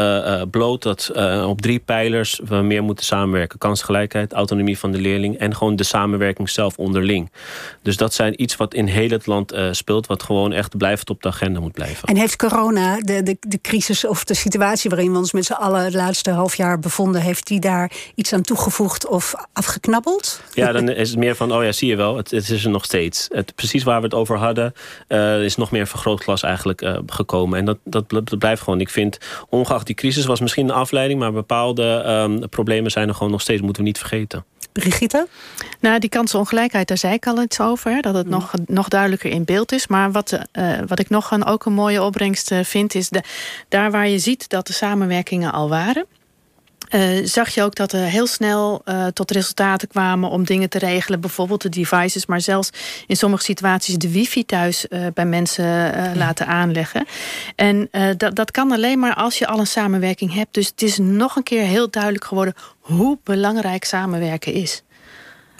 bloot 0.51 0.83
dat 0.83 1.11
op 1.45 1.61
drie 1.61 1.79
pijlers 1.79 2.39
we 2.43 2.55
meer 2.55 2.83
moeten 2.83 3.05
samenwerken 3.05 3.33
samenwerken. 3.35 3.59
Kansgelijkheid, 3.59 4.33
autonomie 4.33 4.77
van 4.77 4.91
de 4.91 4.97
leerling 4.97 5.37
en 5.37 5.55
gewoon 5.55 5.75
de 5.75 5.83
samenwerking 5.83 6.49
zelf 6.49 6.77
onderling. 6.77 7.31
Dus 7.81 7.97
dat 7.97 8.13
zijn 8.13 8.41
iets 8.41 8.55
wat 8.55 8.73
in 8.73 8.87
heel 8.87 9.09
het 9.09 9.25
land 9.25 9.53
uh, 9.53 9.67
speelt, 9.71 10.07
wat 10.07 10.23
gewoon 10.23 10.51
echt 10.51 10.77
blijft 10.77 11.09
op 11.09 11.21
de 11.21 11.27
agenda 11.27 11.59
moet 11.59 11.71
blijven. 11.71 12.07
En 12.07 12.15
heeft 12.15 12.35
corona, 12.35 12.99
de, 12.99 13.23
de, 13.23 13.37
de 13.39 13.59
crisis 13.61 14.05
of 14.05 14.23
de 14.23 14.33
situatie 14.33 14.89
waarin 14.89 15.11
we 15.11 15.17
ons 15.17 15.31
met 15.31 15.45
z'n 15.45 15.53
allen 15.53 15.83
het 15.83 15.93
laatste 15.93 16.31
half 16.31 16.55
jaar 16.55 16.79
bevonden, 16.79 17.21
heeft 17.21 17.47
die 17.47 17.59
daar 17.59 17.91
iets 18.15 18.33
aan 18.33 18.41
toegevoegd 18.41 19.07
of 19.07 19.33
afgeknabbeld? 19.53 20.41
Ja, 20.53 20.71
dan 20.71 20.89
is 20.89 21.09
het 21.09 21.19
meer 21.19 21.35
van, 21.35 21.51
oh 21.51 21.63
ja, 21.63 21.71
zie 21.71 21.89
je 21.89 21.95
wel, 21.95 22.17
het, 22.17 22.31
het 22.31 22.49
is 22.49 22.63
er 22.63 22.71
nog 22.71 22.85
steeds. 22.85 23.27
Het, 23.29 23.55
precies 23.55 23.83
waar 23.83 23.99
we 23.99 24.05
het 24.05 24.13
over 24.13 24.37
hadden, 24.37 24.73
uh, 25.07 25.43
is 25.43 25.55
nog 25.55 25.71
meer 25.71 25.87
vergrootglas 25.87 26.43
eigenlijk 26.43 26.81
uh, 26.81 26.97
gekomen. 27.05 27.59
En 27.59 27.65
dat, 27.65 27.77
dat, 27.83 28.09
dat 28.09 28.37
blijft 28.39 28.61
gewoon. 28.61 28.79
Ik 28.79 28.89
vind, 28.89 29.17
ongeacht 29.49 29.85
die 29.85 29.95
crisis 29.95 30.25
was 30.25 30.39
misschien 30.39 30.69
een 30.69 30.75
afleiding, 30.75 31.19
maar 31.19 31.31
bepaalde 31.31 32.03
um, 32.07 32.49
problemen 32.49 32.91
zijn 32.91 33.07
er 33.07 33.15
gewoon 33.15 33.24
nog 33.29 33.41
steeds, 33.41 33.61
moeten 33.61 33.81
we 33.81 33.87
niet 33.87 33.97
vergeten. 33.97 34.45
Brigitte? 34.71 35.27
Nou, 35.79 35.99
die 35.99 36.09
kansenongelijkheid, 36.09 36.87
daar 36.87 36.97
zei 36.97 37.13
ik 37.13 37.27
al 37.27 37.41
iets 37.41 37.59
over. 37.59 38.01
dat 38.01 38.13
het 38.13 38.25
mm. 38.25 38.31
nog, 38.31 38.51
nog 38.65 38.87
duidelijker 38.87 39.31
in 39.31 39.45
beeld 39.45 39.71
is. 39.71 39.87
Maar 39.87 40.11
wat, 40.11 40.39
uh, 40.53 40.79
wat 40.87 40.99
ik 40.99 41.09
nog 41.09 41.31
een, 41.31 41.45
ook 41.45 41.65
een 41.65 41.73
mooie 41.73 42.03
opbrengst 42.03 42.51
vind... 42.63 42.95
is 42.95 43.09
de, 43.09 43.23
daar 43.69 43.91
waar 43.91 44.07
je 44.07 44.19
ziet 44.19 44.49
dat 44.49 44.67
de 44.67 44.73
samenwerkingen 44.73 45.51
al 45.51 45.69
waren... 45.69 46.05
Uh, 46.89 47.25
zag 47.25 47.49
je 47.49 47.63
ook 47.63 47.75
dat 47.75 47.91
er 47.91 47.99
heel 47.99 48.27
snel 48.27 48.81
uh, 48.85 49.07
tot 49.07 49.31
resultaten 49.31 49.87
kwamen 49.87 50.29
om 50.29 50.43
dingen 50.43 50.69
te 50.69 50.79
regelen. 50.79 51.19
Bijvoorbeeld 51.19 51.61
de 51.61 51.69
devices, 51.69 52.25
maar 52.25 52.41
zelfs 52.41 52.69
in 53.07 53.15
sommige 53.17 53.43
situaties 53.43 53.95
de 53.95 54.11
wifi 54.11 54.45
thuis 54.45 54.85
uh, 54.89 55.07
bij 55.13 55.25
mensen 55.25 55.65
ja. 55.65 56.11
laten 56.15 56.47
aanleggen. 56.47 57.05
En 57.55 57.89
dat, 58.17 58.35
dat 58.35 58.51
kan 58.51 58.71
alleen 58.71 58.99
maar 58.99 59.15
als 59.15 59.37
je 59.37 59.47
al 59.47 59.59
een 59.59 59.67
samenwerking 59.67 60.33
hebt. 60.33 60.53
Dus 60.53 60.67
het 60.67 60.81
is 60.81 60.97
nog 60.97 61.35
een 61.35 61.43
keer 61.43 61.63
heel 61.63 61.89
duidelijk 61.89 62.25
geworden 62.25 62.53
hoe 62.79 63.17
belangrijk 63.23 63.83
samenwerken 63.83 64.53
is. 64.53 64.83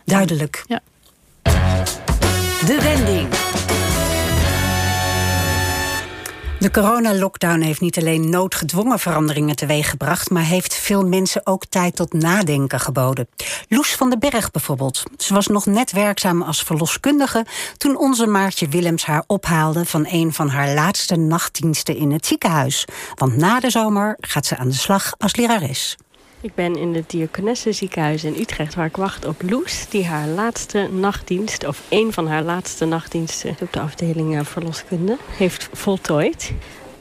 Duidelijk. 0.05 0.63
Ja. 0.67 0.81
De 2.65 2.77
wending. 2.81 3.44
De 6.59 6.71
coronalockdown 6.71 7.59
heeft 7.59 7.81
niet 7.81 7.97
alleen 7.97 8.29
noodgedwongen 8.29 8.99
veranderingen 8.99 9.55
teweeggebracht, 9.55 10.29
maar 10.29 10.43
heeft 10.43 10.75
veel 10.75 11.07
mensen 11.07 11.41
ook 11.47 11.65
tijd 11.65 11.95
tot 11.95 12.13
nadenken 12.13 12.79
geboden. 12.79 13.27
Loes 13.69 13.95
van 13.95 14.09
den 14.09 14.19
Berg 14.19 14.51
bijvoorbeeld. 14.51 15.03
Ze 15.17 15.33
was 15.33 15.47
nog 15.47 15.65
net 15.65 15.91
werkzaam 15.91 16.41
als 16.41 16.63
verloskundige 16.63 17.45
toen 17.77 17.97
onze 17.97 18.27
Maartje 18.27 18.67
Willems 18.67 19.05
haar 19.05 19.23
ophaalde 19.27 19.85
van 19.85 20.05
een 20.09 20.33
van 20.33 20.49
haar 20.49 20.73
laatste 20.73 21.15
nachtdiensten 21.15 21.95
in 21.95 22.11
het 22.11 22.25
ziekenhuis. 22.25 22.85
Want 23.15 23.37
na 23.37 23.59
de 23.59 23.69
zomer 23.69 24.17
gaat 24.19 24.45
ze 24.45 24.57
aan 24.57 24.69
de 24.69 24.73
slag 24.73 25.13
als 25.17 25.35
lerares. 25.35 25.97
Ik 26.45 26.55
ben 26.55 26.75
in 26.75 26.95
het 26.95 27.09
Diakonesse 27.09 27.71
ziekenhuis 27.71 28.23
in 28.23 28.35
Utrecht... 28.39 28.75
waar 28.75 28.85
ik 28.85 28.95
wacht 28.95 29.25
op 29.25 29.41
Loes, 29.41 29.89
die 29.89 30.05
haar 30.05 30.27
laatste 30.27 30.89
nachtdienst... 30.91 31.65
of 31.67 31.81
een 31.89 32.13
van 32.13 32.27
haar 32.27 32.43
laatste 32.43 32.85
nachtdiensten 32.85 33.55
op 33.61 33.73
de 33.73 33.79
afdeling 33.79 34.37
eh, 34.37 34.45
verloskunde... 34.45 35.17
heeft 35.27 35.69
voltooid. 35.73 36.51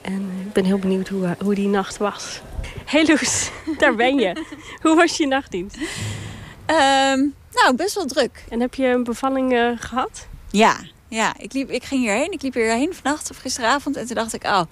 En 0.01 0.31
ik 0.47 0.53
ben 0.53 0.65
heel 0.65 0.79
benieuwd 0.79 1.09
hoe, 1.09 1.25
eh, 1.25 1.31
hoe 1.39 1.55
die 1.55 1.69
nacht 1.69 1.97
was. 1.97 2.41
Hey 2.85 3.07
Loes, 3.07 3.51
daar 3.79 3.95
ben 3.95 4.19
je. 4.19 4.45
hoe 4.83 4.97
was 4.97 5.17
je 5.17 5.27
nachtdienst? 5.27 5.77
Um, 5.77 7.35
nou, 7.53 7.75
best 7.77 7.95
wel 7.95 8.07
druk. 8.07 8.45
En 8.49 8.61
heb 8.61 8.75
je 8.75 8.87
een 8.87 9.05
bevalling 9.05 9.53
uh, 9.53 9.71
gehad? 9.77 10.27
Ja, 10.51 10.77
ja 11.09 11.35
ik, 11.39 11.53
liep, 11.53 11.71
ik 11.71 11.85
ging 11.85 12.01
hierheen. 12.03 12.33
Ik 12.33 12.43
liep 12.43 12.55
hierheen 12.55 12.95
vannacht 12.95 13.31
of 13.31 13.37
gisteravond. 13.37 13.97
En 13.97 14.07
toen 14.07 14.17
dacht 14.17 14.35
ik, 14.35 14.45
oh, 14.45 14.63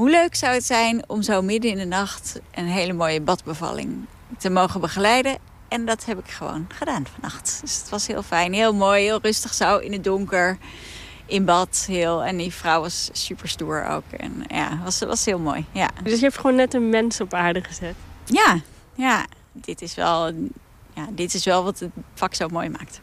hoe 0.00 0.10
leuk 0.10 0.34
zou 0.34 0.54
het 0.54 0.64
zijn 0.64 1.08
om 1.08 1.22
zo 1.22 1.42
midden 1.42 1.70
in 1.70 1.76
de 1.76 1.84
nacht 1.84 2.40
een 2.54 2.66
hele 2.66 2.92
mooie 2.92 3.20
badbevalling 3.20 4.06
te 4.38 4.50
mogen 4.50 4.80
begeleiden. 4.80 5.38
En 5.68 5.84
dat 5.84 6.04
heb 6.04 6.18
ik 6.18 6.30
gewoon 6.30 6.66
gedaan 6.68 7.06
vannacht. 7.12 7.58
Dus 7.60 7.78
het 7.78 7.88
was 7.88 8.06
heel 8.06 8.22
fijn, 8.22 8.52
heel 8.52 8.74
mooi, 8.74 9.02
heel 9.02 9.20
rustig 9.22 9.54
zo 9.54 9.78
in 9.78 9.92
het 9.92 10.04
donker. 10.04 10.58
In 11.26 11.44
bad, 11.44 11.84
heel. 11.86 12.24
En 12.24 12.36
die 12.36 12.52
vrouw 12.52 12.80
was 12.80 13.08
super 13.12 13.48
stoer 13.48 13.86
ook. 13.86 14.12
En 14.16 14.44
ja, 14.48 14.80
was, 14.84 14.98
was 14.98 15.24
heel 15.24 15.38
mooi. 15.38 15.64
Ja. 15.72 15.90
Dus 16.02 16.18
je 16.18 16.24
hebt 16.24 16.36
gewoon 16.36 16.56
net 16.56 16.74
een 16.74 16.88
mens 16.88 17.20
op 17.20 17.34
aarde 17.34 17.62
gezet? 17.62 17.94
Ja, 18.24 18.60
ja. 18.94 19.26
Dit 19.52 19.82
is 19.82 19.94
wel, 19.94 20.26
ja, 20.94 21.06
dit 21.10 21.34
is 21.34 21.44
wel 21.44 21.64
wat 21.64 21.78
het 21.78 21.90
vak 22.14 22.34
zo 22.34 22.48
mooi 22.48 22.68
maakt. 22.68 23.00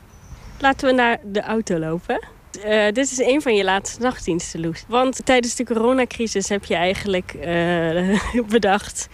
Laten 0.59 0.87
we 0.87 0.93
naar 0.93 1.19
de 1.23 1.41
auto 1.41 1.77
lopen. 1.77 2.27
Uh, 2.65 2.85
dit 2.85 3.11
is 3.11 3.17
een 3.17 3.41
van 3.41 3.55
je 3.55 3.63
laatste 3.63 4.01
nachtdiensten, 4.01 4.59
Loes. 4.59 4.83
Want 4.87 5.25
tijdens 5.25 5.55
de 5.55 5.65
coronacrisis 5.65 6.49
heb 6.49 6.65
je 6.65 6.75
eigenlijk 6.75 7.33
uh, 7.33 8.43
bedacht... 8.57 9.07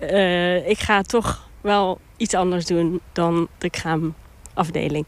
Uh, 0.00 0.68
ik 0.68 0.78
ga 0.78 1.02
toch 1.02 1.48
wel 1.60 2.00
iets 2.16 2.34
anders 2.34 2.66
doen 2.66 3.00
dan 3.12 3.48
de 3.58 3.70
kraamafdeling. 3.70 5.06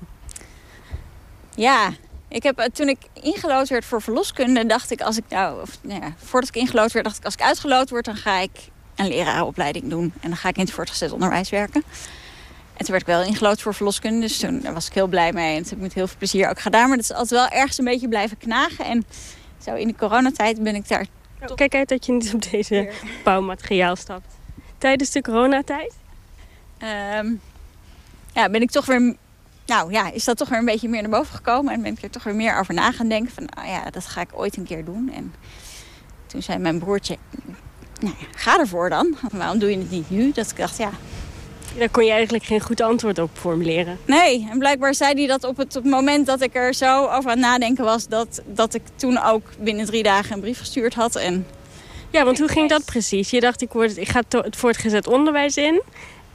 Ja, 1.55 1.93
ik 2.29 2.43
heb, 2.43 2.69
toen 2.73 2.89
ik 2.89 2.99
ingelood 3.23 3.69
werd 3.69 3.85
voor 3.85 4.03
verloskunde, 4.03 4.67
dacht 4.67 4.91
ik 4.91 5.01
als 5.01 5.17
ik 5.17 5.25
nou, 5.29 5.61
of, 5.61 5.79
nou 5.83 6.01
ja, 6.01 6.15
voordat 6.17 6.49
ik 6.49 6.57
ingelood 6.57 6.93
werd, 6.93 7.05
dacht 7.05 7.19
ik 7.19 7.25
als 7.25 7.35
ik 7.35 7.43
uitgeloot 7.43 7.91
word, 7.91 8.05
dan 8.05 8.17
ga 8.17 8.39
ik 8.39 8.51
een 8.95 9.09
leraaropleiding 9.09 9.89
doen. 9.89 10.13
En 10.21 10.29
dan 10.29 10.37
ga 10.37 10.49
ik 10.49 10.57
in 10.57 10.65
het 10.65 10.73
voortgezet 10.73 11.13
onderwijs 11.13 11.51
werken. 11.51 11.83
En 12.77 12.85
toen 12.85 12.91
werd 12.95 13.01
ik 13.01 13.07
wel 13.07 13.23
ingelood 13.23 13.63
voor 13.63 13.75
verloskunde. 13.75 14.21
Dus 14.21 14.39
toen 14.39 14.73
was 14.73 14.87
ik 14.87 14.93
heel 14.93 15.07
blij 15.07 15.33
mee. 15.33 15.57
En 15.57 15.63
toen 15.63 15.69
heb 15.69 15.77
ik 15.77 15.83
met 15.83 15.95
heel 15.95 16.07
veel 16.07 16.19
plezier 16.19 16.49
ook 16.49 16.61
gedaan. 16.61 16.89
Maar 16.89 16.97
dat 16.97 17.11
is 17.11 17.13
altijd 17.13 17.41
wel 17.41 17.61
ergens 17.61 17.79
een 17.79 17.85
beetje 17.85 18.09
blijven 18.09 18.39
knagen. 18.39 18.85
En 18.85 19.05
zo 19.63 19.75
in 19.75 19.87
de 19.87 19.95
coronatijd 19.95 20.63
ben 20.63 20.75
ik 20.75 20.89
daar... 20.89 21.07
Oh, 21.49 21.55
kijk 21.55 21.75
uit 21.75 21.89
dat 21.89 22.07
je 22.07 22.13
niet 22.13 22.35
op 22.35 22.51
deze 22.51 22.91
bouwmateriaal 23.25 23.97
stapt. 23.97 24.27
Tijdens 24.79 25.11
de 25.11 25.23
coronatijd? 25.23 25.95
Um, 27.19 27.41
ja, 28.33 28.51
ben 28.51 28.63
ik 28.63 28.71
toch 28.71 28.87
weer... 28.87 29.17
Nou 29.67 29.93
ja, 29.93 30.11
is 30.11 30.25
dat 30.25 30.37
toch 30.37 30.49
weer 30.49 30.59
een 30.59 30.65
beetje 30.65 30.89
meer 30.89 31.03
naar 31.03 31.11
boven 31.11 31.35
gekomen. 31.35 31.73
En 31.73 31.83
ben 31.83 31.93
ik 31.93 32.03
er 32.03 32.11
toch 32.11 32.23
weer 32.23 32.35
meer 32.35 32.59
over 32.59 32.75
na 32.75 32.93
gaan 32.93 33.09
denken. 33.09 33.35
Van, 33.35 33.49
nou 33.55 33.69
ja, 33.69 33.91
dat 33.91 34.07
ga 34.07 34.21
ik 34.21 34.29
ooit 34.33 34.57
een 34.57 34.65
keer 34.65 34.85
doen. 34.85 35.13
En 35.15 35.35
toen 36.27 36.43
zei 36.43 36.59
mijn 36.59 36.79
broertje... 36.79 37.17
Nou 38.01 38.15
ja, 38.19 38.27
ga 38.37 38.59
ervoor 38.59 38.91
dan. 38.91 39.17
Waarom 39.33 39.59
doe 39.59 39.71
je 39.71 39.79
het 39.79 39.91
niet 39.91 40.11
nu? 40.11 40.33
Dat 40.33 40.51
ik 40.51 40.57
dacht, 40.57 40.77
ja, 40.77 40.91
daar 41.79 41.89
kon 41.89 42.05
je 42.05 42.11
eigenlijk 42.11 42.45
geen 42.45 42.61
goed 42.61 42.81
antwoord 42.81 43.19
op 43.19 43.31
formuleren. 43.33 43.99
Nee, 44.07 44.49
en 44.51 44.59
blijkbaar 44.59 44.95
zei 44.95 45.15
hij 45.15 45.27
dat 45.27 45.45
op 45.45 45.57
het, 45.57 45.77
op 45.77 45.83
het 45.83 45.93
moment 45.93 46.27
dat 46.27 46.41
ik 46.41 46.55
er 46.55 46.75
zo 46.75 47.07
over 47.07 47.31
aan 47.31 47.39
het 47.39 47.47
nadenken 47.47 47.85
was... 47.85 48.09
Dat, 48.09 48.43
dat 48.47 48.75
ik 48.75 48.83
toen 48.97 49.23
ook 49.23 49.43
binnen 49.59 49.87
drie 49.87 50.03
dagen 50.03 50.35
een 50.35 50.41
brief 50.41 50.59
gestuurd 50.59 50.95
had. 50.95 51.17
En... 51.17 51.47
Ja, 52.11 52.25
want 52.25 52.39
hoe 52.39 52.49
ging 52.49 52.69
dat 52.69 52.85
precies? 52.85 53.31
Je 53.31 53.41
dacht, 53.41 53.63
ik, 53.63 53.73
word, 53.73 53.97
ik 53.97 54.09
ga 54.09 54.23
het 54.29 54.57
voortgezet 54.57 55.07
onderwijs 55.07 55.57
in. 55.57 55.83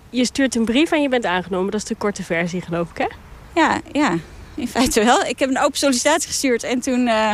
Je 0.10 0.25
stuurt 0.25 0.56
een 0.56 0.65
brief 0.65 0.91
en 0.91 1.02
je 1.02 1.10
bent 1.10 1.25
aangenomen. 1.25 1.71
Dat 1.71 1.82
is 1.82 1.88
de 1.88 1.95
korte 1.95 2.23
versie, 2.23 2.62
geloof 2.62 2.89
ik, 2.89 2.97
hè? 2.97 3.08
Ja, 3.62 3.82
ja, 3.91 4.17
in 4.56 4.67
feite 4.67 5.04
wel. 5.04 5.23
Ik 5.23 5.39
heb 5.39 5.49
een 5.49 5.60
open 5.60 5.78
sollicitatie 5.78 6.28
gestuurd 6.28 6.63
en 6.63 6.80
toen... 6.80 7.08
Uh, 7.08 7.34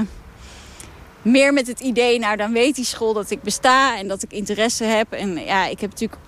meer 1.22 1.54
met 1.54 1.68
het 1.68 1.80
idee, 1.80 2.20
nou 2.20 2.36
dan 2.38 2.52
weet 2.52 2.76
die 2.76 2.86
school 2.86 3.14
dat 3.14 3.30
ik 3.30 3.42
besta 3.42 3.98
en 3.98 4.08
dat 4.08 4.24
ik 4.24 4.32
interesse 4.32 4.84
heb. 4.84 5.12
En 5.12 5.46
ja, 5.46 5.66
ik 5.66 5.80
heb 5.80 5.90
natuurlijk 5.90 6.22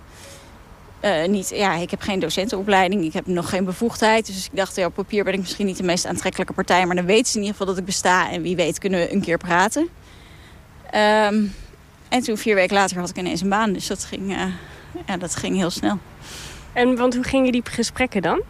uh, 1.02 1.26
niet, 1.26 1.50
ja, 1.50 1.74
ik 1.74 1.92
heb 1.92 2.02
geen 2.02 2.20
docentenopleiding, 2.20 3.04
ik 3.04 3.14
heb 3.14 3.28
nog 3.28 3.50
geen 3.50 3.66
bevoegdheid. 3.66 4.26
Dus 4.26 4.46
ik 4.46 4.56
dacht, 4.56 4.76
ja, 4.76 4.86
op 4.86 4.94
papier 4.94 5.24
ben 5.24 5.34
ik 5.34 5.40
misschien 5.40 5.66
niet 5.66 5.78
de 5.78 5.84
meest 5.84 6.06
aantrekkelijke 6.06 6.54
partij... 6.54 6.86
maar 6.86 6.96
dan 6.96 7.06
weten 7.06 7.26
ze 7.26 7.38
in 7.38 7.44
ieder 7.44 7.58
geval 7.58 7.68
dat 7.74 7.78
ik 7.78 7.86
besta 7.86 8.32
en 8.32 8.42
wie 8.42 8.56
weet 8.56 8.80
kunnen 8.80 9.00
we 9.00 9.14
een 9.14 9.22
keer 9.22 9.38
praten. 9.38 9.90
Um, 10.96 11.54
en 12.10 12.22
toen 12.24 12.38
vier 12.38 12.56
weken 12.56 12.76
later 12.76 13.00
had 13.00 13.10
ik 13.10 13.18
ineens 13.18 13.42
een 13.42 13.50
baan, 13.50 13.74
dus 13.74 13.88
dat 13.88 14.04
ging, 14.04 14.32
uh, 14.32 14.44
ja, 15.08 15.18
dat 15.18 15.36
ging 15.36 15.56
heel 15.56 15.70
snel. 15.70 15.98
En 16.74 16.96
want 16.96 17.16
hoe 17.16 17.24
gingen 17.24 17.52
die 17.52 17.62
gesprekken 17.64 18.22
dan? 18.22 18.42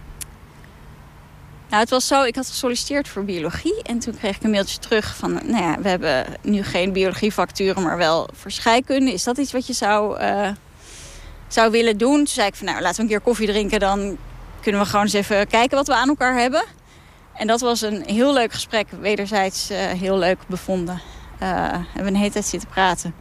Nou, 1.70 1.82
het 1.82 1.90
was 1.90 2.08
zo, 2.08 2.24
ik 2.24 2.36
had 2.36 2.48
gesolliciteerd 2.48 3.08
voor 3.08 3.26
biologie. 3.26 3.82
En 3.84 4.00
toen 4.00 4.18
kreeg 4.18 4.36
ik 4.36 4.44
een 4.44 4.50
mailtje 4.50 4.80
terug 4.80 5.16
van... 5.16 5.34
nou 5.34 5.64
ja, 5.64 5.78
we 5.82 5.90
hebben 5.90 6.26
nu 6.42 6.64
geen 6.64 6.92
biologiefacturen, 6.92 7.84
maar 7.84 7.98
wel 7.98 8.30
voor 8.34 8.52
scheikunde. 8.52 9.14
Is 9.14 9.24
dat 9.24 9.38
iets 9.38 9.52
wat 9.52 9.68
je 9.68 9.74
zou... 9.74 10.22
Uh, 10.22 10.50
zou 11.48 11.72
willen 11.72 11.98
doen. 11.98 12.16
Toen 12.16 12.28
zei 12.28 12.48
ik 12.48 12.56
van 12.56 12.66
nou 12.66 12.82
laten 12.82 12.96
we 12.96 13.02
een 13.02 13.08
keer 13.08 13.20
koffie 13.20 13.48
drinken. 13.48 13.80
Dan 13.80 14.18
kunnen 14.62 14.82
we 14.82 14.88
gewoon 14.88 15.06
eens 15.06 15.14
even 15.14 15.48
kijken 15.48 15.78
wat 15.78 15.88
we 15.88 15.96
aan 15.96 16.08
elkaar 16.08 16.40
hebben. 16.40 16.64
En 17.34 17.48
dat 17.48 17.62
was 17.62 17.82
een 17.82 18.04
heel 18.06 18.34
leuk 18.34 18.54
gesprek. 18.54 18.88
Wederzijds 19.00 19.72
uh, 19.72 19.78
heel 19.78 20.18
leuk 20.18 20.38
bevonden. 20.48 21.02
Uh, 21.44 21.72
hebben 21.72 22.04
we 22.04 22.08
een 22.08 22.16
hele 22.16 22.32
tijd 22.32 22.46
zitten 22.46 22.70
praten. 22.70 23.16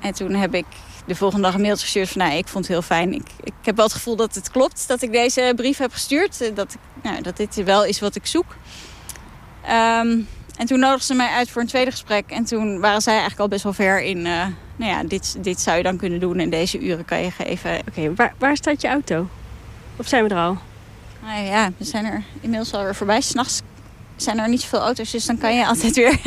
En 0.00 0.12
toen 0.12 0.34
heb 0.34 0.54
ik 0.54 0.66
de 1.06 1.14
volgende 1.14 1.44
dag 1.44 1.54
een 1.54 1.60
mailtje 1.60 1.84
gestuurd 1.84 2.08
van... 2.08 2.22
nou, 2.22 2.36
ik 2.36 2.48
vond 2.48 2.64
het 2.64 2.72
heel 2.72 2.82
fijn. 2.82 3.12
Ik, 3.12 3.28
ik 3.42 3.52
heb 3.62 3.76
wel 3.76 3.84
het 3.84 3.94
gevoel 3.94 4.16
dat 4.16 4.34
het 4.34 4.50
klopt 4.50 4.88
dat 4.88 5.02
ik 5.02 5.12
deze 5.12 5.52
brief 5.56 5.78
heb 5.78 5.92
gestuurd. 5.92 6.40
Eh, 6.40 6.54
dat, 6.54 6.76
nou, 7.02 7.22
dat 7.22 7.36
dit 7.36 7.54
wel 7.54 7.84
is 7.84 8.00
wat 8.00 8.14
ik 8.14 8.26
zoek. 8.26 8.56
Um, 9.64 10.28
en 10.56 10.66
toen 10.66 10.78
nodigden 10.78 11.06
ze 11.06 11.14
mij 11.14 11.28
uit 11.28 11.50
voor 11.50 11.62
een 11.62 11.68
tweede 11.68 11.90
gesprek. 11.90 12.30
En 12.30 12.44
toen 12.44 12.80
waren 12.80 13.02
zij 13.02 13.12
eigenlijk 13.12 13.42
al 13.42 13.48
best 13.48 13.62
wel 13.62 13.72
ver 13.72 14.02
in... 14.02 14.26
nou 14.76 14.90
ja, 14.90 15.04
dit, 15.04 15.36
dit 15.44 15.60
zou 15.60 15.76
je 15.76 15.82
dan 15.82 15.96
kunnen 15.96 16.20
doen 16.20 16.38
en 16.38 16.50
deze 16.50 16.78
uren 16.80 17.04
kan 17.04 17.22
je 17.22 17.30
geven. 17.30 17.78
Oké, 17.78 17.88
okay, 17.88 18.14
waar, 18.14 18.34
waar 18.38 18.56
staat 18.56 18.80
je 18.80 18.88
auto? 18.88 19.28
Of 19.96 20.08
zijn 20.08 20.24
we 20.24 20.30
er 20.30 20.40
al? 20.40 20.58
Nou 21.22 21.44
ja, 21.44 21.70
we 21.76 21.84
zijn 21.84 22.04
er 22.04 22.22
inmiddels 22.40 22.72
alweer 22.72 22.94
voorbij. 22.94 23.20
S'nachts 23.20 23.62
zijn 24.16 24.38
er 24.38 24.48
niet 24.48 24.60
zoveel 24.60 24.80
auto's, 24.80 25.10
dus 25.10 25.26
dan 25.26 25.38
kan 25.38 25.54
je 25.54 25.66
altijd 25.66 25.96
weer... 25.96 26.18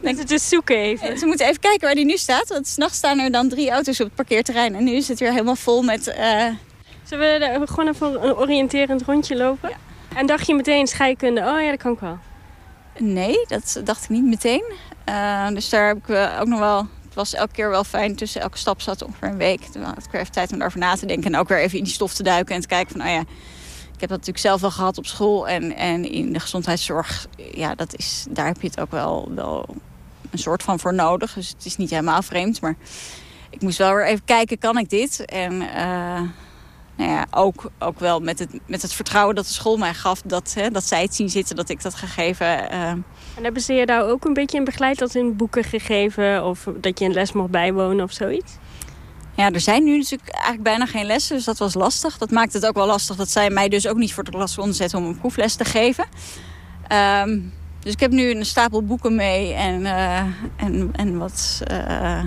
Denk 0.00 0.18
het 0.18 0.28
dus 0.28 0.48
zoeken 0.48 0.76
even. 0.76 1.18
Ze 1.18 1.26
moeten 1.26 1.46
even 1.46 1.60
kijken 1.60 1.80
waar 1.80 1.94
die 1.94 2.04
nu 2.04 2.16
staat. 2.16 2.48
Want 2.48 2.66
s'nachts 2.66 2.96
staan 2.96 3.18
er 3.18 3.30
dan 3.30 3.48
drie 3.48 3.70
auto's 3.70 4.00
op 4.00 4.06
het 4.06 4.14
parkeerterrein. 4.14 4.74
En 4.74 4.84
nu 4.84 4.92
is 4.92 5.08
het 5.08 5.18
weer 5.18 5.30
helemaal 5.30 5.56
vol 5.56 5.82
met... 5.82 6.14
Uh... 6.18 6.46
Zullen 7.04 7.60
we 7.60 7.66
gewoon 7.66 7.88
even 7.88 8.24
een 8.24 8.36
oriënterend 8.36 9.02
rondje 9.02 9.36
lopen? 9.36 9.70
En 10.14 10.26
dacht 10.26 10.46
je 10.46 10.54
meteen 10.54 10.86
scheikunde? 10.86 11.40
Oh 11.40 11.60
ja, 11.62 11.70
dat 11.70 11.78
kan 11.78 11.92
ik 11.92 12.00
wel. 12.00 12.18
Nee, 13.02 13.44
dat 13.46 13.80
dacht 13.84 14.02
ik 14.04 14.08
niet 14.08 14.24
meteen. 14.24 14.72
Uh, 15.08 15.48
dus 15.48 15.68
daar 15.68 15.86
heb 15.86 15.96
ik 15.96 16.40
ook 16.40 16.46
nog 16.46 16.58
wel... 16.58 16.78
Het 17.04 17.14
was 17.14 17.34
elke 17.34 17.52
keer 17.52 17.70
wel 17.70 17.84
fijn. 17.84 18.16
Tussen 18.16 18.40
elke 18.40 18.58
stap 18.58 18.80
zat 18.80 19.02
ongeveer 19.02 19.28
een 19.28 19.36
week. 19.36 19.60
Toen 19.62 19.82
had 19.82 20.04
ik 20.04 20.10
weer 20.10 20.20
even 20.20 20.32
tijd 20.32 20.52
om 20.52 20.60
erover 20.60 20.78
na 20.78 20.94
te 20.94 21.06
denken. 21.06 21.32
En 21.32 21.40
ook 21.40 21.48
weer 21.48 21.60
even 21.60 21.78
in 21.78 21.84
die 21.84 21.92
stof 21.92 22.14
te 22.14 22.22
duiken. 22.22 22.54
En 22.54 22.60
te 22.60 22.66
kijken 22.66 22.92
van, 22.92 23.06
oh 23.06 23.12
ja... 23.12 23.24
Ik 24.00 24.08
heb 24.08 24.18
dat 24.18 24.26
natuurlijk 24.26 24.58
zelf 24.58 24.60
wel 24.60 24.78
gehad 24.78 24.98
op 24.98 25.06
school. 25.06 25.48
En, 25.48 25.76
en 25.76 26.10
in 26.10 26.32
de 26.32 26.40
gezondheidszorg, 26.40 27.26
ja, 27.36 27.74
dat 27.74 27.96
is, 27.96 28.26
daar 28.30 28.46
heb 28.46 28.60
je 28.60 28.66
het 28.66 28.80
ook 28.80 28.90
wel, 28.90 29.28
wel 29.34 29.66
een 30.30 30.38
soort 30.38 30.62
van 30.62 30.78
voor 30.78 30.94
nodig. 30.94 31.32
Dus 31.32 31.48
het 31.48 31.64
is 31.64 31.76
niet 31.76 31.90
helemaal 31.90 32.22
vreemd. 32.22 32.60
Maar 32.60 32.76
ik 33.50 33.60
moest 33.60 33.78
wel 33.78 33.94
weer 33.94 34.06
even 34.06 34.24
kijken, 34.24 34.58
kan 34.58 34.78
ik 34.78 34.90
dit? 34.90 35.24
En 35.24 35.52
uh, 35.52 36.20
nou 37.00 37.12
ja, 37.12 37.26
ook, 37.30 37.70
ook 37.78 37.98
wel 37.98 38.20
met 38.20 38.38
het, 38.38 38.50
met 38.66 38.82
het 38.82 38.92
vertrouwen 38.92 39.34
dat 39.34 39.46
de 39.46 39.52
school 39.52 39.76
mij 39.76 39.94
gaf... 39.94 40.22
dat, 40.22 40.54
hè, 40.54 40.70
dat 40.70 40.84
zij 40.84 41.02
het 41.02 41.14
zien 41.14 41.28
zitten, 41.28 41.56
dat 41.56 41.68
ik 41.68 41.82
dat 41.82 41.94
gegeven... 41.94 42.46
Uh... 42.46 42.88
En 42.90 43.04
hebben 43.42 43.62
ze 43.62 43.72
je 43.72 43.86
daar 43.86 44.08
ook 44.08 44.24
een 44.24 44.32
beetje 44.32 44.58
in 44.58 44.64
begeleid, 44.64 44.98
dat 44.98 45.14
in 45.14 45.36
boeken 45.36 45.64
gegeven... 45.64 46.44
of 46.44 46.66
dat 46.76 46.98
je 46.98 47.04
een 47.04 47.12
les 47.12 47.32
mocht 47.32 47.50
bijwonen 47.50 48.04
of 48.04 48.12
zoiets? 48.12 48.52
Ja, 49.36 49.50
er 49.50 49.60
zijn 49.60 49.84
nu 49.84 49.96
natuurlijk 49.96 50.30
eigenlijk 50.30 50.62
bijna 50.62 50.86
geen 50.86 51.06
lessen, 51.06 51.36
dus 51.36 51.44
dat 51.44 51.58
was 51.58 51.74
lastig. 51.74 52.18
Dat 52.18 52.30
maakt 52.30 52.52
het 52.52 52.66
ook 52.66 52.74
wel 52.74 52.86
lastig 52.86 53.16
dat 53.16 53.30
zij 53.30 53.50
mij 53.50 53.68
dus 53.68 53.86
ook 53.86 53.96
niet 53.96 54.14
voor 54.14 54.24
de 54.24 54.30
klas 54.30 54.54
konden 54.54 54.74
zetten 54.74 54.98
om 54.98 55.04
een 55.04 55.18
proefles 55.18 55.54
te 55.54 55.64
geven. 55.64 56.04
Um, 57.22 57.52
dus 57.80 57.92
ik 57.92 58.00
heb 58.00 58.10
nu 58.10 58.30
een 58.30 58.46
stapel 58.46 58.82
boeken 58.82 59.14
mee 59.14 59.52
en, 59.52 59.80
uh, 59.80 60.18
en, 60.56 60.90
en 60.92 61.18
wat 61.18 61.62
uh, 61.70 62.24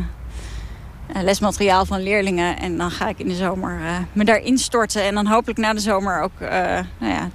lesmateriaal 1.22 1.86
van 1.86 2.03
leerlingen. 2.03 2.57
En 2.57 2.78
dan 2.78 2.91
ga 2.91 3.07
ik 3.07 3.20
in 3.20 3.28
de 3.28 3.36
zomer 3.36 3.80
uh, 3.80 3.97
me 4.14 4.24
daarin 4.24 4.57
storten. 4.57 5.03
En 5.03 5.16
dan 5.16 5.26
hopelijk 5.28 5.59
na 5.59 5.74
de 5.74 5.80
zomer 5.80 6.22
ook 6.22 6.39
nou 6.39 7.14
ja, 7.14 7.30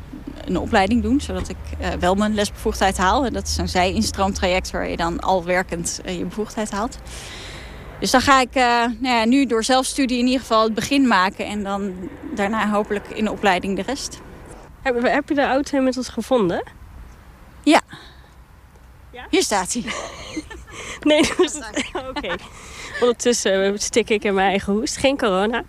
een 0.45 0.59
opleiding 0.59 1.03
doen. 1.03 1.21
Zodat 1.21 1.49
ik 1.49 1.57
wel 1.99 2.15
mijn 2.15 2.35
lesbevoegdheid 2.35 2.97
haal. 2.97 3.25
En 3.25 3.33
dat 3.33 3.47
is 3.47 3.57
een 3.57 3.69
zij-instroomtraject 3.69 4.71
waar 4.71 4.89
je 4.89 4.97
dan 4.97 5.21
al 5.21 5.45
werkend 5.45 6.01
je 6.05 6.25
bevoegdheid 6.25 6.71
haalt. 6.71 6.99
Dus 8.01 8.11
dan 8.11 8.21
ga 8.21 8.41
ik 8.41 8.55
nou 8.55 8.97
ja, 9.01 9.25
nu 9.25 9.47
door 9.47 9.65
zelfstudie 9.65 10.19
in 10.19 10.25
ieder 10.27 10.41
geval 10.41 10.65
het 10.65 10.75
begin 10.75 11.07
maken. 11.07 11.47
En 11.47 11.63
dan 11.63 11.95
daarna 12.35 12.71
hopelijk 12.71 13.09
in 13.09 13.25
de 13.25 13.33
opleiding 13.33 13.77
de 13.77 13.83
rest. 13.83 14.21
Heb, 14.83 15.03
heb 15.03 15.29
je 15.29 15.35
de 15.35 15.43
auto 15.43 15.77
inmiddels 15.77 16.09
gevonden? 16.09 16.63
Ja. 17.63 17.81
ja? 19.11 19.27
Hier 19.31 19.43
staat 19.43 19.73
hij. 19.73 19.83
nee, 21.11 21.21
oké. 21.39 22.09
Okay. 22.09 22.39
Ondertussen 23.01 23.65
eh, 23.65 23.73
stik 23.79 24.11
ik 24.11 24.25
in 24.25 24.35
mijn 24.35 24.49
eigen 24.49 24.73
hoest. 24.73 24.97
Geen 24.97 25.19
corona. 25.19 25.65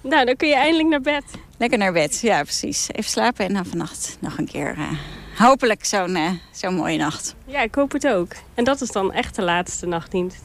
Nou, 0.00 0.24
dan 0.24 0.36
kun 0.36 0.48
je 0.48 0.54
eindelijk 0.54 0.88
naar 0.88 1.00
bed. 1.00 1.24
Lekker 1.58 1.78
naar 1.78 1.92
bed, 1.92 2.20
ja 2.20 2.42
precies. 2.42 2.88
Even 2.92 3.10
slapen 3.10 3.44
en 3.44 3.52
dan 3.54 3.66
vannacht 3.66 4.16
nog 4.20 4.38
een 4.38 4.46
keer... 4.46 4.74
Uh, 4.78 4.90
hopelijk 5.38 5.84
zo'n 5.84 6.16
uh, 6.16 6.30
zo'n 6.52 6.74
mooie 6.74 6.98
nacht. 6.98 7.34
Ja, 7.46 7.60
ik 7.60 7.74
hoop 7.74 7.92
het 7.92 8.06
ook. 8.06 8.32
En 8.54 8.64
dat 8.64 8.80
is 8.80 8.90
dan 8.90 9.12
echt 9.12 9.36
de 9.36 9.42
laatste 9.42 9.86
nachtdienst. 9.86 10.42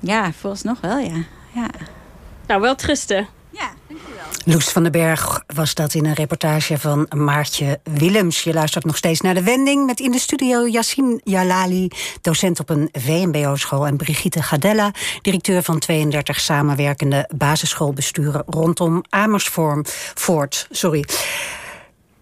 Ja, 0.00 0.30
nog 0.62 0.80
wel, 0.80 0.98
ja. 0.98 1.24
ja. 1.54 1.68
Nou, 2.46 2.60
wel 2.60 2.74
trusten. 2.74 3.28
Loes 4.44 4.68
van 4.68 4.82
den 4.82 4.92
Berg 4.92 5.42
was 5.54 5.74
dat 5.74 5.94
in 5.94 6.04
een 6.04 6.14
reportage 6.14 6.78
van 6.78 7.06
Maartje 7.16 7.80
Willems. 7.84 8.42
Je 8.42 8.52
luistert 8.52 8.84
nog 8.84 8.96
steeds 8.96 9.20
naar 9.20 9.34
de 9.34 9.42
wending 9.42 9.86
met 9.86 10.00
in 10.00 10.10
de 10.10 10.18
studio 10.18 10.68
Yassine 10.68 11.20
Jalali, 11.24 11.88
docent 12.20 12.60
op 12.60 12.70
een 12.70 12.88
VMBO-school, 12.92 13.86
en 13.86 13.96
Brigitte 13.96 14.42
Gadella, 14.42 14.90
directeur 15.22 15.62
van 15.62 15.78
32 15.78 16.40
samenwerkende 16.40 17.28
basisschoolbesturen 17.34 18.42
rondom 18.46 19.02
Amersfoort. 19.08 20.66
Sorry. 20.70 21.04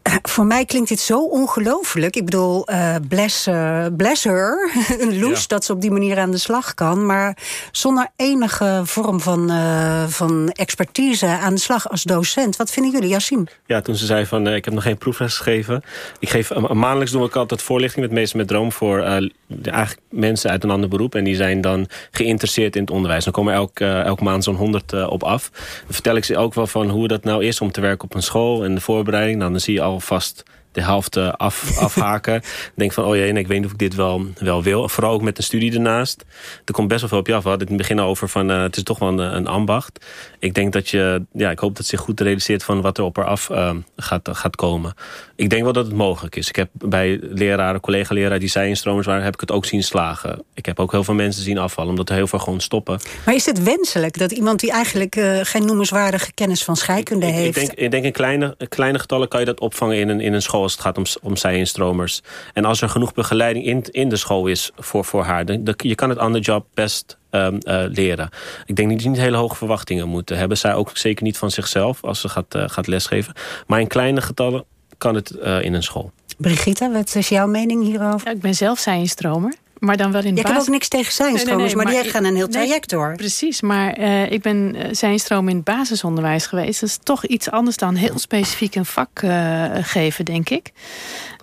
Voor 0.34 0.46
mij 0.46 0.64
klinkt 0.64 0.88
dit 0.88 1.00
zo 1.00 1.24
ongelooflijk. 1.24 2.16
Ik 2.16 2.24
bedoel, 2.24 2.70
uh, 2.70 2.94
bless, 3.08 3.46
uh, 3.46 3.86
bless 3.96 4.24
her, 4.24 4.70
een 5.00 5.18
loes 5.18 5.46
dat 5.46 5.64
ze 5.64 5.72
op 5.72 5.80
die 5.80 5.90
manier 5.90 6.18
aan 6.18 6.30
de 6.30 6.38
slag 6.38 6.74
kan. 6.74 7.06
Maar 7.06 7.36
zonder 7.72 8.08
enige 8.16 8.80
vorm 8.84 9.20
van, 9.20 9.50
uh, 9.50 10.06
van 10.06 10.50
expertise 10.50 11.26
aan 11.26 11.54
de 11.54 11.60
slag 11.60 11.90
als 11.90 12.02
docent. 12.02 12.56
Wat 12.56 12.70
vinden 12.70 12.92
jullie, 12.92 13.08
Yassine? 13.08 13.44
Ja, 13.66 13.80
toen 13.80 13.96
ze 13.96 14.06
zei 14.06 14.26
van, 14.26 14.46
ik 14.46 14.64
heb 14.64 14.74
nog 14.74 14.82
geen 14.82 14.98
proefles 14.98 15.36
gegeven. 15.36 15.82
Ik 16.18 16.28
geef, 16.28 16.54
maandelijks 16.54 17.12
doe 17.12 17.26
ik 17.26 17.36
altijd 17.36 17.62
voorlichting 17.62 18.06
met 18.06 18.14
meesten 18.14 18.38
met 18.38 18.48
droom... 18.48 18.72
voor 18.72 19.02
eigenlijk 19.02 20.00
mensen 20.10 20.50
uit 20.50 20.64
een 20.64 20.70
ander 20.70 20.88
beroep. 20.88 21.14
En 21.14 21.24
die 21.24 21.34
zijn 21.34 21.60
dan 21.60 21.86
geïnteresseerd 22.10 22.76
in 22.76 22.80
het 22.80 22.90
onderwijs. 22.90 23.24
Dan 23.24 23.32
komen 23.32 23.54
elk, 23.54 23.80
elke 23.80 24.24
maand 24.24 24.44
zo'n 24.44 24.54
honderd 24.54 25.06
op 25.06 25.22
af. 25.22 25.50
Dan 25.52 25.94
vertel 25.94 26.16
ik 26.16 26.24
ze 26.24 26.36
ook 26.36 26.54
wel 26.54 26.66
van 26.66 26.88
hoe 26.88 27.08
dat 27.08 27.24
nou 27.24 27.44
is 27.44 27.60
om 27.60 27.72
te 27.72 27.80
werken 27.80 28.04
op 28.04 28.14
een 28.14 28.22
school... 28.22 28.64
en 28.64 28.74
de 28.74 28.80
voorbereiding. 28.80 29.38
Nou, 29.38 29.50
dan 29.50 29.60
zie 29.60 29.74
je 29.74 29.82
al 29.82 29.97
vast 29.98 30.44
de 30.78 30.84
helft 30.84 31.16
eh, 31.16 31.32
af, 31.32 31.78
afhaken. 31.86 32.42
Denk 32.74 32.92
van, 32.92 33.04
oh 33.04 33.16
jee, 33.16 33.32
ik 33.32 33.46
weet 33.46 33.56
niet 33.56 33.66
of 33.66 33.72
ik 33.72 33.78
dit 33.78 33.94
wel, 33.94 34.26
wel 34.38 34.62
wil. 34.62 34.88
Vooral 34.88 35.12
ook 35.12 35.22
met 35.22 35.38
een 35.38 35.44
studie 35.44 35.72
ernaast. 35.72 36.24
Er 36.64 36.72
komt 36.72 36.88
best 36.88 37.00
wel 37.00 37.08
veel 37.08 37.18
op 37.18 37.26
je 37.26 37.34
af. 37.34 37.42
We 37.42 37.48
hadden 37.48 37.68
het 37.68 37.76
in 37.76 37.82
het 37.82 37.88
begin 37.88 38.06
over 38.06 38.28
van, 38.28 38.50
uh, 38.50 38.62
het 38.62 38.76
is 38.76 38.82
toch 38.82 38.98
wel 38.98 39.08
een, 39.08 39.18
een, 39.18 39.46
ambacht. 39.46 40.06
Ik 40.38 40.54
denk 40.54 40.72
dat 40.72 40.88
je, 40.88 41.22
ja, 41.32 41.50
ik 41.50 41.58
hoop 41.58 41.76
dat 41.76 41.86
zich 41.86 42.00
goed 42.00 42.20
realiseert 42.20 42.64
van 42.64 42.80
wat 42.80 42.98
er 42.98 43.04
op 43.04 43.16
haar 43.16 43.24
af 43.24 43.48
uh, 43.48 43.70
gaat, 43.96 44.28
gaat 44.32 44.56
komen. 44.56 44.94
Ik 45.36 45.50
denk 45.50 45.62
wel 45.62 45.72
dat 45.72 45.86
het 45.86 45.94
mogelijk 45.94 46.36
is. 46.36 46.48
Ik 46.48 46.56
heb 46.56 46.68
bij 46.72 47.18
leraren, 47.22 47.80
collega-leraren 47.80 48.40
die 48.40 48.48
zij 48.48 48.68
instromers 48.68 49.06
waren, 49.06 49.24
heb 49.24 49.34
ik 49.34 49.40
het 49.40 49.50
ook 49.50 49.64
zien 49.64 49.82
slagen. 49.82 50.44
Ik 50.54 50.66
heb 50.66 50.80
ook 50.80 50.92
heel 50.92 51.04
veel 51.04 51.14
mensen 51.14 51.42
zien 51.42 51.58
afvallen, 51.58 51.90
omdat 51.90 52.08
er 52.08 52.14
heel 52.14 52.26
veel 52.26 52.38
gewoon 52.38 52.60
stoppen. 52.60 53.00
Maar 53.24 53.34
is 53.34 53.46
het 53.46 53.62
wenselijk 53.62 54.18
dat 54.18 54.32
iemand 54.32 54.60
die 54.60 54.70
eigenlijk 54.70 55.16
uh, 55.16 55.38
geen 55.42 55.66
noemenswaardige 55.66 56.32
kennis 56.32 56.64
van 56.64 56.76
scheikunde 56.76 57.26
ik, 57.26 57.34
heeft... 57.34 57.56
Ik 57.56 57.66
denk, 57.66 57.78
ik 57.78 57.90
denk 57.90 58.04
in 58.04 58.12
kleine, 58.12 58.56
kleine 58.68 58.98
getallen 58.98 59.28
kan 59.28 59.40
je 59.40 59.46
dat 59.46 59.60
opvangen 59.60 59.96
in 59.96 60.08
een, 60.08 60.20
in 60.20 60.32
een 60.32 60.42
school 60.42 60.67
als 60.68 60.76
het 60.76 60.86
gaat 60.86 61.22
om, 61.22 61.28
om 61.30 61.36
zij-instromers. 61.36 62.20
En 62.52 62.64
als 62.64 62.80
er 62.80 62.88
genoeg 62.88 63.14
begeleiding 63.14 63.64
in, 63.64 63.84
in 63.90 64.08
de 64.08 64.16
school 64.16 64.46
is 64.46 64.70
voor, 64.76 65.04
voor 65.04 65.24
haar, 65.24 65.44
dan, 65.44 65.64
dan 65.64 65.74
je 65.76 65.94
kan 65.94 66.08
het 66.08 66.18
on 66.18 66.32
the 66.32 66.38
job 66.38 66.66
best 66.74 67.16
um, 67.30 67.58
uh, 67.60 67.84
leren. 67.88 68.28
Ik 68.66 68.76
denk 68.76 68.90
dat 68.90 69.02
je 69.02 69.08
niet 69.08 69.18
hele 69.18 69.36
hoge 69.36 69.56
verwachtingen 69.56 70.08
moet 70.08 70.28
hebben. 70.28 70.58
Zij 70.58 70.74
ook 70.74 70.90
zeker 70.96 71.24
niet 71.24 71.38
van 71.38 71.50
zichzelf 71.50 72.04
als 72.04 72.20
ze 72.20 72.28
gaat, 72.28 72.54
uh, 72.54 72.64
gaat 72.66 72.86
lesgeven. 72.86 73.34
Maar 73.66 73.80
in 73.80 73.86
kleine 73.86 74.20
getallen 74.20 74.64
kan 74.98 75.14
het 75.14 75.32
uh, 75.42 75.62
in 75.62 75.74
een 75.74 75.82
school. 75.82 76.12
Brigitte, 76.36 76.90
wat 76.92 77.14
is 77.14 77.28
jouw 77.28 77.46
mening 77.46 77.84
hierover? 77.84 78.26
Ja, 78.26 78.32
ik 78.32 78.40
ben 78.40 78.54
zelf 78.54 78.78
zij-instromer. 78.78 79.54
Maar 79.78 79.96
dan 79.96 80.12
wel 80.12 80.24
in 80.24 80.36
Je 80.36 80.42
hebt 80.42 80.60
ook 80.60 80.68
niks 80.68 80.88
tegen 80.88 81.12
zijnstromers, 81.12 81.74
maar, 81.74 81.86
die 81.86 82.04
gaan 82.04 82.24
een 82.24 82.36
heel 82.36 82.48
traject 82.48 82.90
door. 82.90 83.14
Precies, 83.16 83.60
maar 83.60 83.98
uh, 83.98 84.30
ik 84.30 84.42
ben 84.42 84.76
zijnstroom 84.90 85.48
in 85.48 85.56
het 85.56 85.64
basisonderwijs 85.64 86.46
geweest. 86.46 86.80
Dat 86.80 86.88
is 86.88 86.98
toch 87.02 87.24
iets 87.24 87.50
anders 87.50 87.76
dan 87.76 87.94
heel 87.94 88.18
specifiek 88.18 88.74
een 88.74 88.86
vak 88.86 89.22
uh, 89.22 89.64
geven, 89.80 90.24
denk 90.24 90.50
ik. 90.50 90.72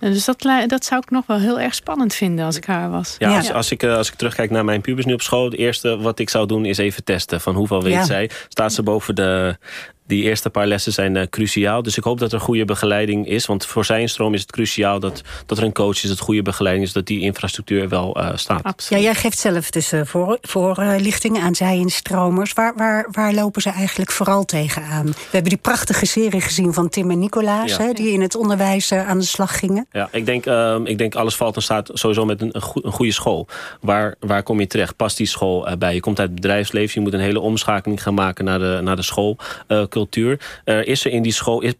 dus 0.00 0.24
dat, 0.24 0.48
dat 0.66 0.84
zou 0.84 1.00
ik 1.04 1.10
nog 1.10 1.26
wel 1.26 1.38
heel 1.38 1.60
erg 1.60 1.74
spannend 1.74 2.14
vinden 2.14 2.44
als 2.44 2.56
ik 2.56 2.64
haar 2.64 2.90
was. 2.90 3.14
Ja, 3.18 3.36
Als, 3.36 3.52
als, 3.52 3.70
ik, 3.70 3.84
als 3.84 4.08
ik 4.08 4.14
terugkijk 4.14 4.50
naar 4.50 4.64
mijn 4.64 4.80
pubers 4.80 5.06
nu 5.06 5.12
op 5.12 5.22
school... 5.22 5.44
het 5.44 5.56
eerste 5.56 5.96
wat 5.96 6.18
ik 6.18 6.30
zou 6.30 6.46
doen 6.46 6.64
is 6.64 6.78
even 6.78 7.04
testen. 7.04 7.40
Van 7.40 7.54
hoeveel 7.54 7.82
weet 7.82 7.92
ja. 7.92 8.04
zij? 8.04 8.30
Staat 8.48 8.72
ze 8.72 8.82
boven 8.82 9.14
de, 9.14 9.56
die 10.06 10.22
eerste 10.22 10.50
paar 10.50 10.66
lessen 10.66 10.92
zijn 10.92 11.14
uh, 11.14 11.22
cruciaal. 11.30 11.82
Dus 11.82 11.96
ik 11.96 12.04
hoop 12.04 12.18
dat 12.18 12.32
er 12.32 12.40
goede 12.40 12.64
begeleiding 12.64 13.28
is. 13.28 13.46
Want 13.46 13.66
voor 13.66 13.84
zijn 13.84 14.08
stroom 14.08 14.34
is 14.34 14.40
het 14.40 14.52
cruciaal 14.52 15.00
dat, 15.00 15.22
dat 15.46 15.58
er 15.58 15.64
een 15.64 15.72
coach 15.72 16.02
is... 16.02 16.08
dat 16.08 16.18
goede 16.18 16.42
begeleiding 16.42 16.86
is, 16.86 16.92
dat 16.92 17.06
die 17.06 17.20
infrastructuur 17.20 17.88
wel 17.88 18.20
uh, 18.20 18.30
staat. 18.34 18.62
Absoluut. 18.62 19.02
Ja, 19.02 19.08
jij 19.08 19.20
geeft 19.20 19.38
zelf 19.38 19.70
dus 19.70 19.92
uh, 19.92 20.00
voor, 20.04 20.38
voorlichtingen 20.40 21.42
aan 21.42 21.54
zij-instromers. 21.54 22.52
Waar, 22.52 22.72
waar, 22.76 23.08
waar 23.10 23.34
lopen 23.34 23.62
ze 23.62 23.70
eigenlijk 23.70 24.10
vooral 24.10 24.44
tegenaan? 24.44 25.06
We 25.06 25.12
hebben 25.30 25.50
die 25.50 25.58
prachtige 25.58 26.06
serie 26.06 26.40
gezien 26.40 26.72
van 26.72 26.88
Tim 26.88 27.10
en 27.10 27.18
Nicolaas... 27.18 27.70
Ja. 27.70 27.82
Hè, 27.82 27.92
die 27.92 28.12
in 28.12 28.20
het 28.20 28.34
onderwijs 28.34 28.92
aan 28.92 29.18
de 29.18 29.24
slag 29.24 29.58
gingen. 29.58 29.86
Ja, 29.92 30.08
ik 30.12 30.26
denk, 30.26 30.46
ik 30.84 30.98
denk 30.98 31.14
alles 31.14 31.36
valt 31.36 31.56
en 31.56 31.62
staat 31.62 31.90
sowieso 31.92 32.24
met 32.24 32.40
een, 32.40 32.50
een 32.52 32.92
goede 32.92 33.12
school. 33.12 33.46
Waar, 33.80 34.14
waar 34.20 34.42
kom 34.42 34.60
je 34.60 34.66
terecht? 34.66 34.96
Past 34.96 35.16
die 35.16 35.26
school 35.26 35.68
bij? 35.78 35.94
Je 35.94 36.00
komt 36.00 36.18
uit 36.18 36.30
het 36.30 36.40
bedrijfsleven. 36.40 36.94
Je 36.94 37.00
moet 37.00 37.12
een 37.12 37.24
hele 37.24 37.40
omschakeling 37.40 38.02
gaan 38.02 38.14
maken 38.14 38.44
naar 38.44 38.58
de, 38.58 38.80
naar 38.82 38.96
de 38.96 39.02
school 39.02 39.36
cultuur. 39.96 40.60
Uh, 40.64 40.86
is 40.86 41.04
er 41.04 41.12
in 41.12 41.22
die 41.22 41.32
school, 41.32 41.60
is, 41.62 41.74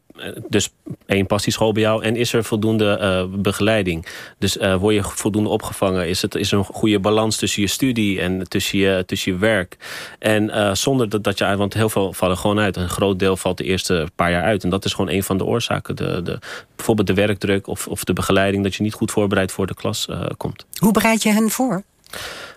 dus 0.48 0.72
één 1.06 1.26
past 1.26 1.44
die 1.44 1.52
school 1.52 1.72
bij 1.72 1.82
jou 1.82 2.02
en 2.02 2.16
is 2.16 2.32
er 2.32 2.44
voldoende 2.44 2.98
uh, 3.00 3.40
begeleiding? 3.40 4.06
Dus 4.38 4.56
uh, 4.56 4.74
word 4.76 4.94
je 4.94 5.02
voldoende 5.02 5.48
opgevangen? 5.48 6.08
Is, 6.08 6.22
het, 6.22 6.34
is 6.34 6.52
er 6.52 6.58
een 6.58 6.64
goede 6.64 6.98
balans 6.98 7.36
tussen 7.36 7.62
je 7.62 7.68
studie 7.68 8.20
en 8.20 8.48
tussen 8.48 8.78
je, 8.78 9.02
tussen 9.06 9.32
je 9.32 9.38
werk? 9.38 9.76
En 10.18 10.76
zonder 10.76 11.08
dat, 11.08 11.24
dat 11.24 11.38
je, 11.38 11.56
want 11.56 11.74
heel 11.74 11.88
veel 11.88 12.12
vallen 12.12 12.36
gewoon 12.36 12.58
uit. 12.58 12.76
Een 12.76 12.88
groot 12.88 13.18
deel 13.18 13.36
valt 13.36 13.58
de 13.58 13.64
eerste 13.64 14.08
paar 14.14 14.30
jaar 14.30 14.42
uit. 14.42 14.64
En 14.64 14.70
dat 14.70 14.84
is 14.84 14.94
gewoon 14.94 15.10
een 15.10 15.22
van 15.22 15.38
de 15.38 15.44
oorzaken. 15.44 15.96
De, 15.96 16.22
de, 16.22 16.38
bijvoorbeeld 16.76 17.06
de 17.08 17.14
werkdruk 17.14 17.66
of, 17.66 17.86
of 17.88 18.04
de 18.04 18.12
begeleiding, 18.12 18.62
dat 18.62 18.74
je 18.74 18.82
niet 18.82 18.94
goed 18.94 19.10
voorbereid 19.10 19.52
voor 19.52 19.66
de 19.66 19.74
klas 19.74 20.08
komt. 20.36 20.66
Hoe 20.78 20.92
bereid 20.92 21.22
je 21.22 21.30
hen 21.30 21.50
voor? 21.50 21.82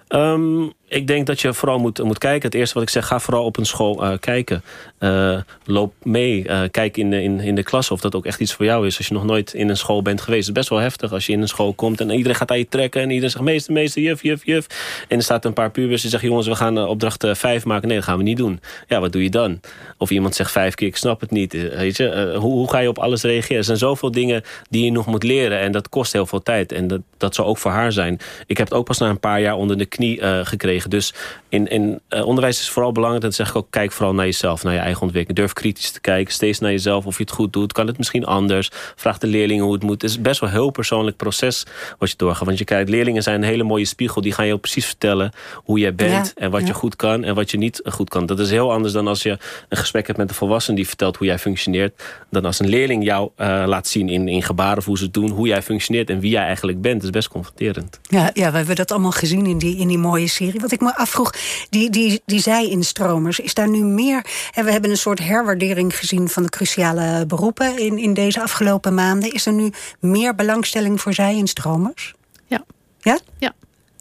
Um, 0.10 0.74
ik 0.90 1.08
denk 1.08 1.28
dat 1.28 1.42
je 1.42 1.54
vooral 1.54 1.80
moet, 1.80 2.04
moet 2.04 2.18
kijken. 2.18 2.42
Het 2.42 2.54
eerste 2.54 2.74
wat 2.74 2.84
ik 2.84 2.90
zeg, 2.90 3.08
ga 3.08 3.20
vooral 3.20 3.44
op 3.44 3.58
een 3.58 3.66
school 3.66 4.04
uh, 4.04 4.18
kijken. 4.20 4.64
Uh, 5.00 5.38
loop 5.66 5.94
mee, 6.04 6.44
uh, 6.48 6.62
kijk 6.72 6.98
in 6.98 7.10
de, 7.10 7.22
in, 7.22 7.40
in 7.40 7.56
de 7.56 7.64
klas 7.64 7.92
of 7.92 8.02
dat 8.02 8.16
ook 8.16 8.26
echt 8.26 8.40
iets 8.40 8.54
voor 8.54 8.66
jou 8.66 8.86
is. 8.86 8.98
Als 8.98 9.08
je 9.08 9.14
nog 9.14 9.26
nooit 9.26 9.54
in 9.54 9.70
een 9.70 9.78
school 9.78 10.02
bent 10.02 10.22
geweest. 10.22 10.48
Het 10.48 10.56
is 10.56 10.62
best 10.62 10.70
wel 10.70 10.80
heftig 10.80 11.12
als 11.12 11.26
je 11.26 11.32
in 11.32 11.42
een 11.42 11.48
school 11.48 11.74
komt 11.74 12.02
en 12.02 12.10
iedereen 12.10 12.36
gaat 12.36 12.52
aan 12.52 12.58
je 12.58 12.68
trekken. 12.68 13.02
En 13.02 13.08
iedereen 13.08 13.30
zegt, 13.30 13.44
meester, 13.44 13.74
meester, 13.74 14.02
juf, 14.02 14.24
juf, 14.24 14.46
juf. 14.46 14.68
En 15.08 15.18
er 15.18 15.24
staat 15.24 15.46
een 15.46 15.54
paar 15.54 15.72
pubers 15.72 16.02
die 16.02 16.10
zeggen, 16.10 16.30
jongens, 16.30 16.48
we 16.48 16.56
gaan 16.56 16.88
opdracht 16.88 17.28
5 17.32 17.66
maken. 17.66 17.88
Nee, 17.88 17.98
dat 17.98 18.06
gaan 18.06 18.18
we 18.18 18.24
niet 18.24 18.38
doen. 18.38 18.60
Ja, 18.88 19.00
wat 19.00 19.12
doe 19.12 19.24
je 19.24 19.30
dan? 19.30 19.60
Of 19.98 20.10
iemand 20.10 20.36
zegt 20.36 20.52
vijf 20.52 20.76
keer, 20.76 20.88
ik 20.88 20.96
snap 20.96 21.22
het 21.22 21.32
niet. 21.32 21.52
Weet 21.52 21.98
je? 21.98 22.36
hoe, 22.38 22.52
hoe 22.52 22.70
ga 22.70 22.80
je 22.80 22.90
op 22.90 23.00
alles 23.00 23.24
reageren? 23.24 23.58
Er 23.58 23.64
zijn 23.64 23.78
zoveel 23.78 24.12
dingen 24.12 24.44
die 24.70 24.86
je 24.86 24.92
nog 24.92 25.06
moet 25.06 25.24
leren. 25.24 25.60
En 25.60 25.72
dat 25.72 25.90
kost 25.90 26.14
heel 26.14 26.26
veel 26.26 26.44
tijd. 26.44 26.72
En 26.72 26.88
dat, 26.88 27.02
dat 27.18 27.36
zal 27.36 27.46
ook 27.46 27.58
voor 27.58 27.72
haar 27.72 27.92
zijn. 27.92 28.20
Ik 28.46 28.58
heb 28.58 28.68
het 28.68 28.78
ook 28.78 28.86
pas 28.86 28.98
na 28.98 29.10
een 29.10 29.20
paar 29.20 29.42
jaar 29.42 29.56
onder 29.56 29.78
de 29.78 29.86
knie 29.86 30.22
gekregen. 30.46 30.79
Dus 30.88 31.14
in, 31.50 31.68
in 31.68 32.00
uh, 32.10 32.26
onderwijs 32.26 32.60
is 32.60 32.70
vooral 32.70 32.92
belangrijk, 32.92 33.24
dat 33.24 33.34
zeg 33.34 33.50
ik 33.50 33.56
ook, 33.56 33.68
kijk 33.70 33.92
vooral 33.92 34.14
naar 34.14 34.26
jezelf, 34.26 34.64
naar 34.64 34.74
je 34.74 34.80
eigen 34.80 35.02
ontwikkeling. 35.02 35.40
Durf 35.40 35.54
kritisch 35.54 35.92
te 35.92 36.02
kijken, 36.02 36.34
steeds 36.34 36.60
naar 36.60 36.72
jezelf 36.72 37.06
of 37.06 37.18
je 37.18 37.24
het 37.24 37.32
goed 37.32 37.54
doet. 37.54 37.72
Kan 37.72 37.88
het 37.88 37.98
misschien 37.98 38.26
anders? 38.26 38.70
Vraag 38.96 39.18
de 39.18 39.28
leerlingen 39.28 39.64
hoe 39.64 39.74
het 39.74 39.84
moet. 39.84 40.02
Het 40.02 40.12
is 40.12 40.22
best 40.22 40.40
wel 40.40 40.50
een 40.50 40.56
heel 40.56 40.70
persoonlijk 40.70 41.18
proces 41.18 41.66
wat 41.98 42.10
je 42.10 42.16
doorgaat. 42.18 42.46
Want 42.46 42.58
je 42.58 42.64
kijkt, 42.64 42.90
leerlingen 42.90 43.24
zijn 43.24 43.42
een 43.42 43.48
hele 43.48 43.64
mooie 43.64 43.86
spiegel. 43.86 44.22
Die 44.22 44.32
gaan 44.32 44.46
je 44.46 44.54
ook 44.54 44.62
precies 44.62 44.86
vertellen 44.86 45.32
hoe 45.56 45.80
jij 45.80 45.96
bent 45.96 46.34
en 46.34 46.52
wat 46.52 46.68
je 46.68 46.74
goed 46.74 46.96
kan 46.96 47.24
en 47.24 47.36
wat 47.36 47.52
je 47.52 47.58
niet 47.58 47.82
goed 47.86 48.10
kan. 48.10 48.26
Dat 48.26 48.40
is 48.40 48.50
heel 48.50 48.72
anders 48.72 48.94
dan 48.94 49.08
als 49.08 49.24
je 49.24 49.38
een 49.70 49.78
gesprek 49.78 50.06
hebt 50.08 50.18
met 50.18 50.30
een 50.30 50.36
volwassene 50.36 50.76
die 50.76 50.88
vertelt 50.88 51.18
hoe 51.18 51.28
jij 51.28 51.40
functioneert. 51.40 52.04
Dan 52.30 52.46
als 52.46 52.60
een 52.60 52.70
leerling 52.70 53.04
jou 53.04 53.30
uh, 53.38 53.64
laat 53.66 53.88
zien 53.88 54.10
in, 54.10 54.28
in 54.28 54.44
gebaren 54.44 54.78
of 54.78 54.86
hoe 54.86 54.98
ze 54.98 55.04
het 55.04 55.14
doen, 55.14 55.30
hoe 55.30 55.48
jij 55.48 55.62
functioneert 55.62 56.10
en 56.10 56.20
wie 56.20 56.32
jij 56.32 56.44
eigenlijk 56.44 56.82
bent. 56.82 56.96
Dat 56.96 57.04
is 57.04 57.10
best 57.10 57.28
confronterend. 57.28 58.00
Ja, 58.02 58.30
ja 58.34 58.52
we 58.52 58.58
hebben 58.58 58.76
dat 58.76 58.92
allemaal 58.92 59.12
gezien 59.12 59.46
in 59.46 59.58
die, 59.58 59.78
in 59.78 59.88
die 59.88 59.98
mooie 59.98 60.28
serie. 60.28 60.60
Wat 60.70 60.80
ik 60.80 60.88
me 60.88 60.96
afvroeg, 60.96 61.34
die, 61.70 61.90
die, 61.90 62.22
die 62.26 62.40
zij-instromers, 62.40 63.40
is 63.40 63.54
daar 63.54 63.70
nu 63.70 63.84
meer... 63.84 64.26
En 64.54 64.66
we 64.66 64.72
hebben 64.72 64.90
een 64.90 64.98
soort 64.98 65.20
herwaardering 65.20 65.98
gezien 65.98 66.30
van 66.30 66.44
de 66.44 66.50
cruciale 66.50 67.26
beroepen... 67.26 67.78
in, 67.78 67.98
in 67.98 68.14
deze 68.14 68.42
afgelopen 68.42 68.94
maanden. 68.94 69.34
Is 69.34 69.46
er 69.46 69.54
nu 69.54 69.72
meer 70.00 70.36
belangstelling 70.36 71.02
voor 71.02 71.14
zij-instromers? 71.14 72.14
Ja. 72.48 72.64
Ja? 73.00 73.20
Ja. 73.38 73.54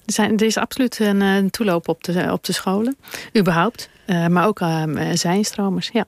Er, 0.07 0.13
zijn, 0.13 0.37
er 0.37 0.47
is 0.47 0.57
absoluut 0.57 0.99
een, 0.99 1.21
een 1.21 1.51
toeloop 1.51 1.89
op 1.89 2.05
de, 2.05 2.29
op 2.33 2.45
de 2.45 2.53
scholen, 2.53 2.97
überhaupt. 3.37 3.89
Uh, 4.07 4.27
maar 4.27 4.47
ook 4.47 4.61
uh, 4.61 4.83
zij-instromers, 5.13 5.91
ja. 5.93 6.07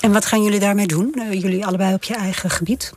En 0.00 0.12
wat 0.12 0.24
gaan 0.24 0.42
jullie 0.42 0.60
daarmee 0.60 0.86
doen? 0.86 1.14
Uh, 1.16 1.32
jullie 1.32 1.66
allebei 1.66 1.94
op 1.94 2.04
je 2.04 2.14
eigen 2.14 2.50
gebied? 2.50 2.92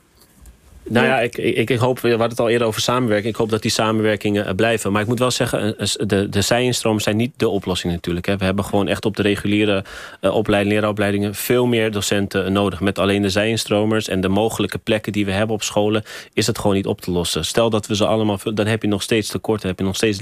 Nou 0.89 1.05
ja, 1.05 1.19
ik, 1.19 1.37
ik, 1.37 1.69
ik, 1.69 1.77
hoop, 1.77 1.99
we 1.99 2.09
hadden 2.09 2.29
het 2.29 2.39
al 2.39 2.49
eerder 2.49 2.67
over 2.67 2.81
samenwerking. 2.81 3.33
Ik 3.33 3.39
hoop 3.39 3.49
dat 3.49 3.61
die 3.61 3.71
samenwerkingen 3.71 4.45
eh, 4.45 4.55
blijven. 4.55 4.91
Maar 4.91 5.01
ik 5.01 5.07
moet 5.07 5.19
wel 5.19 5.31
zeggen, 5.31 5.77
eh, 5.77 5.87
de, 6.05 6.29
de 6.29 6.41
zijn 6.41 6.73
niet 7.15 7.33
de 7.37 7.49
oplossing 7.49 7.93
natuurlijk. 7.93 8.25
Hè. 8.25 8.37
We 8.37 8.45
hebben 8.45 8.65
gewoon 8.65 8.87
echt 8.87 9.05
op 9.05 9.15
de 9.15 9.21
reguliere 9.21 9.83
uh, 10.21 10.35
opleiding, 10.35 10.73
leraaropleidingen... 10.73 11.35
veel 11.35 11.65
meer 11.65 11.91
docenten 11.91 12.53
nodig. 12.53 12.79
Met 12.79 12.99
alleen 12.99 13.21
de 13.21 13.29
zij-instromers 13.29 14.07
en 14.07 14.21
de 14.21 14.27
mogelijke 14.27 14.77
plekken 14.77 15.11
die 15.11 15.25
we 15.25 15.31
hebben 15.31 15.55
op 15.55 15.63
scholen... 15.63 16.03
is 16.33 16.47
het 16.47 16.57
gewoon 16.59 16.75
niet 16.75 16.85
op 16.85 17.01
te 17.01 17.11
lossen. 17.11 17.45
Stel 17.45 17.69
dat 17.69 17.87
we 17.87 17.95
ze 17.95 18.05
allemaal... 18.05 18.39
dan 18.53 18.67
heb 18.67 18.81
je 18.81 18.87
nog 18.87 19.01
steeds 19.01 19.29
tekort. 19.29 19.61
Dan 19.61 19.69
heb 19.69 19.79
je 19.79 19.85
nog 19.85 19.95
steeds 19.95 20.19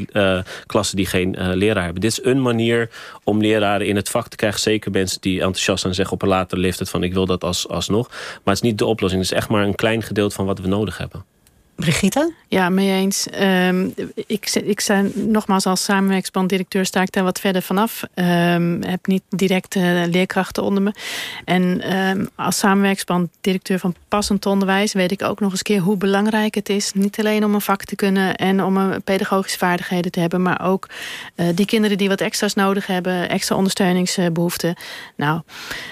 klassen 0.65 0.95
die 0.95 1.05
geen 1.05 1.36
leraar 1.53 1.84
hebben. 1.84 2.01
Dit 2.01 2.11
is 2.11 2.24
een 2.24 2.41
manier 2.41 2.89
om 3.24 3.41
leraren 3.41 3.88
in 3.88 3.95
het 3.95 4.09
vak 4.09 4.28
te 4.28 4.36
krijgen. 4.36 4.59
Zeker 4.59 4.91
mensen 4.91 5.22
die 5.22 5.39
enthousiast 5.39 5.82
zijn 5.82 5.93
zeggen 5.93 6.13
op 6.13 6.22
een 6.22 6.28
later 6.28 6.57
leeftijd... 6.57 6.89
van 6.89 7.03
ik 7.03 7.13
wil 7.13 7.26
dat 7.26 7.43
als, 7.43 7.68
alsnog. 7.68 8.07
Maar 8.09 8.53
het 8.53 8.63
is 8.63 8.70
niet 8.70 8.78
de 8.78 8.86
oplossing. 8.86 9.22
Het 9.22 9.32
is 9.32 9.38
echt 9.38 9.49
maar 9.49 9.63
een 9.63 9.76
klein 9.76 10.03
gedeelte 10.03 10.36
van 10.36 10.45
wat 10.45 10.57
we 10.64 10.68
nodig 10.68 10.97
hebben. 10.97 11.26
Brigitte? 11.78 12.34
Ja, 12.47 12.69
mee 12.69 12.91
eens. 12.91 13.28
Um, 13.41 13.93
ik, 14.15 14.49
ik 14.49 14.80
zijn 14.80 15.11
nogmaals 15.15 15.65
als 15.65 15.84
samenwerksbanddirecteur 15.84 16.86
sta 16.86 17.01
ik 17.01 17.11
daar 17.11 17.23
wat 17.23 17.39
verder 17.39 17.61
vanaf. 17.61 18.03
Um, 18.15 18.84
heb 18.84 19.07
niet 19.07 19.23
direct 19.30 19.75
uh, 19.75 20.05
leerkrachten 20.05 20.63
onder 20.63 20.84
me. 20.84 20.91
En 21.45 21.95
um, 21.97 22.30
als 22.36 22.57
samenwerksbanddirecteur 22.57 23.80
van 23.80 23.95
passend 24.07 24.45
onderwijs 24.45 24.93
weet 24.93 25.11
ik 25.11 25.23
ook 25.23 25.39
nog 25.39 25.51
eens 25.51 25.61
keer 25.61 25.80
hoe 25.80 25.97
belangrijk 25.97 26.55
het 26.55 26.69
is. 26.69 26.91
Niet 26.93 27.19
alleen 27.19 27.45
om 27.45 27.53
een 27.53 27.61
vak 27.61 27.84
te 27.84 27.95
kunnen 27.95 28.36
en 28.36 28.63
om 28.63 28.78
een 28.78 29.03
pedagogische 29.03 29.57
vaardigheden 29.57 30.11
te 30.11 30.19
hebben, 30.19 30.41
maar 30.41 30.65
ook 30.65 30.89
uh, 31.36 31.47
die 31.55 31.65
kinderen 31.65 31.97
die 31.97 32.09
wat 32.09 32.21
extra's 32.21 32.53
nodig 32.53 32.88
hebben, 32.88 33.30
extra 33.30 33.55
ondersteuningsbehoeften. 33.55 34.75
Nou, 35.15 35.41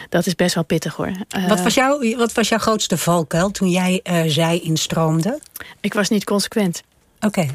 dat 0.10 0.26
is 0.26 0.36
best 0.36 0.56
wel 0.56 0.64
pittig 0.64 0.96
hoor. 0.96 1.12
Uh, 1.38 1.48
wat, 1.48 1.62
was 1.62 1.74
jouw, 1.74 2.16
wat 2.18 2.34
was 2.34 2.50
jouw 2.50 2.60
grootste 2.60 2.98
valkuil 2.98 3.52
toen 3.52 3.70
jij 3.70 4.02
zij 4.28 4.60
instroomde? 4.60 5.40
Ik 5.86 5.94
was 5.94 6.10
niet 6.10 6.24
consequent. 6.24 6.84
Oké. 7.20 7.48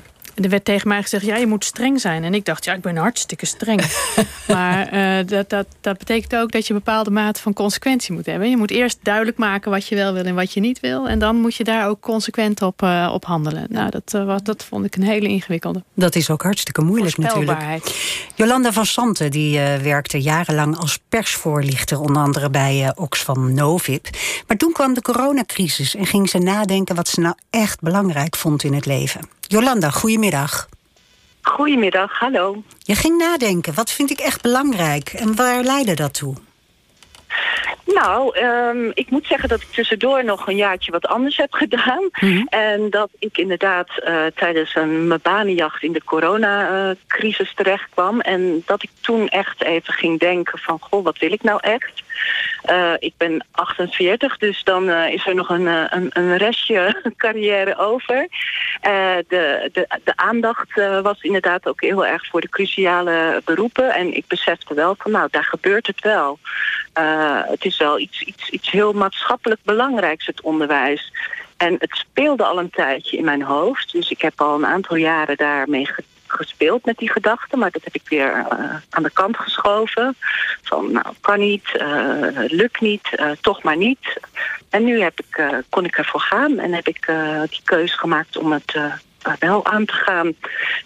Er 0.42 0.48
werd 0.48 0.64
tegen 0.64 0.88
mij 0.88 1.02
gezegd, 1.02 1.24
ja, 1.24 1.36
je 1.36 1.46
moet 1.46 1.64
streng 1.64 2.00
zijn. 2.00 2.24
En 2.24 2.34
ik 2.34 2.44
dacht, 2.44 2.64
ja, 2.64 2.74
ik 2.74 2.80
ben 2.80 2.96
hartstikke 2.96 3.46
streng. 3.46 3.82
maar 4.48 4.94
uh, 4.94 5.26
dat, 5.26 5.50
dat, 5.50 5.66
dat 5.80 5.98
betekent 5.98 6.36
ook 6.36 6.52
dat 6.52 6.66
je 6.66 6.72
een 6.72 6.82
bepaalde 6.84 7.10
mate 7.10 7.40
van 7.40 7.52
consequentie 7.52 8.14
moet 8.14 8.26
hebben. 8.26 8.50
Je 8.50 8.56
moet 8.56 8.70
eerst 8.70 8.98
duidelijk 9.02 9.36
maken 9.36 9.70
wat 9.70 9.86
je 9.86 9.94
wel 9.94 10.12
wil 10.12 10.24
en 10.24 10.34
wat 10.34 10.52
je 10.52 10.60
niet 10.60 10.80
wil. 10.80 11.08
En 11.08 11.18
dan 11.18 11.36
moet 11.36 11.54
je 11.54 11.64
daar 11.64 11.88
ook 11.88 12.00
consequent 12.00 12.62
op, 12.62 12.82
uh, 12.82 13.10
op 13.12 13.24
handelen. 13.24 13.66
Nou, 13.68 13.90
dat, 13.90 14.12
uh, 14.16 14.24
was, 14.24 14.42
dat 14.42 14.64
vond 14.64 14.84
ik 14.84 14.96
een 14.96 15.02
hele 15.02 15.28
ingewikkelde. 15.28 15.82
Dat 15.94 16.14
is 16.14 16.30
ook 16.30 16.42
hartstikke 16.42 16.82
moeilijk 16.82 17.16
natuurlijk. 17.16 17.62
Jolanda 18.34 18.72
van 18.72 18.86
Santen 18.86 19.30
die, 19.30 19.58
werkte 19.82 20.20
jarenlang 20.20 20.76
als 20.76 20.98
persvoorlichter. 21.08 22.00
Onder 22.00 22.22
andere 22.22 22.50
bij 22.50 22.92
Oxfam 22.94 23.54
Novib. 23.54 24.06
Maar 24.46 24.56
toen 24.56 24.72
kwam 24.72 24.94
de 24.94 25.02
coronacrisis 25.02 25.94
en 25.96 26.06
ging 26.06 26.28
ze 26.28 26.38
nadenken... 26.38 26.94
wat 26.94 27.08
ze 27.08 27.20
nou 27.20 27.34
echt 27.50 27.80
belangrijk 27.80 28.36
vond 28.36 28.62
in 28.62 28.74
het 28.74 28.86
leven. 28.86 29.39
Jolanda, 29.50 29.90
goedemiddag. 29.90 30.68
Goedemiddag, 31.42 32.18
hallo. 32.18 32.62
Je 32.78 32.94
ging 32.94 33.18
nadenken, 33.18 33.74
wat 33.74 33.90
vind 33.90 34.10
ik 34.10 34.18
echt 34.18 34.42
belangrijk 34.42 35.08
en 35.08 35.36
waar 35.36 35.62
leidde 35.62 35.94
dat 35.94 36.14
toe? 36.14 36.34
Nou, 37.84 38.38
um, 38.38 38.90
ik 38.94 39.10
moet 39.10 39.26
zeggen 39.26 39.48
dat 39.48 39.60
ik 39.60 39.66
tussendoor 39.70 40.24
nog 40.24 40.48
een 40.48 40.56
jaartje 40.56 40.92
wat 40.92 41.06
anders 41.06 41.36
heb 41.36 41.52
gedaan. 41.52 42.02
Mm 42.02 42.10
-hmm. 42.32 42.46
En 42.48 42.90
dat 42.90 43.10
ik 43.18 43.38
inderdaad 43.38 43.88
uh, 44.04 44.26
tijdens 44.34 44.74
een 44.74 45.06
mijn 45.06 45.20
banenjacht 45.22 45.82
in 45.82 45.92
de 45.92 46.04
coronacrisis 46.04 47.54
terecht 47.54 47.88
kwam. 47.90 48.20
En 48.20 48.62
dat 48.66 48.82
ik 48.82 48.90
toen 49.00 49.28
echt 49.28 49.62
even 49.62 49.92
ging 49.92 50.18
denken 50.18 50.58
van, 50.58 50.78
goh, 50.80 51.04
wat 51.04 51.18
wil 51.18 51.32
ik 51.32 51.42
nou 51.42 51.58
echt? 51.62 52.02
Uh, 52.70 52.92
ik 52.98 53.12
ben 53.16 53.46
48, 53.50 54.38
dus 54.38 54.64
dan 54.64 54.90
is 54.90 55.26
er 55.26 55.34
nog 55.34 55.48
een, 55.48 55.66
een, 55.66 56.10
een 56.12 56.36
restje 56.36 57.02
carrière 57.16 57.76
over. 57.76 58.28
de, 58.80 59.70
de, 59.72 59.86
de 60.04 60.16
aandacht 60.16 60.74
was 61.02 61.20
inderdaad 61.20 61.68
ook 61.68 61.80
heel 61.80 62.06
erg 62.06 62.26
voor 62.26 62.40
de 62.40 62.48
cruciale 62.48 63.42
beroepen. 63.44 63.94
En 63.94 64.16
ik 64.16 64.26
besefte 64.26 64.74
wel 64.74 64.94
van, 64.98 65.10
nou, 65.10 65.28
daar 65.30 65.44
gebeurt 65.44 65.86
het 65.86 66.00
wel. 66.00 66.38
het 67.48 67.64
is 67.64 67.76
wel 67.76 67.98
iets, 67.98 68.22
iets, 68.22 68.50
iets 68.50 68.70
heel 68.70 68.92
maatschappelijk 68.92 69.60
belangrijks, 69.64 70.26
het 70.26 70.40
onderwijs. 70.40 71.12
En 71.60 71.76
het 71.78 71.96
speelde 71.96 72.44
al 72.44 72.58
een 72.58 72.70
tijdje 72.70 73.16
in 73.16 73.24
mijn 73.24 73.42
hoofd. 73.42 73.92
Dus 73.92 74.10
ik 74.10 74.20
heb 74.20 74.40
al 74.40 74.54
een 74.54 74.66
aantal 74.66 74.96
jaren 74.96 75.36
daarmee 75.36 75.86
gespeeld 76.30 76.84
met 76.84 76.98
die 76.98 77.10
gedachten. 77.10 77.58
Maar 77.58 77.70
dat 77.70 77.84
heb 77.84 77.94
ik 77.94 78.08
weer 78.08 78.36
uh, 78.36 78.74
aan 78.90 79.02
de 79.02 79.10
kant 79.12 79.36
geschoven. 79.36 80.16
Van, 80.62 80.92
nou, 80.92 81.06
kan 81.20 81.38
niet, 81.38 81.68
uh, 81.76 82.26
lukt 82.46 82.80
niet, 82.80 83.08
uh, 83.16 83.30
toch 83.40 83.62
maar 83.62 83.76
niet. 83.76 84.20
En 84.70 84.84
nu 84.84 85.00
heb 85.00 85.20
ik, 85.20 85.62
kon 85.68 85.84
ik 85.84 85.98
ervoor 85.98 86.20
gaan 86.20 86.58
en 86.58 86.72
heb 86.72 86.88
ik 86.88 87.06
die 87.50 87.60
keuze 87.64 87.98
gemaakt 87.98 88.36
om 88.36 88.52
het 88.52 88.78
wel 89.38 89.66
aan 89.66 89.84
te 89.84 89.92
gaan. 89.92 90.34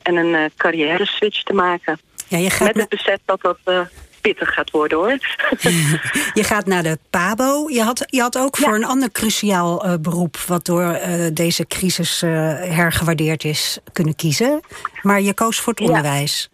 En 0.02 0.16
een 0.16 0.50
carrière 0.56 1.06
switch 1.06 1.42
te 1.42 1.52
maken. 1.52 1.98
Ja, 2.28 2.38
je 2.38 2.50
gaat 2.50 2.66
met 2.66 2.76
het 2.76 2.88
besef 2.88 3.18
dat 3.24 3.40
dat 3.40 3.88
pittig 4.24 4.54
gaat 4.54 4.70
worden 4.70 4.98
hoor. 4.98 5.10
je 6.40 6.44
gaat 6.44 6.66
naar 6.66 6.82
de 6.82 6.98
PABO. 7.10 7.68
Je 7.68 7.82
had, 7.82 8.04
je 8.06 8.20
had 8.20 8.38
ook 8.38 8.56
ja. 8.56 8.64
voor 8.64 8.74
een 8.74 8.84
ander 8.84 9.12
cruciaal 9.12 9.86
uh, 9.86 9.94
beroep... 10.00 10.36
wat 10.36 10.64
door 10.64 10.82
uh, 10.82 11.26
deze 11.32 11.66
crisis 11.66 12.22
uh, 12.22 12.30
hergewaardeerd 12.60 13.44
is, 13.44 13.78
kunnen 13.92 14.16
kiezen. 14.16 14.60
Maar 15.02 15.20
je 15.20 15.34
koos 15.34 15.60
voor 15.60 15.72
het 15.72 15.82
ja. 15.82 15.88
onderwijs. 15.88 16.50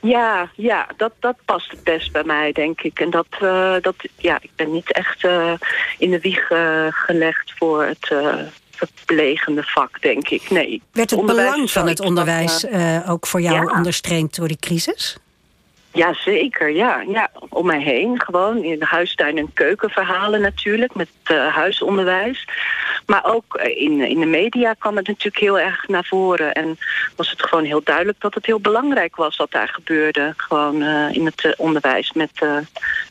Ja, 0.00 0.50
ja 0.54 0.86
dat, 0.96 1.12
dat 1.18 1.36
past 1.44 1.70
het 1.70 1.84
best 1.84 2.12
bij 2.12 2.24
mij, 2.24 2.52
denk 2.52 2.80
ik. 2.80 3.00
En 3.00 3.10
dat, 3.10 3.26
dat 3.82 3.94
ja, 4.16 4.38
ik 4.42 4.50
ben 4.56 4.72
niet 4.72 4.92
echt 4.92 5.24
in 5.98 6.10
de 6.10 6.20
wieg 6.20 6.46
gelegd 6.90 7.52
voor 7.56 7.84
het 7.84 8.14
verplegende 8.70 9.62
vak, 9.62 10.02
denk 10.02 10.28
ik. 10.28 10.50
Nee. 10.50 10.82
Werd 10.92 11.10
het 11.10 11.26
belang 11.26 11.70
van 11.70 11.88
het 11.88 12.00
onderwijs 12.00 12.66
ook 13.06 13.26
voor 13.26 13.40
jou 13.40 13.66
ja. 13.66 13.76
onderstreept 13.76 14.36
door 14.36 14.48
die 14.48 14.58
crisis? 14.58 15.18
Ja, 15.92 16.14
zeker. 16.14 16.70
Ja, 16.70 17.04
ja, 17.08 17.30
om 17.48 17.66
mij 17.66 17.80
heen. 17.80 18.20
Gewoon 18.22 18.62
in 18.62 18.78
de 18.78 18.84
huistuin- 18.84 19.38
en 19.38 19.52
keukenverhalen 19.52 20.40
natuurlijk. 20.40 20.94
Met 20.94 21.08
uh, 21.30 21.54
huisonderwijs. 21.54 22.48
Maar 23.06 23.24
ook 23.24 23.54
in, 23.56 24.00
in 24.00 24.20
de 24.20 24.26
media 24.26 24.74
kwam 24.74 24.96
het 24.96 25.06
natuurlijk 25.06 25.38
heel 25.38 25.58
erg 25.58 25.88
naar 25.88 26.04
voren. 26.04 26.52
En 26.52 26.78
was 27.16 27.30
het 27.30 27.42
gewoon 27.42 27.64
heel 27.64 27.80
duidelijk 27.84 28.20
dat 28.20 28.34
het 28.34 28.46
heel 28.46 28.60
belangrijk 28.60 29.16
was 29.16 29.36
wat 29.36 29.50
daar 29.50 29.68
gebeurde. 29.68 30.34
Gewoon 30.36 30.82
in 31.12 31.26
het 31.26 31.54
onderwijs 31.56 32.12
met 32.12 32.44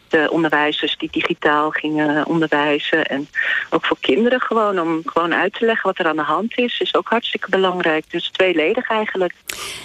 de 0.10 0.28
onderwijzers 0.32 0.98
die 0.98 1.10
digitaal 1.12 1.70
gingen 1.70 2.26
onderwijzen. 2.26 3.06
En 3.06 3.30
ook 3.70 3.86
voor 3.86 3.98
kinderen 4.00 4.42
gewoon, 4.42 4.80
om 4.80 5.02
gewoon 5.06 5.34
uit 5.34 5.54
te 5.54 5.66
leggen 5.66 5.88
wat 5.88 6.00
er 6.00 6.08
aan 6.08 6.16
de 6.16 6.22
hand 6.22 6.58
is, 6.58 6.80
is 6.80 6.96
ook 6.96 7.08
hartstikke 7.08 7.50
belangrijk. 7.50 8.06
Dus 8.10 8.30
tweeledig 8.32 8.90
eigenlijk. 8.90 9.34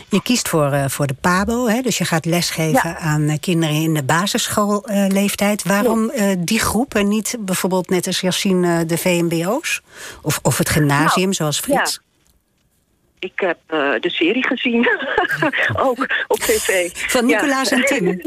Je 0.08 0.22
kiest 0.22 0.48
voor, 0.48 0.72
uh, 0.72 0.84
voor 0.88 1.06
de 1.06 1.16
PABO, 1.20 1.66
hè? 1.66 1.80
dus 1.80 1.98
je 1.98 2.04
gaat 2.04 2.24
lesgeven 2.24 2.96
aan 2.96 3.22
uh, 3.22 3.34
kinderen 3.40 3.74
in 3.74 3.94
de 3.94 4.02
basisschoolleeftijd. 4.02 5.64
Waarom 5.64 6.12
die 6.38 6.60
groep 6.60 6.94
en 6.94 7.08
niet 7.08 7.36
bijvoorbeeld 7.40 7.88
net 7.88 8.06
als 8.06 8.20
Yassine 8.20 8.86
de 8.86 8.98
VMBO's? 8.98 9.82
Of, 10.22 10.38
of 10.42 10.58
het 10.58 10.68
gymnasium, 10.68 11.24
nou, 11.24 11.34
zoals 11.34 11.60
Frits? 11.60 12.00
Ik 13.24 13.40
heb 13.40 13.58
uh, 13.70 13.92
de 14.00 14.10
serie 14.10 14.46
gezien. 14.46 14.88
ook 15.88 16.24
op 16.26 16.38
tv. 16.38 16.90
Van 16.92 17.26
Nicolaas 17.26 17.68
ja. 17.68 17.76
en 17.76 17.84
Tim. 17.84 18.06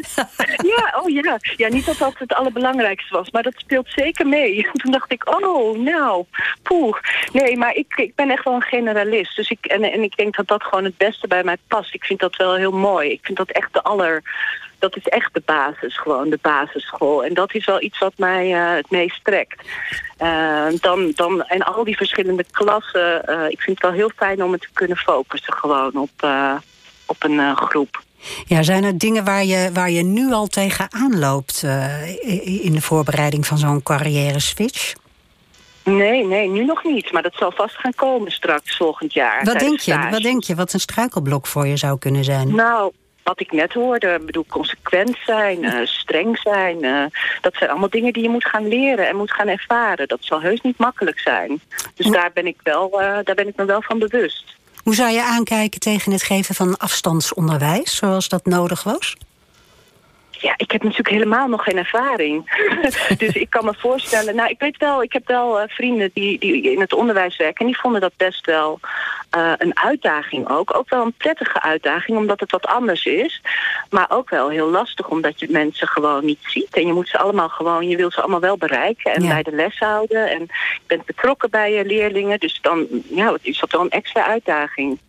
ja, 0.76 1.00
oh 1.02 1.10
ja. 1.10 1.40
Ja, 1.56 1.68
niet 1.68 1.86
dat 1.86 1.98
dat 1.98 2.14
het 2.18 2.34
allerbelangrijkste 2.34 3.14
was, 3.14 3.30
maar 3.32 3.44
dat 3.44 3.54
speelt 3.58 3.88
zeker 3.90 4.28
mee. 4.28 4.68
Toen 4.82 4.92
dacht 4.92 5.12
ik, 5.12 5.38
oh, 5.40 5.78
nou, 5.78 6.26
poeh. 6.64 6.98
Nee, 7.32 7.58
maar 7.58 7.76
ik, 7.76 7.94
ik 7.96 8.16
ben 8.16 8.30
echt 8.30 8.44
wel 8.44 8.54
een 8.54 8.62
generalist. 8.62 9.36
Dus 9.36 9.50
ik, 9.50 9.66
en, 9.66 9.84
en 9.84 10.04
ik 10.04 10.16
denk 10.18 10.36
dat 10.36 10.48
dat 10.48 10.64
gewoon 10.64 10.84
het 10.84 10.98
beste 10.98 11.28
bij 11.28 11.44
mij 11.44 11.58
past. 11.68 11.94
Ik 11.94 12.04
vind 12.04 12.20
dat 12.20 12.36
wel 12.36 12.56
heel 12.56 12.72
mooi. 12.72 13.12
Ik 13.12 13.20
vind 13.22 13.38
dat 13.38 13.52
echt 13.52 13.74
de 13.74 13.84
aller 13.84 14.24
dat 14.80 14.96
is 14.96 15.08
echt 15.08 15.34
de 15.34 15.42
basis, 15.46 15.98
gewoon 15.98 16.30
de 16.30 16.40
basisschool. 16.42 17.24
En 17.24 17.34
dat 17.34 17.54
is 17.54 17.66
wel 17.66 17.82
iets 17.82 18.00
wat 18.00 18.14
mij 18.18 18.52
uh, 18.52 18.76
het 18.76 18.92
meest 18.92 19.24
trekt. 19.24 19.62
Uh, 20.22 20.66
dan, 20.80 21.12
dan, 21.16 21.44
en 21.44 21.62
al 21.64 21.84
die 21.84 21.98
verschillende 21.98 22.46
klassen, 22.52 23.22
uh, 23.30 23.50
ik 23.50 23.62
vind 23.62 23.82
het 23.82 23.90
wel 23.90 23.98
heel 23.98 24.12
fijn 24.16 24.44
om 24.44 24.52
het 24.52 24.62
te 24.62 24.70
kunnen 24.74 24.98
focussen 24.98 25.54
gewoon 25.54 25.96
op, 25.96 26.28
op 27.06 27.24
een 27.24 27.56
groep. 27.56 28.06
Ja, 28.46 28.64
zijn 28.64 28.84
er 28.84 28.98
dingen 28.98 29.24
waar 29.24 29.44
je, 29.44 29.70
waar 29.74 29.92
je 29.92 30.04
nu 30.04 30.32
al 30.32 30.48
tegenaan 30.48 31.20
loopt 31.20 31.64
in 32.64 32.72
de 32.72 32.82
voorbereiding 32.82 33.46
van 33.46 33.58
zo'n 33.58 33.84
carrière 33.84 34.40
switch? 34.40 34.94
Nee, 35.84 36.26
nee, 36.26 36.50
nu 36.50 36.66
nog 36.66 36.84
niet. 36.84 37.12
Maar 37.12 37.22
dat 37.22 37.34
zal 37.36 37.52
vast 37.52 37.76
gaan 37.76 37.96
komen 37.96 38.32
straks 38.32 38.78
volgend 38.78 39.14
jaar. 39.14 39.44
Wat 39.44 39.60
denk 39.60 39.80
je? 39.80 40.08
Wat 40.12 40.22
denk 40.22 40.44
je? 40.44 40.56
Wat 40.56 40.74
een 40.74 40.80
struikelblok 40.80 41.48
voor 41.48 41.68
je 41.68 41.78
zou 41.78 41.98
kunnen 41.98 42.24
zijn? 42.24 42.56
Nou, 42.56 42.92
wat 43.28 43.40
ik 43.40 43.52
net 43.52 43.74
hoorde. 43.74 44.14
Ik 44.14 44.26
bedoel, 44.26 44.46
consequent 44.48 45.18
zijn, 45.26 45.64
uh, 45.64 45.86
streng 45.86 46.38
zijn. 46.38 46.84
Uh, 46.84 47.06
dat 47.42 47.56
zijn 47.56 47.70
allemaal 47.70 47.90
dingen 47.90 48.14
die 48.14 48.24
je 48.24 48.30
moet 48.30 48.46
gaan 48.46 48.68
leren 48.68 49.08
en 49.08 49.16
moet 49.16 49.34
gaan 49.34 49.48
ervaren. 49.48 50.08
Dat 50.08 50.20
zal 50.22 50.42
heus 50.42 50.62
niet 50.62 50.78
makkelijk 50.78 51.20
zijn. 51.20 51.62
Dus 51.96 52.08
daar 52.08 52.32
ben 52.34 52.48
ik, 52.48 52.58
wel, 52.64 53.02
uh, 53.02 53.18
daar 53.24 53.36
ben 53.36 53.48
ik 53.48 53.56
me 53.56 53.66
wel 53.66 53.82
van 53.82 54.00
bewust. 54.00 54.56
Hoe 54.84 54.96
zou 54.96 55.12
je 55.12 55.24
aankijken 55.24 55.80
tegen 55.80 56.12
het 56.12 56.24
geven 56.24 56.56
van 56.56 56.78
afstandsonderwijs, 56.78 57.96
zoals 57.96 58.30
dat 58.30 58.46
nodig 58.46 58.84
was? 58.84 59.16
Ja, 60.40 60.54
ik 60.58 60.72
heb 60.72 60.84
natuurlijk 60.84 61.10
helemaal 61.10 61.48
nog 61.48 61.64
geen 61.64 61.78
ervaring. 61.78 62.66
dus 63.18 63.34
ik 63.34 63.50
kan 63.50 63.66
me 63.66 63.74
voorstellen... 63.78 64.36
Nou, 64.36 64.50
ik 64.50 64.60
weet 64.60 64.78
wel, 64.78 65.04
ik 65.04 65.14
heb 65.14 65.28
wel 65.28 65.62
uh, 65.62 65.64
vrienden 65.68 66.10
die, 66.14 66.40
die 66.40 66.72
in 66.72 66.80
het 66.80 66.94
onderwijs 66.94 67.38
werken... 67.38 67.60
en 67.60 67.66
die 67.66 67.80
vonden 67.80 68.02
dat 68.02 68.12
best 68.18 68.46
wel 68.46 68.80
uh, 69.38 69.54
een 69.58 69.78
uitdaging 69.78 70.50
ook. 70.50 70.76
Ook 70.76 70.90
wel 70.90 71.06
een 71.06 71.14
prettige 71.14 71.62
uitdaging, 71.62 72.18
omdat 72.18 72.40
het 72.40 72.52
wat 72.52 72.66
anders 72.66 73.06
is. 73.06 73.42
Maar 73.90 74.06
ook 74.10 74.30
wel 74.30 74.50
heel 74.50 74.70
lastig, 74.70 75.08
omdat 75.08 75.40
je 75.40 75.48
mensen 75.50 75.88
gewoon 75.88 76.26
niet 76.26 76.40
ziet. 76.42 76.76
En 76.76 76.88
je 76.88 76.94
moet 76.94 77.10
ze 77.10 77.18
allemaal 77.18 77.50
gewoon... 77.50 77.88
Je 77.88 77.98
wil 77.98 78.12
ze 78.12 78.22
allemaal 78.22 78.40
wel 78.40 78.58
bereiken 78.58 79.14
en 79.14 79.24
ja. 79.24 79.30
bij 79.30 79.44
de 79.44 79.56
les 79.56 79.80
houden. 79.80 80.30
En 80.30 80.40
je 80.40 80.80
bent 80.88 81.06
betrokken 81.06 81.50
bij 81.50 81.74
je 81.74 81.86
leerlingen. 81.86 82.40
Dus 82.40 82.62
dan 82.62 82.88
ja, 83.10 83.38
is 83.42 83.60
dat 83.60 83.72
wel 83.72 83.82
een 83.82 83.90
extra 83.90 84.26
uitdaging. 84.26 85.00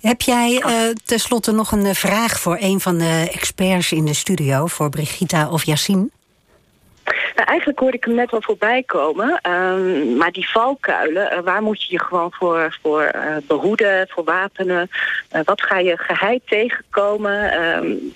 Heb 0.00 0.20
jij 0.20 0.62
uh, 0.66 0.94
tenslotte 1.04 1.52
nog 1.52 1.72
een 1.72 1.94
vraag 1.94 2.40
voor 2.40 2.56
een 2.60 2.80
van 2.80 2.98
de 2.98 3.28
experts 3.32 3.92
in 3.92 4.04
de 4.04 4.14
studio, 4.14 4.66
voor 4.66 4.90
Brigitta 4.90 5.48
of 5.50 5.64
Yassine? 5.64 6.08
Nou, 7.34 7.48
eigenlijk 7.48 7.78
hoorde 7.78 7.96
ik 7.96 8.04
hem 8.04 8.14
net 8.14 8.30
wel 8.30 8.42
voorbij 8.42 8.82
komen. 8.82 9.40
Um, 9.50 10.16
maar 10.16 10.32
die 10.32 10.50
valkuilen, 10.50 11.32
uh, 11.32 11.38
waar 11.40 11.62
moet 11.62 11.82
je 11.82 11.92
je 11.92 12.00
gewoon 12.00 12.32
voor, 12.32 12.78
voor 12.82 13.12
uh, 13.14 13.36
behoeden, 13.46 14.08
voor 14.08 14.24
wapenen? 14.24 14.90
Uh, 15.32 15.40
wat 15.44 15.62
ga 15.62 15.78
je 15.78 15.96
geheid 15.96 16.42
tegenkomen? 16.46 17.62
Um, 17.62 18.12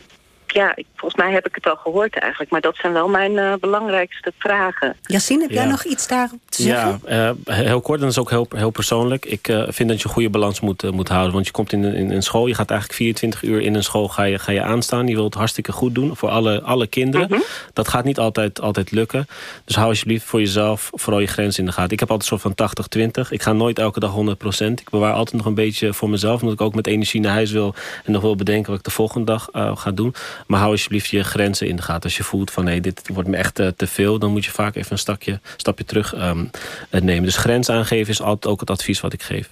ja, 0.55 0.76
ik, 0.76 0.86
volgens 0.96 1.22
mij 1.22 1.32
heb 1.32 1.46
ik 1.46 1.55
het 1.55 1.66
al 1.66 1.76
gehoord 1.76 2.18
eigenlijk. 2.18 2.50
Maar 2.50 2.61
dat 2.61 2.76
zijn 2.76 2.92
wel 2.92 3.09
mijn 3.09 3.32
uh, 3.32 3.52
belangrijkste 3.61 4.32
vragen. 4.38 4.96
Yassine, 5.02 5.42
heb 5.42 5.50
ja. 5.50 5.57
jij 5.57 5.70
nog 5.70 5.84
iets 5.84 6.07
daarop 6.07 6.38
te 6.48 6.62
zeggen? 6.62 7.00
Ja, 7.07 7.34
uh, 7.46 7.57
heel 7.57 7.80
kort 7.80 7.98
en 7.98 8.05
dat 8.05 8.14
is 8.14 8.20
ook 8.20 8.30
heel, 8.30 8.46
heel 8.57 8.70
persoonlijk. 8.70 9.24
Ik 9.24 9.48
uh, 9.48 9.62
vind 9.68 9.88
dat 9.88 9.98
je 10.00 10.05
een 10.09 10.14
goede 10.14 10.30
balans 10.30 10.61
moet, 10.61 10.90
moet 10.92 11.09
houden. 11.09 11.32
Want 11.32 11.46
je 11.46 11.52
komt 11.52 11.72
in, 11.72 11.84
in 11.84 12.11
een 12.11 12.22
school, 12.22 12.46
je 12.46 12.55
gaat 12.55 12.70
eigenlijk 12.70 12.98
24 12.98 13.42
uur 13.42 13.61
in 13.61 13.74
een 13.74 13.82
school 13.84 14.09
ga 14.09 14.22
je, 14.22 14.38
ga 14.38 14.52
je 14.52 14.62
aanstaan. 14.62 15.07
Je 15.07 15.14
wilt 15.14 15.26
het 15.26 15.34
hartstikke 15.34 15.72
goed 15.72 15.94
doen 15.94 16.16
voor 16.16 16.28
alle, 16.28 16.62
alle 16.62 16.86
kinderen. 16.86 17.28
-hmm. 17.28 17.42
Dat 17.72 17.88
gaat 17.88 18.05
niet 18.05 18.18
altijd, 18.18 18.61
altijd 18.61 18.90
lukken. 18.90 19.26
Dus 19.64 19.76
hou 19.76 19.88
alsjeblieft 19.88 20.24
voor 20.24 20.40
jezelf 20.40 20.90
vooral 20.92 21.20
je 21.20 21.26
grenzen 21.26 21.61
in 21.61 21.66
de 21.66 21.72
gaten. 21.72 21.92
Ik 21.92 22.00
heb 22.00 22.11
altijd 22.11 22.30
een 22.30 22.38
soort 22.38 22.55
van 22.57 23.26
80-20. 23.26 23.30
Ik 23.30 23.42
ga 23.42 23.52
nooit 23.52 23.78
elke 23.78 24.00
dag 24.00 24.14
100%. 24.61 24.66
Ik 24.66 24.90
bewaar 24.90 25.12
altijd 25.12 25.36
nog 25.36 25.46
een 25.46 25.55
beetje 25.55 25.94
voor 25.94 26.11
mezelf. 26.11 26.40
Omdat 26.40 26.55
ik 26.55 26.61
ook 26.61 26.74
met 26.74 26.86
energie 26.86 27.20
naar 27.20 27.32
huis 27.32 27.50
wil. 27.50 27.74
En 28.05 28.12
nog 28.12 28.22
wil 28.22 28.36
bedenken 28.36 28.70
wat 28.70 28.78
ik 28.78 28.84
de 28.84 28.90
volgende 28.90 29.26
dag 29.26 29.48
ga 29.74 29.90
doen. 29.90 30.14
Maar 30.47 30.59
hou 30.61 30.72
alsjeblieft 30.72 31.11
je 31.11 31.24
grenzen 31.24 31.66
in 31.66 31.76
de 31.76 31.82
gaten. 31.82 32.03
Als 32.03 32.16
je 32.16 32.22
voelt 32.22 32.51
van 32.51 32.64
nee, 32.64 32.80
dit 32.80 33.09
wordt 33.12 33.28
me 33.28 33.36
echt 33.36 33.61
uh, 33.61 33.68
te 33.76 33.86
veel... 33.86 34.18
dan 34.18 34.30
moet 34.30 34.45
je 34.45 34.51
vaak 34.51 34.74
even 34.74 34.92
een 34.92 34.99
stapje, 34.99 35.40
stapje 35.57 35.84
terug 35.84 36.14
um, 36.14 36.51
nemen. 36.90 37.22
Dus 37.22 37.36
grens 37.36 37.68
aangeven 37.70 38.12
is 38.12 38.22
altijd 38.22 38.53
ook 38.53 38.61
het 38.61 38.70
advies 38.70 39.01
wat 39.01 39.12
ik 39.12 39.22
geef. 39.22 39.49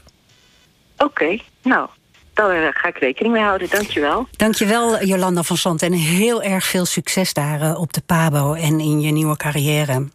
Oké, 0.97 1.05
okay, 1.05 1.43
nou, 1.63 1.89
daar 2.35 2.75
ga 2.75 2.89
ik 2.89 2.99
rekening 2.99 3.35
mee 3.35 3.43
houden. 3.43 3.71
Dankjewel. 3.71 4.29
Dankjewel, 4.37 5.05
Jolanda 5.05 5.43
van 5.43 5.57
Sant. 5.57 5.83
En 5.83 5.93
heel 5.93 6.43
erg 6.43 6.65
veel 6.65 6.85
succes 6.85 7.33
daar 7.33 7.77
op 7.77 7.93
de 7.93 8.03
PABO 8.07 8.55
en 8.55 8.81
in 8.81 9.01
je 9.01 9.11
nieuwe 9.11 9.37
carrière. 9.37 10.09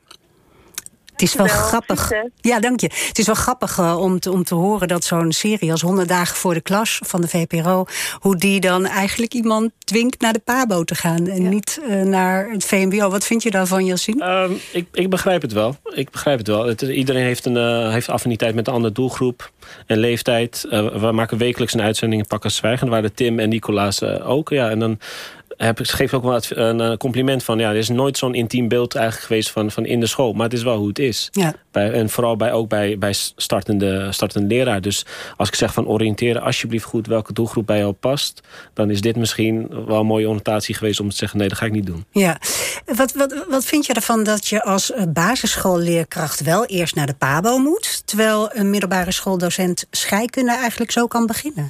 Het 1.18 1.28
is 1.28 1.36
wel, 1.36 1.48
grappig. 1.48 2.12
Ja, 2.42 2.60
dank 2.60 2.80
je. 2.80 2.90
Het 3.08 3.20
is 3.20 3.26
wel 3.26 3.36
grappig 3.36 3.78
uh, 3.78 4.00
om, 4.00 4.20
te, 4.20 4.32
om 4.32 4.44
te 4.44 4.56
horen 4.56 4.88
dat 4.88 5.04
zo'n 5.04 5.32
serie 5.32 5.72
als 5.72 5.82
100 5.82 6.08
dagen 6.08 6.36
voor 6.36 6.54
de 6.54 6.62
klas 6.62 7.00
van 7.06 7.22
de 7.22 7.28
VPRO, 7.28 7.86
hoe 8.20 8.36
die 8.36 8.60
dan 8.60 8.86
eigenlijk 8.86 9.34
iemand 9.34 9.72
dwingt 9.80 10.22
naar 10.22 10.34
de 10.34 10.40
PABO 10.40 10.84
te 10.84 10.96
gaan 10.96 11.28
en 11.28 11.42
ja. 11.42 11.50
niet 11.50 11.80
uh, 11.90 12.02
naar 12.02 12.50
het 12.50 12.66
VMBO. 12.66 13.10
Wat 13.10 13.26
vind 13.26 13.44
je 13.44 13.52
daarvan, 13.52 13.86
Yassine? 13.86 14.26
Um, 14.26 14.60
ik, 14.72 14.88
ik 14.92 15.10
begrijp 15.10 15.42
het 15.42 15.54
wel. 15.54 15.76
Ik 15.84 16.10
begrijp 16.10 16.38
het 16.38 16.48
wel. 16.48 16.66
Het, 16.66 16.82
iedereen 16.82 17.24
heeft 17.24 17.46
een 17.46 17.58
uh, 17.58 17.92
heeft 17.92 18.10
affiniteit 18.10 18.56
met 18.56 18.68
een 18.68 18.74
andere 18.74 18.94
doelgroep 18.94 19.52
en 19.86 19.98
leeftijd. 19.98 20.66
we 20.70 21.10
maken 21.14 21.38
wekelijks 21.38 21.74
een 21.74 21.82
uitzending 21.82 22.22
in 22.22 22.28
Pakken 22.28 22.52
Zwijgen, 22.52 22.90
waar 22.90 23.02
de 23.02 23.14
Tim 23.14 23.40
en 23.40 23.50
Nicolaas 23.50 24.04
ook. 24.04 24.50
Ja, 24.50 24.70
en 24.70 24.80
dan 24.80 25.00
heb, 25.58 25.80
geef 25.82 26.14
ook 26.14 26.24
wel 26.24 26.40
een 26.50 26.98
compliment 26.98 27.44
van... 27.44 27.60
ja, 27.60 27.70
er 27.70 27.76
is 27.76 27.90
nooit 27.90 28.18
zo'n 28.18 28.34
intiem 28.34 28.68
beeld 28.68 28.96
eigenlijk 28.96 29.26
geweest 29.28 29.52
van, 29.52 29.72
van 29.72 29.86
in 29.86 30.00
de 30.00 30.06
school. 30.06 30.34
Maar 30.34 30.44
het 30.44 30.54
is 30.54 30.64
wel 30.64 30.78
hoe 30.78 30.88
het 30.88 31.00
is. 31.00 31.30
Ja. 31.32 31.54
Bij, 31.72 31.92
en 31.92 32.10
vooral 32.10 32.36
bij, 32.36 32.52
ook 32.52 32.70
bij, 32.70 32.98
bij 32.98 33.14
startende, 33.36 34.12
startende 34.12 34.56
leraar. 34.56 34.82
Dus 34.82 35.06
als 35.38 35.48
ik 35.48 35.56
zeg 35.56 35.74
van 35.74 35.88
oriënteren 35.88 36.42
alsjeblieft 36.42 36.86
goed... 36.86 37.08
welke 37.08 37.34
doelgroep 37.34 37.66
bij 37.66 37.78
jou 37.78 37.92
past... 37.92 38.42
dan 38.74 38.90
is 38.90 39.02
dit 39.02 39.16
misschien 39.16 39.68
wel 39.86 40.00
een 40.00 40.06
mooie 40.06 40.28
annotatie 40.28 40.76
geweest... 40.76 41.00
om 41.00 41.10
te 41.10 41.16
zeggen, 41.16 41.40
nee, 41.40 41.48
dat 41.48 41.58
ga 41.58 41.66
ik 41.66 41.72
niet 41.72 41.86
doen. 41.86 42.06
Ja. 42.12 42.40
Wat, 42.86 43.14
wat, 43.14 43.46
wat 43.50 43.66
vind 43.66 43.86
je 43.86 43.94
ervan 43.94 44.24
dat 44.24 44.48
je 44.48 44.64
als 44.64 44.92
basisschoolleerkracht... 45.10 46.42
wel 46.42 46.66
eerst 46.66 46.96
naar 46.96 47.08
de 47.08 47.14
PABO 47.14 47.58
moet... 47.58 48.02
terwijl 48.06 48.50
een 48.54 48.70
middelbare 48.70 49.12
schooldocent 49.12 49.86
scheikunde 49.92 50.56
eigenlijk 50.56 50.92
zo 50.92 51.08
kan 51.08 51.26
beginnen? 51.26 51.68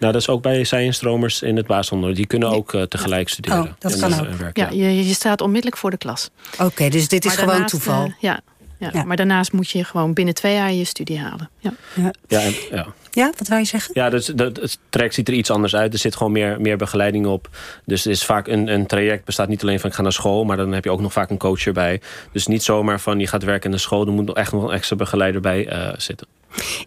Nou, 0.00 0.12
dat 0.12 0.20
is 0.20 0.28
ook 0.28 0.42
bij 0.42 0.64
science-stromers 0.64 1.42
in 1.42 1.56
het 1.56 1.66
basisonderwijs. 1.66 2.18
Die 2.18 2.26
kunnen 2.26 2.50
ook 2.50 2.72
uh, 2.72 2.82
tegelijk 2.82 3.28
studeren. 3.28 3.62
Oh, 3.62 3.70
dat 3.78 3.98
kan 3.98 4.20
ook. 4.20 4.34
Werk, 4.34 4.56
ja, 4.56 4.68
ja. 4.70 4.88
Je, 4.88 5.06
je, 5.06 5.14
staat 5.14 5.40
onmiddellijk 5.40 5.76
voor 5.76 5.90
de 5.90 5.96
klas. 5.96 6.30
Oké, 6.52 6.64
okay, 6.64 6.90
dus 6.90 7.08
dit 7.08 7.24
is 7.24 7.36
maar 7.36 7.48
gewoon 7.48 7.66
toeval. 7.66 8.06
Uh, 8.06 8.12
ja, 8.18 8.40
ja, 8.78 8.90
ja, 8.92 9.04
maar 9.04 9.16
daarnaast 9.16 9.52
moet 9.52 9.70
je 9.70 9.84
gewoon 9.84 10.12
binnen 10.12 10.34
twee 10.34 10.54
jaar 10.54 10.72
je 10.72 10.84
studie 10.84 11.18
halen. 11.18 11.50
Ja, 11.58 11.72
ja. 11.94 12.12
ja, 12.28 12.40
en, 12.40 12.54
ja. 12.70 12.86
Ja, 13.10 13.32
wat 13.38 13.48
wou 13.48 13.60
je 13.60 13.66
zeggen? 13.66 13.90
Ja, 13.94 14.10
dus, 14.10 14.26
dat, 14.26 14.56
het 14.56 14.78
traject 14.88 15.14
ziet 15.14 15.28
er 15.28 15.34
iets 15.34 15.50
anders 15.50 15.76
uit. 15.76 15.92
Er 15.92 15.98
zit 15.98 16.16
gewoon 16.16 16.32
meer, 16.32 16.60
meer 16.60 16.76
begeleiding 16.76 17.26
op. 17.26 17.48
Dus 17.84 18.04
het 18.04 18.12
is 18.12 18.24
vaak 18.24 18.46
een, 18.46 18.68
een 18.68 18.86
traject 18.86 19.24
bestaat 19.24 19.48
niet 19.48 19.62
alleen 19.62 19.80
van 19.80 19.90
ik 19.90 19.96
ga 19.96 20.02
naar 20.02 20.12
school... 20.12 20.44
maar 20.44 20.56
dan 20.56 20.72
heb 20.72 20.84
je 20.84 20.90
ook 20.90 21.00
nog 21.00 21.12
vaak 21.12 21.30
een 21.30 21.38
coach 21.38 21.66
erbij. 21.66 22.00
Dus 22.32 22.46
niet 22.46 22.62
zomaar 22.62 23.00
van 23.00 23.20
je 23.20 23.26
gaat 23.26 23.42
werken 23.42 23.70
in 23.70 23.76
de 23.76 23.82
school... 23.82 24.06
er 24.06 24.12
moet 24.12 24.26
nog 24.26 24.36
echt 24.36 24.52
nog 24.52 24.62
een 24.62 24.70
extra 24.70 24.96
begeleider 24.96 25.40
bij 25.40 25.72
uh, 25.72 25.88
zitten. 25.96 26.26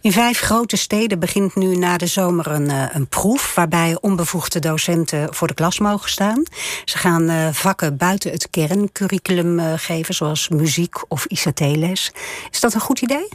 In 0.00 0.12
vijf 0.12 0.40
grote 0.40 0.76
steden 0.76 1.18
begint 1.18 1.54
nu 1.54 1.76
na 1.76 1.96
de 1.96 2.06
zomer 2.06 2.46
een, 2.46 2.68
uh, 2.70 2.84
een 2.92 3.06
proef... 3.06 3.54
waarbij 3.54 3.98
onbevoegde 4.00 4.58
docenten 4.58 5.34
voor 5.34 5.46
de 5.46 5.54
klas 5.54 5.78
mogen 5.78 6.10
staan. 6.10 6.42
Ze 6.84 6.98
gaan 6.98 7.30
uh, 7.30 7.48
vakken 7.52 7.96
buiten 7.96 8.30
het 8.30 8.50
kerncurriculum 8.50 9.58
uh, 9.58 9.72
geven... 9.76 10.14
zoals 10.14 10.48
muziek 10.48 11.10
of 11.10 11.26
ICT-les. 11.26 12.12
Is 12.50 12.60
dat 12.60 12.74
een 12.74 12.80
goed 12.80 13.00
idee? 13.00 13.28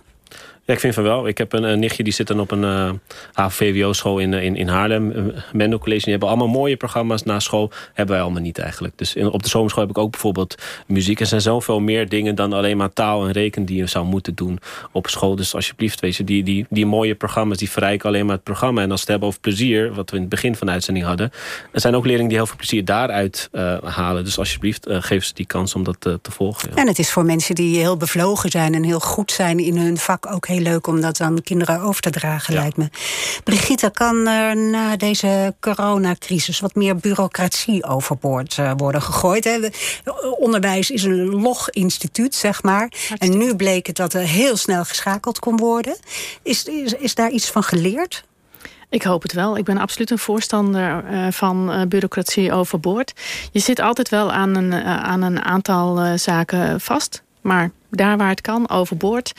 Ik 0.70 0.80
vind 0.80 0.94
van 0.94 1.04
wel. 1.04 1.28
Ik 1.28 1.38
heb 1.38 1.54
een, 1.54 1.64
een 1.64 1.80
nichtje 1.80 2.04
die 2.04 2.14
zit 2.14 2.28
dan 2.28 2.40
op 2.40 2.52
een 2.52 2.64
uh, 2.64 2.92
HVWO-school 3.34 4.20
in, 4.20 4.34
in, 4.34 4.56
in 4.56 4.68
Haarlem. 4.68 5.34
Mendo 5.54 5.78
College. 5.78 6.02
Die 6.02 6.12
hebben 6.12 6.30
allemaal 6.30 6.48
mooie 6.48 6.78
programma's 6.78 7.24
na 7.24 7.40
school. 7.40 7.72
Hebben 7.94 8.16
wij 8.16 8.24
allemaal 8.24 8.42
niet 8.42 8.58
eigenlijk. 8.58 8.98
Dus 8.98 9.16
in, 9.16 9.32
op 9.32 9.44
de 9.44 9.50
zomerschool 9.50 9.82
heb 9.82 9.92
ik 9.92 9.98
ook 9.98 10.12
bijvoorbeeld 10.12 10.56
muziek. 10.88 11.20
Er 11.20 11.26
zijn 11.26 11.42
zoveel 11.42 11.80
meer 11.80 12.10
dingen 12.10 12.36
dan 12.36 12.54
alleen 12.54 12.78
maar 12.78 12.94
taal 12.94 13.26
en 13.26 13.32
rekenen 13.32 13.66
die 13.68 13.78
je 13.78 13.86
zou 13.86 14.06
moeten 14.06 14.36
doen 14.36 14.60
op 14.92 15.08
school. 15.08 15.36
Dus 15.36 15.56
alsjeblieft, 15.56 16.00
weet 16.00 16.16
je, 16.16 16.24
die, 16.24 16.44
die, 16.44 16.66
die 16.70 16.86
mooie 16.86 17.16
programma's 17.16 17.58
die 17.58 17.70
verrijken 17.70 18.10
alleen 18.10 18.26
maar 18.26 18.36
het 18.36 18.44
programma. 18.44 18.82
En 18.82 18.92
als 18.92 19.00
we 19.00 19.02
het 19.02 19.10
hebben 19.10 19.28
over 19.28 19.40
plezier, 19.40 19.94
wat 19.94 20.10
we 20.10 20.16
in 20.16 20.22
het 20.22 20.32
begin 20.32 20.56
van 20.56 20.68
de 20.68 20.74
uitzending 20.74 21.06
hadden. 21.06 21.32
Er 21.72 21.80
zijn 21.82 21.96
ook 21.96 22.04
leerlingen 22.04 22.30
die 22.30 22.38
heel 22.38 22.48
veel 22.48 22.58
plezier 22.58 22.86
daaruit 22.86 23.50
halen. 23.84 24.24
Dus 24.24 24.38
alsjeblieft, 24.38 24.86
geef 24.90 25.26
ze 25.26 25.34
die 25.34 25.46
kans 25.46 25.76
om 25.76 25.84
dat 25.84 26.02
te 26.02 26.32
volgen. 26.32 26.76
En 26.76 26.88
het 26.88 27.00
is 27.00 27.12
voor 27.12 27.26
mensen 27.26 27.56
die 27.56 27.78
heel 27.78 27.98
bevlogen 27.98 28.50
zijn 28.50 28.74
en 28.74 28.84
heel 28.84 29.00
goed 29.00 29.32
zijn 29.32 29.60
in 29.60 29.78
hun 29.78 29.98
vak 29.98 30.32
ook 30.32 30.48
heel 30.48 30.59
leuk 30.62 30.88
om 30.88 31.02
dat 31.02 31.22
aan 31.22 31.44
kinderen 31.44 31.82
over 31.82 32.02
te 32.02 32.10
dragen, 32.10 32.54
lijkt 32.54 32.78
me. 32.78 32.90
Brigitte, 33.44 33.90
kan 33.94 34.28
er 34.28 34.58
na 34.58 34.98
deze 34.98 35.56
coronacrisis 35.60 36.60
wat 36.60 36.76
meer 36.76 36.96
bureaucratie 36.96 37.84
overboord 37.84 38.58
uh, 38.58 38.72
worden 38.78 39.02
gegooid? 39.02 39.44
Hè? 39.44 39.60
Onderwijs 40.38 40.92
is 40.92 41.04
een 41.04 41.26
log 41.26 41.70
instituut, 41.70 42.36
zeg 42.36 42.64
maar. 42.64 42.92
En 43.18 43.38
nu 43.38 43.56
bleek 43.56 43.88
het 43.88 43.96
dat 43.96 44.14
er 44.14 44.22
heel 44.22 44.58
snel 44.58 44.86
geschakeld 44.86 45.40
kon 45.40 45.58
worden. 45.58 45.98
Is, 46.44 46.64
is, 46.64 46.94
is 46.94 47.16
daar 47.16 47.30
iets 47.30 47.50
van 47.50 47.64
geleerd? 47.64 48.24
Ik 48.90 49.04
hoop 49.04 49.22
het 49.22 49.34
wel. 49.34 49.58
Ik 49.58 49.64
ben 49.64 49.78
absoluut 49.78 50.12
een 50.12 50.20
voorstander 50.20 51.04
uh, 51.12 51.28
van 51.32 51.70
uh, 51.72 51.82
bureaucratie 51.88 52.52
overboord. 52.52 53.14
Je 53.52 53.60
zit 53.60 53.80
altijd 53.80 54.10
wel 54.10 54.32
aan 54.32 54.56
een, 54.56 54.72
uh, 54.72 55.04
aan 55.04 55.22
een 55.22 55.42
aantal 55.42 56.18
zaken 56.18 56.82
vast. 56.82 57.24
Maar 57.42 57.72
daar 57.90 58.18
waar 58.18 58.30
het 58.30 58.42
kan, 58.42 58.70
overboord. 58.70 59.34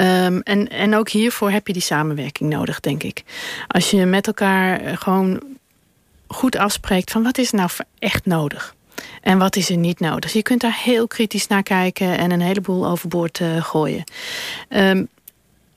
Um, 0.00 0.40
en, 0.40 0.68
en 0.68 0.94
ook 0.94 1.08
hiervoor 1.08 1.50
heb 1.50 1.66
je 1.66 1.72
die 1.72 1.82
samenwerking 1.82 2.50
nodig, 2.50 2.80
denk 2.80 3.02
ik. 3.02 3.22
Als 3.68 3.90
je 3.90 4.04
met 4.04 4.26
elkaar 4.26 4.98
gewoon 4.98 5.42
goed 6.26 6.56
afspreekt 6.56 7.10
van 7.10 7.22
wat 7.22 7.38
is 7.38 7.50
nou 7.50 7.70
echt 7.98 8.26
nodig. 8.26 8.74
En 9.20 9.38
wat 9.38 9.56
is 9.56 9.70
er 9.70 9.76
niet 9.76 10.00
nodig? 10.00 10.32
Je 10.32 10.42
kunt 10.42 10.60
daar 10.60 10.80
heel 10.82 11.06
kritisch 11.06 11.46
naar 11.46 11.62
kijken 11.62 12.18
en 12.18 12.30
een 12.30 12.40
heleboel 12.40 12.86
overboord 12.86 13.40
uh, 13.40 13.64
gooien. 13.64 14.04
Um, 14.68 15.08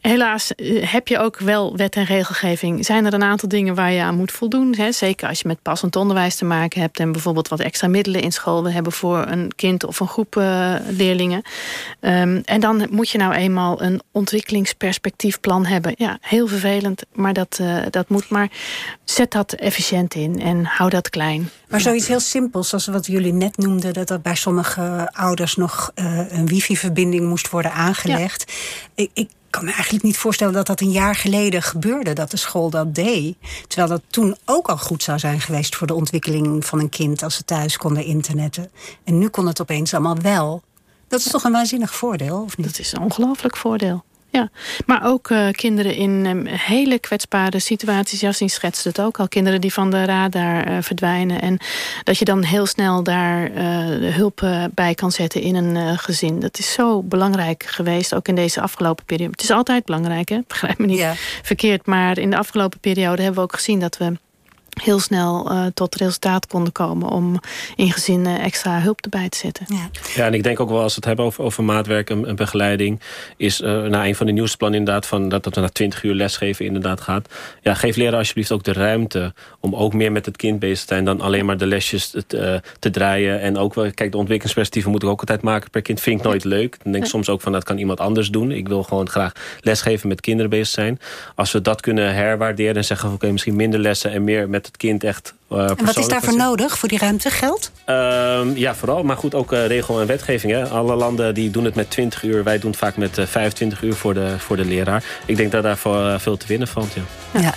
Helaas 0.08 0.56
eh, 0.56 0.92
heb 0.92 1.08
je 1.08 1.20
ook 1.20 1.40
wel 1.40 1.76
wet 1.76 1.96
en 1.96 2.04
regelgeving. 2.04 2.86
Zijn 2.86 3.06
er 3.06 3.14
een 3.14 3.24
aantal 3.24 3.50
dingen 3.50 3.76
waar 3.76 3.92
je 3.92 4.02
aan 4.02 4.16
moet 4.16 4.32
voldoen? 4.32 4.76
Hè? 4.76 4.92
Zeker 4.92 5.28
als 5.28 5.40
je 5.40 5.48
met 5.48 5.62
passend 5.62 5.96
onderwijs 5.96 6.36
te 6.36 6.46
maken 6.46 6.82
hebt... 6.82 7.00
en 7.00 7.12
bijvoorbeeld 7.12 7.48
wat 7.48 7.60
extra 7.60 7.88
middelen 7.88 8.22
in 8.22 8.32
school 8.32 8.64
wil 8.64 8.72
hebben... 8.72 8.92
voor 8.92 9.26
een 9.28 9.52
kind 9.56 9.86
of 9.86 10.00
een 10.00 10.08
groep 10.08 10.36
uh, 10.36 10.74
leerlingen. 10.90 11.42
Um, 12.02 12.42
en 12.46 12.60
dan 12.60 12.88
moet 12.90 13.10
je 13.10 13.18
nou 13.18 13.34
eenmaal 13.34 13.82
een 13.82 14.02
ontwikkelingsperspectiefplan 14.12 15.66
hebben. 15.66 15.94
Ja, 15.98 16.18
heel 16.22 16.48
vervelend, 16.48 17.04
maar 17.14 17.34
dat, 17.34 17.58
uh, 17.62 17.78
dat 17.90 18.10
moet. 18.10 18.30
Maar 18.30 18.50
zet 19.04 19.32
dat 19.32 19.54
efficiënt 19.54 20.14
in 20.14 20.42
en 20.42 20.66
hou 20.66 20.90
dat 20.90 21.10
klein. 21.10 21.50
Maar 21.70 21.82
zoiets 21.82 22.08
heel 22.08 22.20
simpels, 22.20 22.70
zoals 22.70 22.88
wat 22.88 23.06
jullie 23.06 23.34
net 23.34 23.58
noemden... 23.58 23.94
dat 23.94 24.10
er 24.10 24.22
bij 24.22 24.36
sommige 24.36 25.10
ouders 25.14 25.56
nog 25.56 25.92
een 26.30 26.48
wifi-verbinding 26.48 27.26
moest 27.26 27.50
worden 27.50 27.72
aangelegd. 27.72 28.52
Ja. 28.96 29.04
Ik, 29.04 29.10
ik 29.14 29.30
kan 29.58 29.66
me 29.66 29.74
eigenlijk 29.74 30.04
niet 30.04 30.18
voorstellen 30.18 30.54
dat 30.54 30.68
dat 30.68 30.82
een 30.82 30.92
jaar 30.92 31.16
geleden 31.16 31.62
gebeurde, 31.62 32.14
dat 32.14 32.32
de 32.32 32.38
school 32.38 32.70
dat 32.70 32.96
deed. 32.96 33.36
Terwijl 33.68 33.90
dat 33.90 34.02
toen 34.08 34.38
ook 34.46 34.68
al 34.68 34.78
goed 34.78 35.04
zou 35.04 35.20
zijn 35.20 35.42
geweest 35.42 35.76
voor 35.76 35.88
de 35.88 35.94
ontwikkeling 35.94 36.66
van 36.66 36.80
een 36.80 36.90
kind 36.90 37.24
als 37.24 37.36
ze 37.36 37.46
thuis 37.46 37.78
konden 37.78 38.04
internetten. 38.04 38.72
En 39.04 39.18
nu 39.18 39.28
kon 39.28 39.48
het 39.48 39.62
opeens 39.62 39.94
allemaal 39.94 40.18
wel. 40.22 40.64
Dat 41.08 41.20
is 41.20 41.28
toch 41.28 41.44
een 41.44 41.52
waanzinnig 41.52 41.96
voordeel, 41.96 42.42
of 42.42 42.58
niet? 42.58 42.68
Dat 42.68 42.80
is 42.80 42.92
een 42.92 43.02
ongelooflijk 43.02 43.58
voordeel. 43.58 44.04
Ja, 44.30 44.50
maar 44.86 45.06
ook 45.06 45.30
uh, 45.30 45.50
kinderen 45.52 45.96
in 45.96 46.26
um, 46.26 46.46
hele 46.46 47.00
kwetsbare 47.00 47.60
situaties. 47.60 48.20
Jassien 48.20 48.50
schetste 48.50 48.88
het 48.88 49.02
ook 49.02 49.20
al. 49.20 49.28
Kinderen 49.28 49.62
die 49.62 49.74
van 49.74 49.92
de 49.92 50.06
radar 50.06 50.70
uh, 50.70 50.78
verdwijnen. 50.82 51.42
En 51.42 51.58
dat 52.04 52.18
je 52.18 52.26
dan 52.26 52.44
heel 52.44 52.66
snel 52.66 53.04
daar 53.04 53.52
uh, 53.52 54.16
hulp 54.16 54.48
bij 54.74 54.94
kan 54.94 55.12
zetten 55.12 55.42
in 55.42 55.56
een 55.56 55.98
gezin. 55.98 56.40
Dat 56.40 56.60
is 56.60 56.74
zo 56.74 57.04
belangrijk 57.04 57.64
geweest, 57.64 58.16
ook 58.16 58.28
in 58.28 58.36
deze 58.36 58.62
afgelopen 58.62 59.06
periode. 59.06 59.32
Het 59.32 59.44
is 59.44 59.52
altijd 59.52 59.86
belangrijk, 59.86 60.30
hè? 60.30 60.40
begrijp 60.48 60.78
me 60.78 60.86
niet 60.86 60.98
ja. 60.98 61.14
verkeerd. 61.44 61.86
Maar 61.86 62.18
in 62.18 62.30
de 62.30 62.38
afgelopen 62.38 62.80
periode 62.80 63.22
hebben 63.22 63.40
we 63.42 63.48
ook 63.48 63.56
gezien 63.56 63.80
dat 63.80 63.98
we 63.98 64.18
heel 64.82 65.00
snel 65.00 65.52
uh, 65.52 65.66
tot 65.74 65.96
resultaat 65.96 66.48
konden 66.48 66.72
komen... 66.72 67.10
om 67.10 67.40
in 67.76 67.92
gezinnen 67.92 68.40
extra 68.40 68.80
hulp 68.80 69.02
erbij 69.02 69.30
te 69.30 69.38
zetten. 69.38 69.66
Ja, 69.70 69.90
ja 70.16 70.26
en 70.26 70.34
ik 70.34 70.44
denk 70.44 70.60
ook 70.60 70.70
wel 70.70 70.82
als 70.82 70.92
we 70.92 70.96
het 70.96 71.06
hebben 71.06 71.26
over, 71.26 71.44
over 71.44 71.64
maatwerk 71.64 72.10
en, 72.10 72.28
en 72.28 72.36
begeleiding... 72.36 73.00
is 73.38 73.62
uh, 73.62 73.84
na 73.84 74.06
een 74.06 74.16
van 74.16 74.26
de 74.26 74.32
nieuwste 74.32 74.58
plannen 74.58 74.80
inderdaad... 74.80 75.06
Van 75.06 75.30
dat, 75.30 75.44
dat 75.44 75.56
we 75.56 75.62
na 75.62 75.70
20 75.70 76.04
uur 76.04 76.14
lesgeven 76.14 76.66
inderdaad 76.66 77.02
gaat. 77.02 77.28
Ja, 77.62 77.74
geef 77.74 77.96
leraar 77.96 78.18
alsjeblieft 78.18 78.52
ook 78.52 78.64
de 78.64 78.74
ruimte... 78.74 79.34
om 79.60 79.76
ook 79.76 79.94
meer 79.94 80.12
met 80.12 80.26
het 80.26 80.38
kind 80.38 80.60
bezig 80.60 80.86
te 80.86 80.94
zijn... 80.94 81.06
dan 81.06 81.22
alleen 81.22 81.46
maar 81.46 81.58
de 81.58 81.66
lesjes 81.66 82.16
te, 82.28 82.62
uh, 82.64 82.70
te 82.80 82.90
draaien. 82.90 83.42
En 83.42 83.58
ook, 83.58 83.74
wel, 83.74 83.84
kijk, 83.84 84.12
de 84.12 84.18
ontwikkelingsperspectieven 84.18 84.92
moet 84.92 85.04
ik 85.04 85.10
ook 85.10 85.20
altijd 85.20 85.42
maken 85.42 85.70
per 85.70 85.82
kind. 85.82 86.02
Vind 86.02 86.20
ik 86.20 86.26
nooit 86.26 86.44
leuk. 86.44 86.78
Dan 86.84 86.92
denk 86.92 87.04
ik 87.04 87.10
soms 87.10 87.30
ook 87.30 87.42
van, 87.42 87.52
dat 87.52 87.64
kan 87.64 87.78
iemand 87.78 88.00
anders 88.00 88.30
doen. 88.30 88.52
Ik 88.52 88.68
wil 88.68 88.84
gewoon 88.84 89.10
graag 89.10 89.32
lesgeven 89.62 90.08
met 90.08 90.22
kinderen 90.22 90.50
bezig 90.50 90.68
zijn. 90.68 91.00
Als 91.36 91.52
we 91.52 91.62
dat 91.62 91.82
kunnen 91.82 92.14
herwaarderen 92.14 92.76
en 92.76 92.86
zeggen... 92.86 93.08
oké, 93.08 93.16
okay, 93.16 93.32
misschien 93.32 93.56
minder 93.56 93.80
lessen 93.80 94.12
en 94.12 94.24
meer 94.24 94.50
met 94.50 94.67
het 94.68 94.78
kind 94.78 95.04
echt 95.04 95.34
uh, 95.52 95.70
en 95.70 95.86
wat 95.86 95.98
is 95.98 96.08
daarvoor 96.08 96.36
nodig, 96.36 96.78
voor 96.78 96.90
die 96.90 96.98
ruimte? 96.98 97.30
Geld? 97.30 97.72
Uh, 97.86 98.42
ja, 98.54 98.76
vooral. 98.76 99.04
Maar 99.04 99.18
goed, 99.18 99.36
ook 99.36 99.54
uh, 99.54 99.66
regel 99.66 100.02
en 100.02 100.08
wetgeving. 100.08 100.54
Hè. 100.54 100.68
Alle 100.68 100.96
landen 100.96 101.34
die 101.34 101.52
doen 101.52 101.66
het 101.66 101.76
met 101.76 101.90
20 101.90 102.24
uur. 102.24 102.44
Wij 102.44 102.60
doen 102.60 102.70
het 102.70 102.80
vaak 102.80 102.98
met 102.98 103.20
25 103.26 103.82
uur 103.82 103.94
voor 103.94 104.14
de, 104.14 104.36
voor 104.38 104.56
de 104.58 104.66
leraar. 104.66 105.04
Ik 105.26 105.38
denk 105.38 105.52
dat 105.52 105.64
daarvoor 105.64 106.20
veel 106.20 106.38
te 106.38 106.48
winnen 106.48 106.68
valt, 106.68 106.94
ja. 106.94 107.42
ja. 107.42 107.54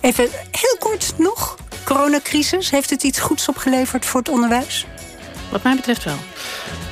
Even 0.00 0.28
heel 0.50 0.76
kort 0.78 1.14
nog. 1.18 1.56
Coronacrisis, 1.84 2.70
heeft 2.70 2.90
het 2.90 3.02
iets 3.02 3.20
goeds 3.20 3.48
opgeleverd 3.48 4.06
voor 4.06 4.20
het 4.20 4.28
onderwijs? 4.28 4.86
Wat 5.50 5.62
mij 5.62 5.74
betreft 5.74 6.04
wel. 6.04 6.16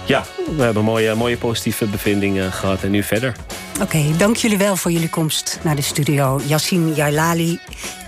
Ja, 0.05 0.25
we 0.57 0.63
hebben 0.63 0.85
mooie, 0.85 1.15
mooie 1.15 1.37
positieve 1.37 1.87
bevindingen 1.87 2.53
gehad 2.53 2.83
en 2.83 2.91
nu 2.91 3.03
verder. 3.03 3.35
Oké, 3.75 3.83
okay, 3.83 4.17
dank 4.17 4.37
jullie 4.37 4.59
wel 4.59 4.77
voor 4.77 4.91
jullie 4.91 5.11
komst 5.11 5.59
naar 5.63 5.77
de 5.77 5.83
studio. 5.83 6.41
Yassine 6.47 6.95
Jailali 6.95 7.61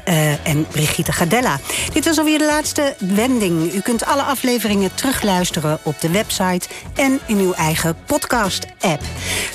uh, 0.08 0.46
en 0.46 0.66
Brigitte 0.70 1.12
Gadella. 1.12 1.58
Dit 1.92 2.04
was 2.04 2.18
alweer 2.18 2.38
de 2.38 2.44
laatste 2.44 2.94
wending. 2.98 3.74
U 3.74 3.80
kunt 3.80 4.04
alle 4.04 4.22
afleveringen 4.22 4.94
terugluisteren 4.94 5.78
op 5.82 6.00
de 6.00 6.10
website... 6.10 6.68
en 6.94 7.20
in 7.26 7.38
uw 7.38 7.52
eigen 7.52 7.96
podcast-app. 8.06 9.02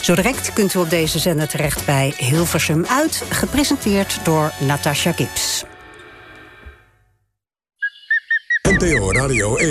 Zo 0.02 0.16
direct 0.16 0.54
kunt 0.54 0.74
u 0.74 0.80
op 0.80 0.90
deze 0.90 1.20
zender 1.20 1.48
terecht 1.48 1.86
bij 1.86 2.14
Hilversum 2.18 2.86
Uit... 2.86 3.24
gepresenteerd 3.30 4.20
door 4.24 4.52
Natasha 4.60 5.12
Gibbs. 5.12 5.64
NPO 8.62 9.12
Radio 9.12 9.56
1. 9.56 9.68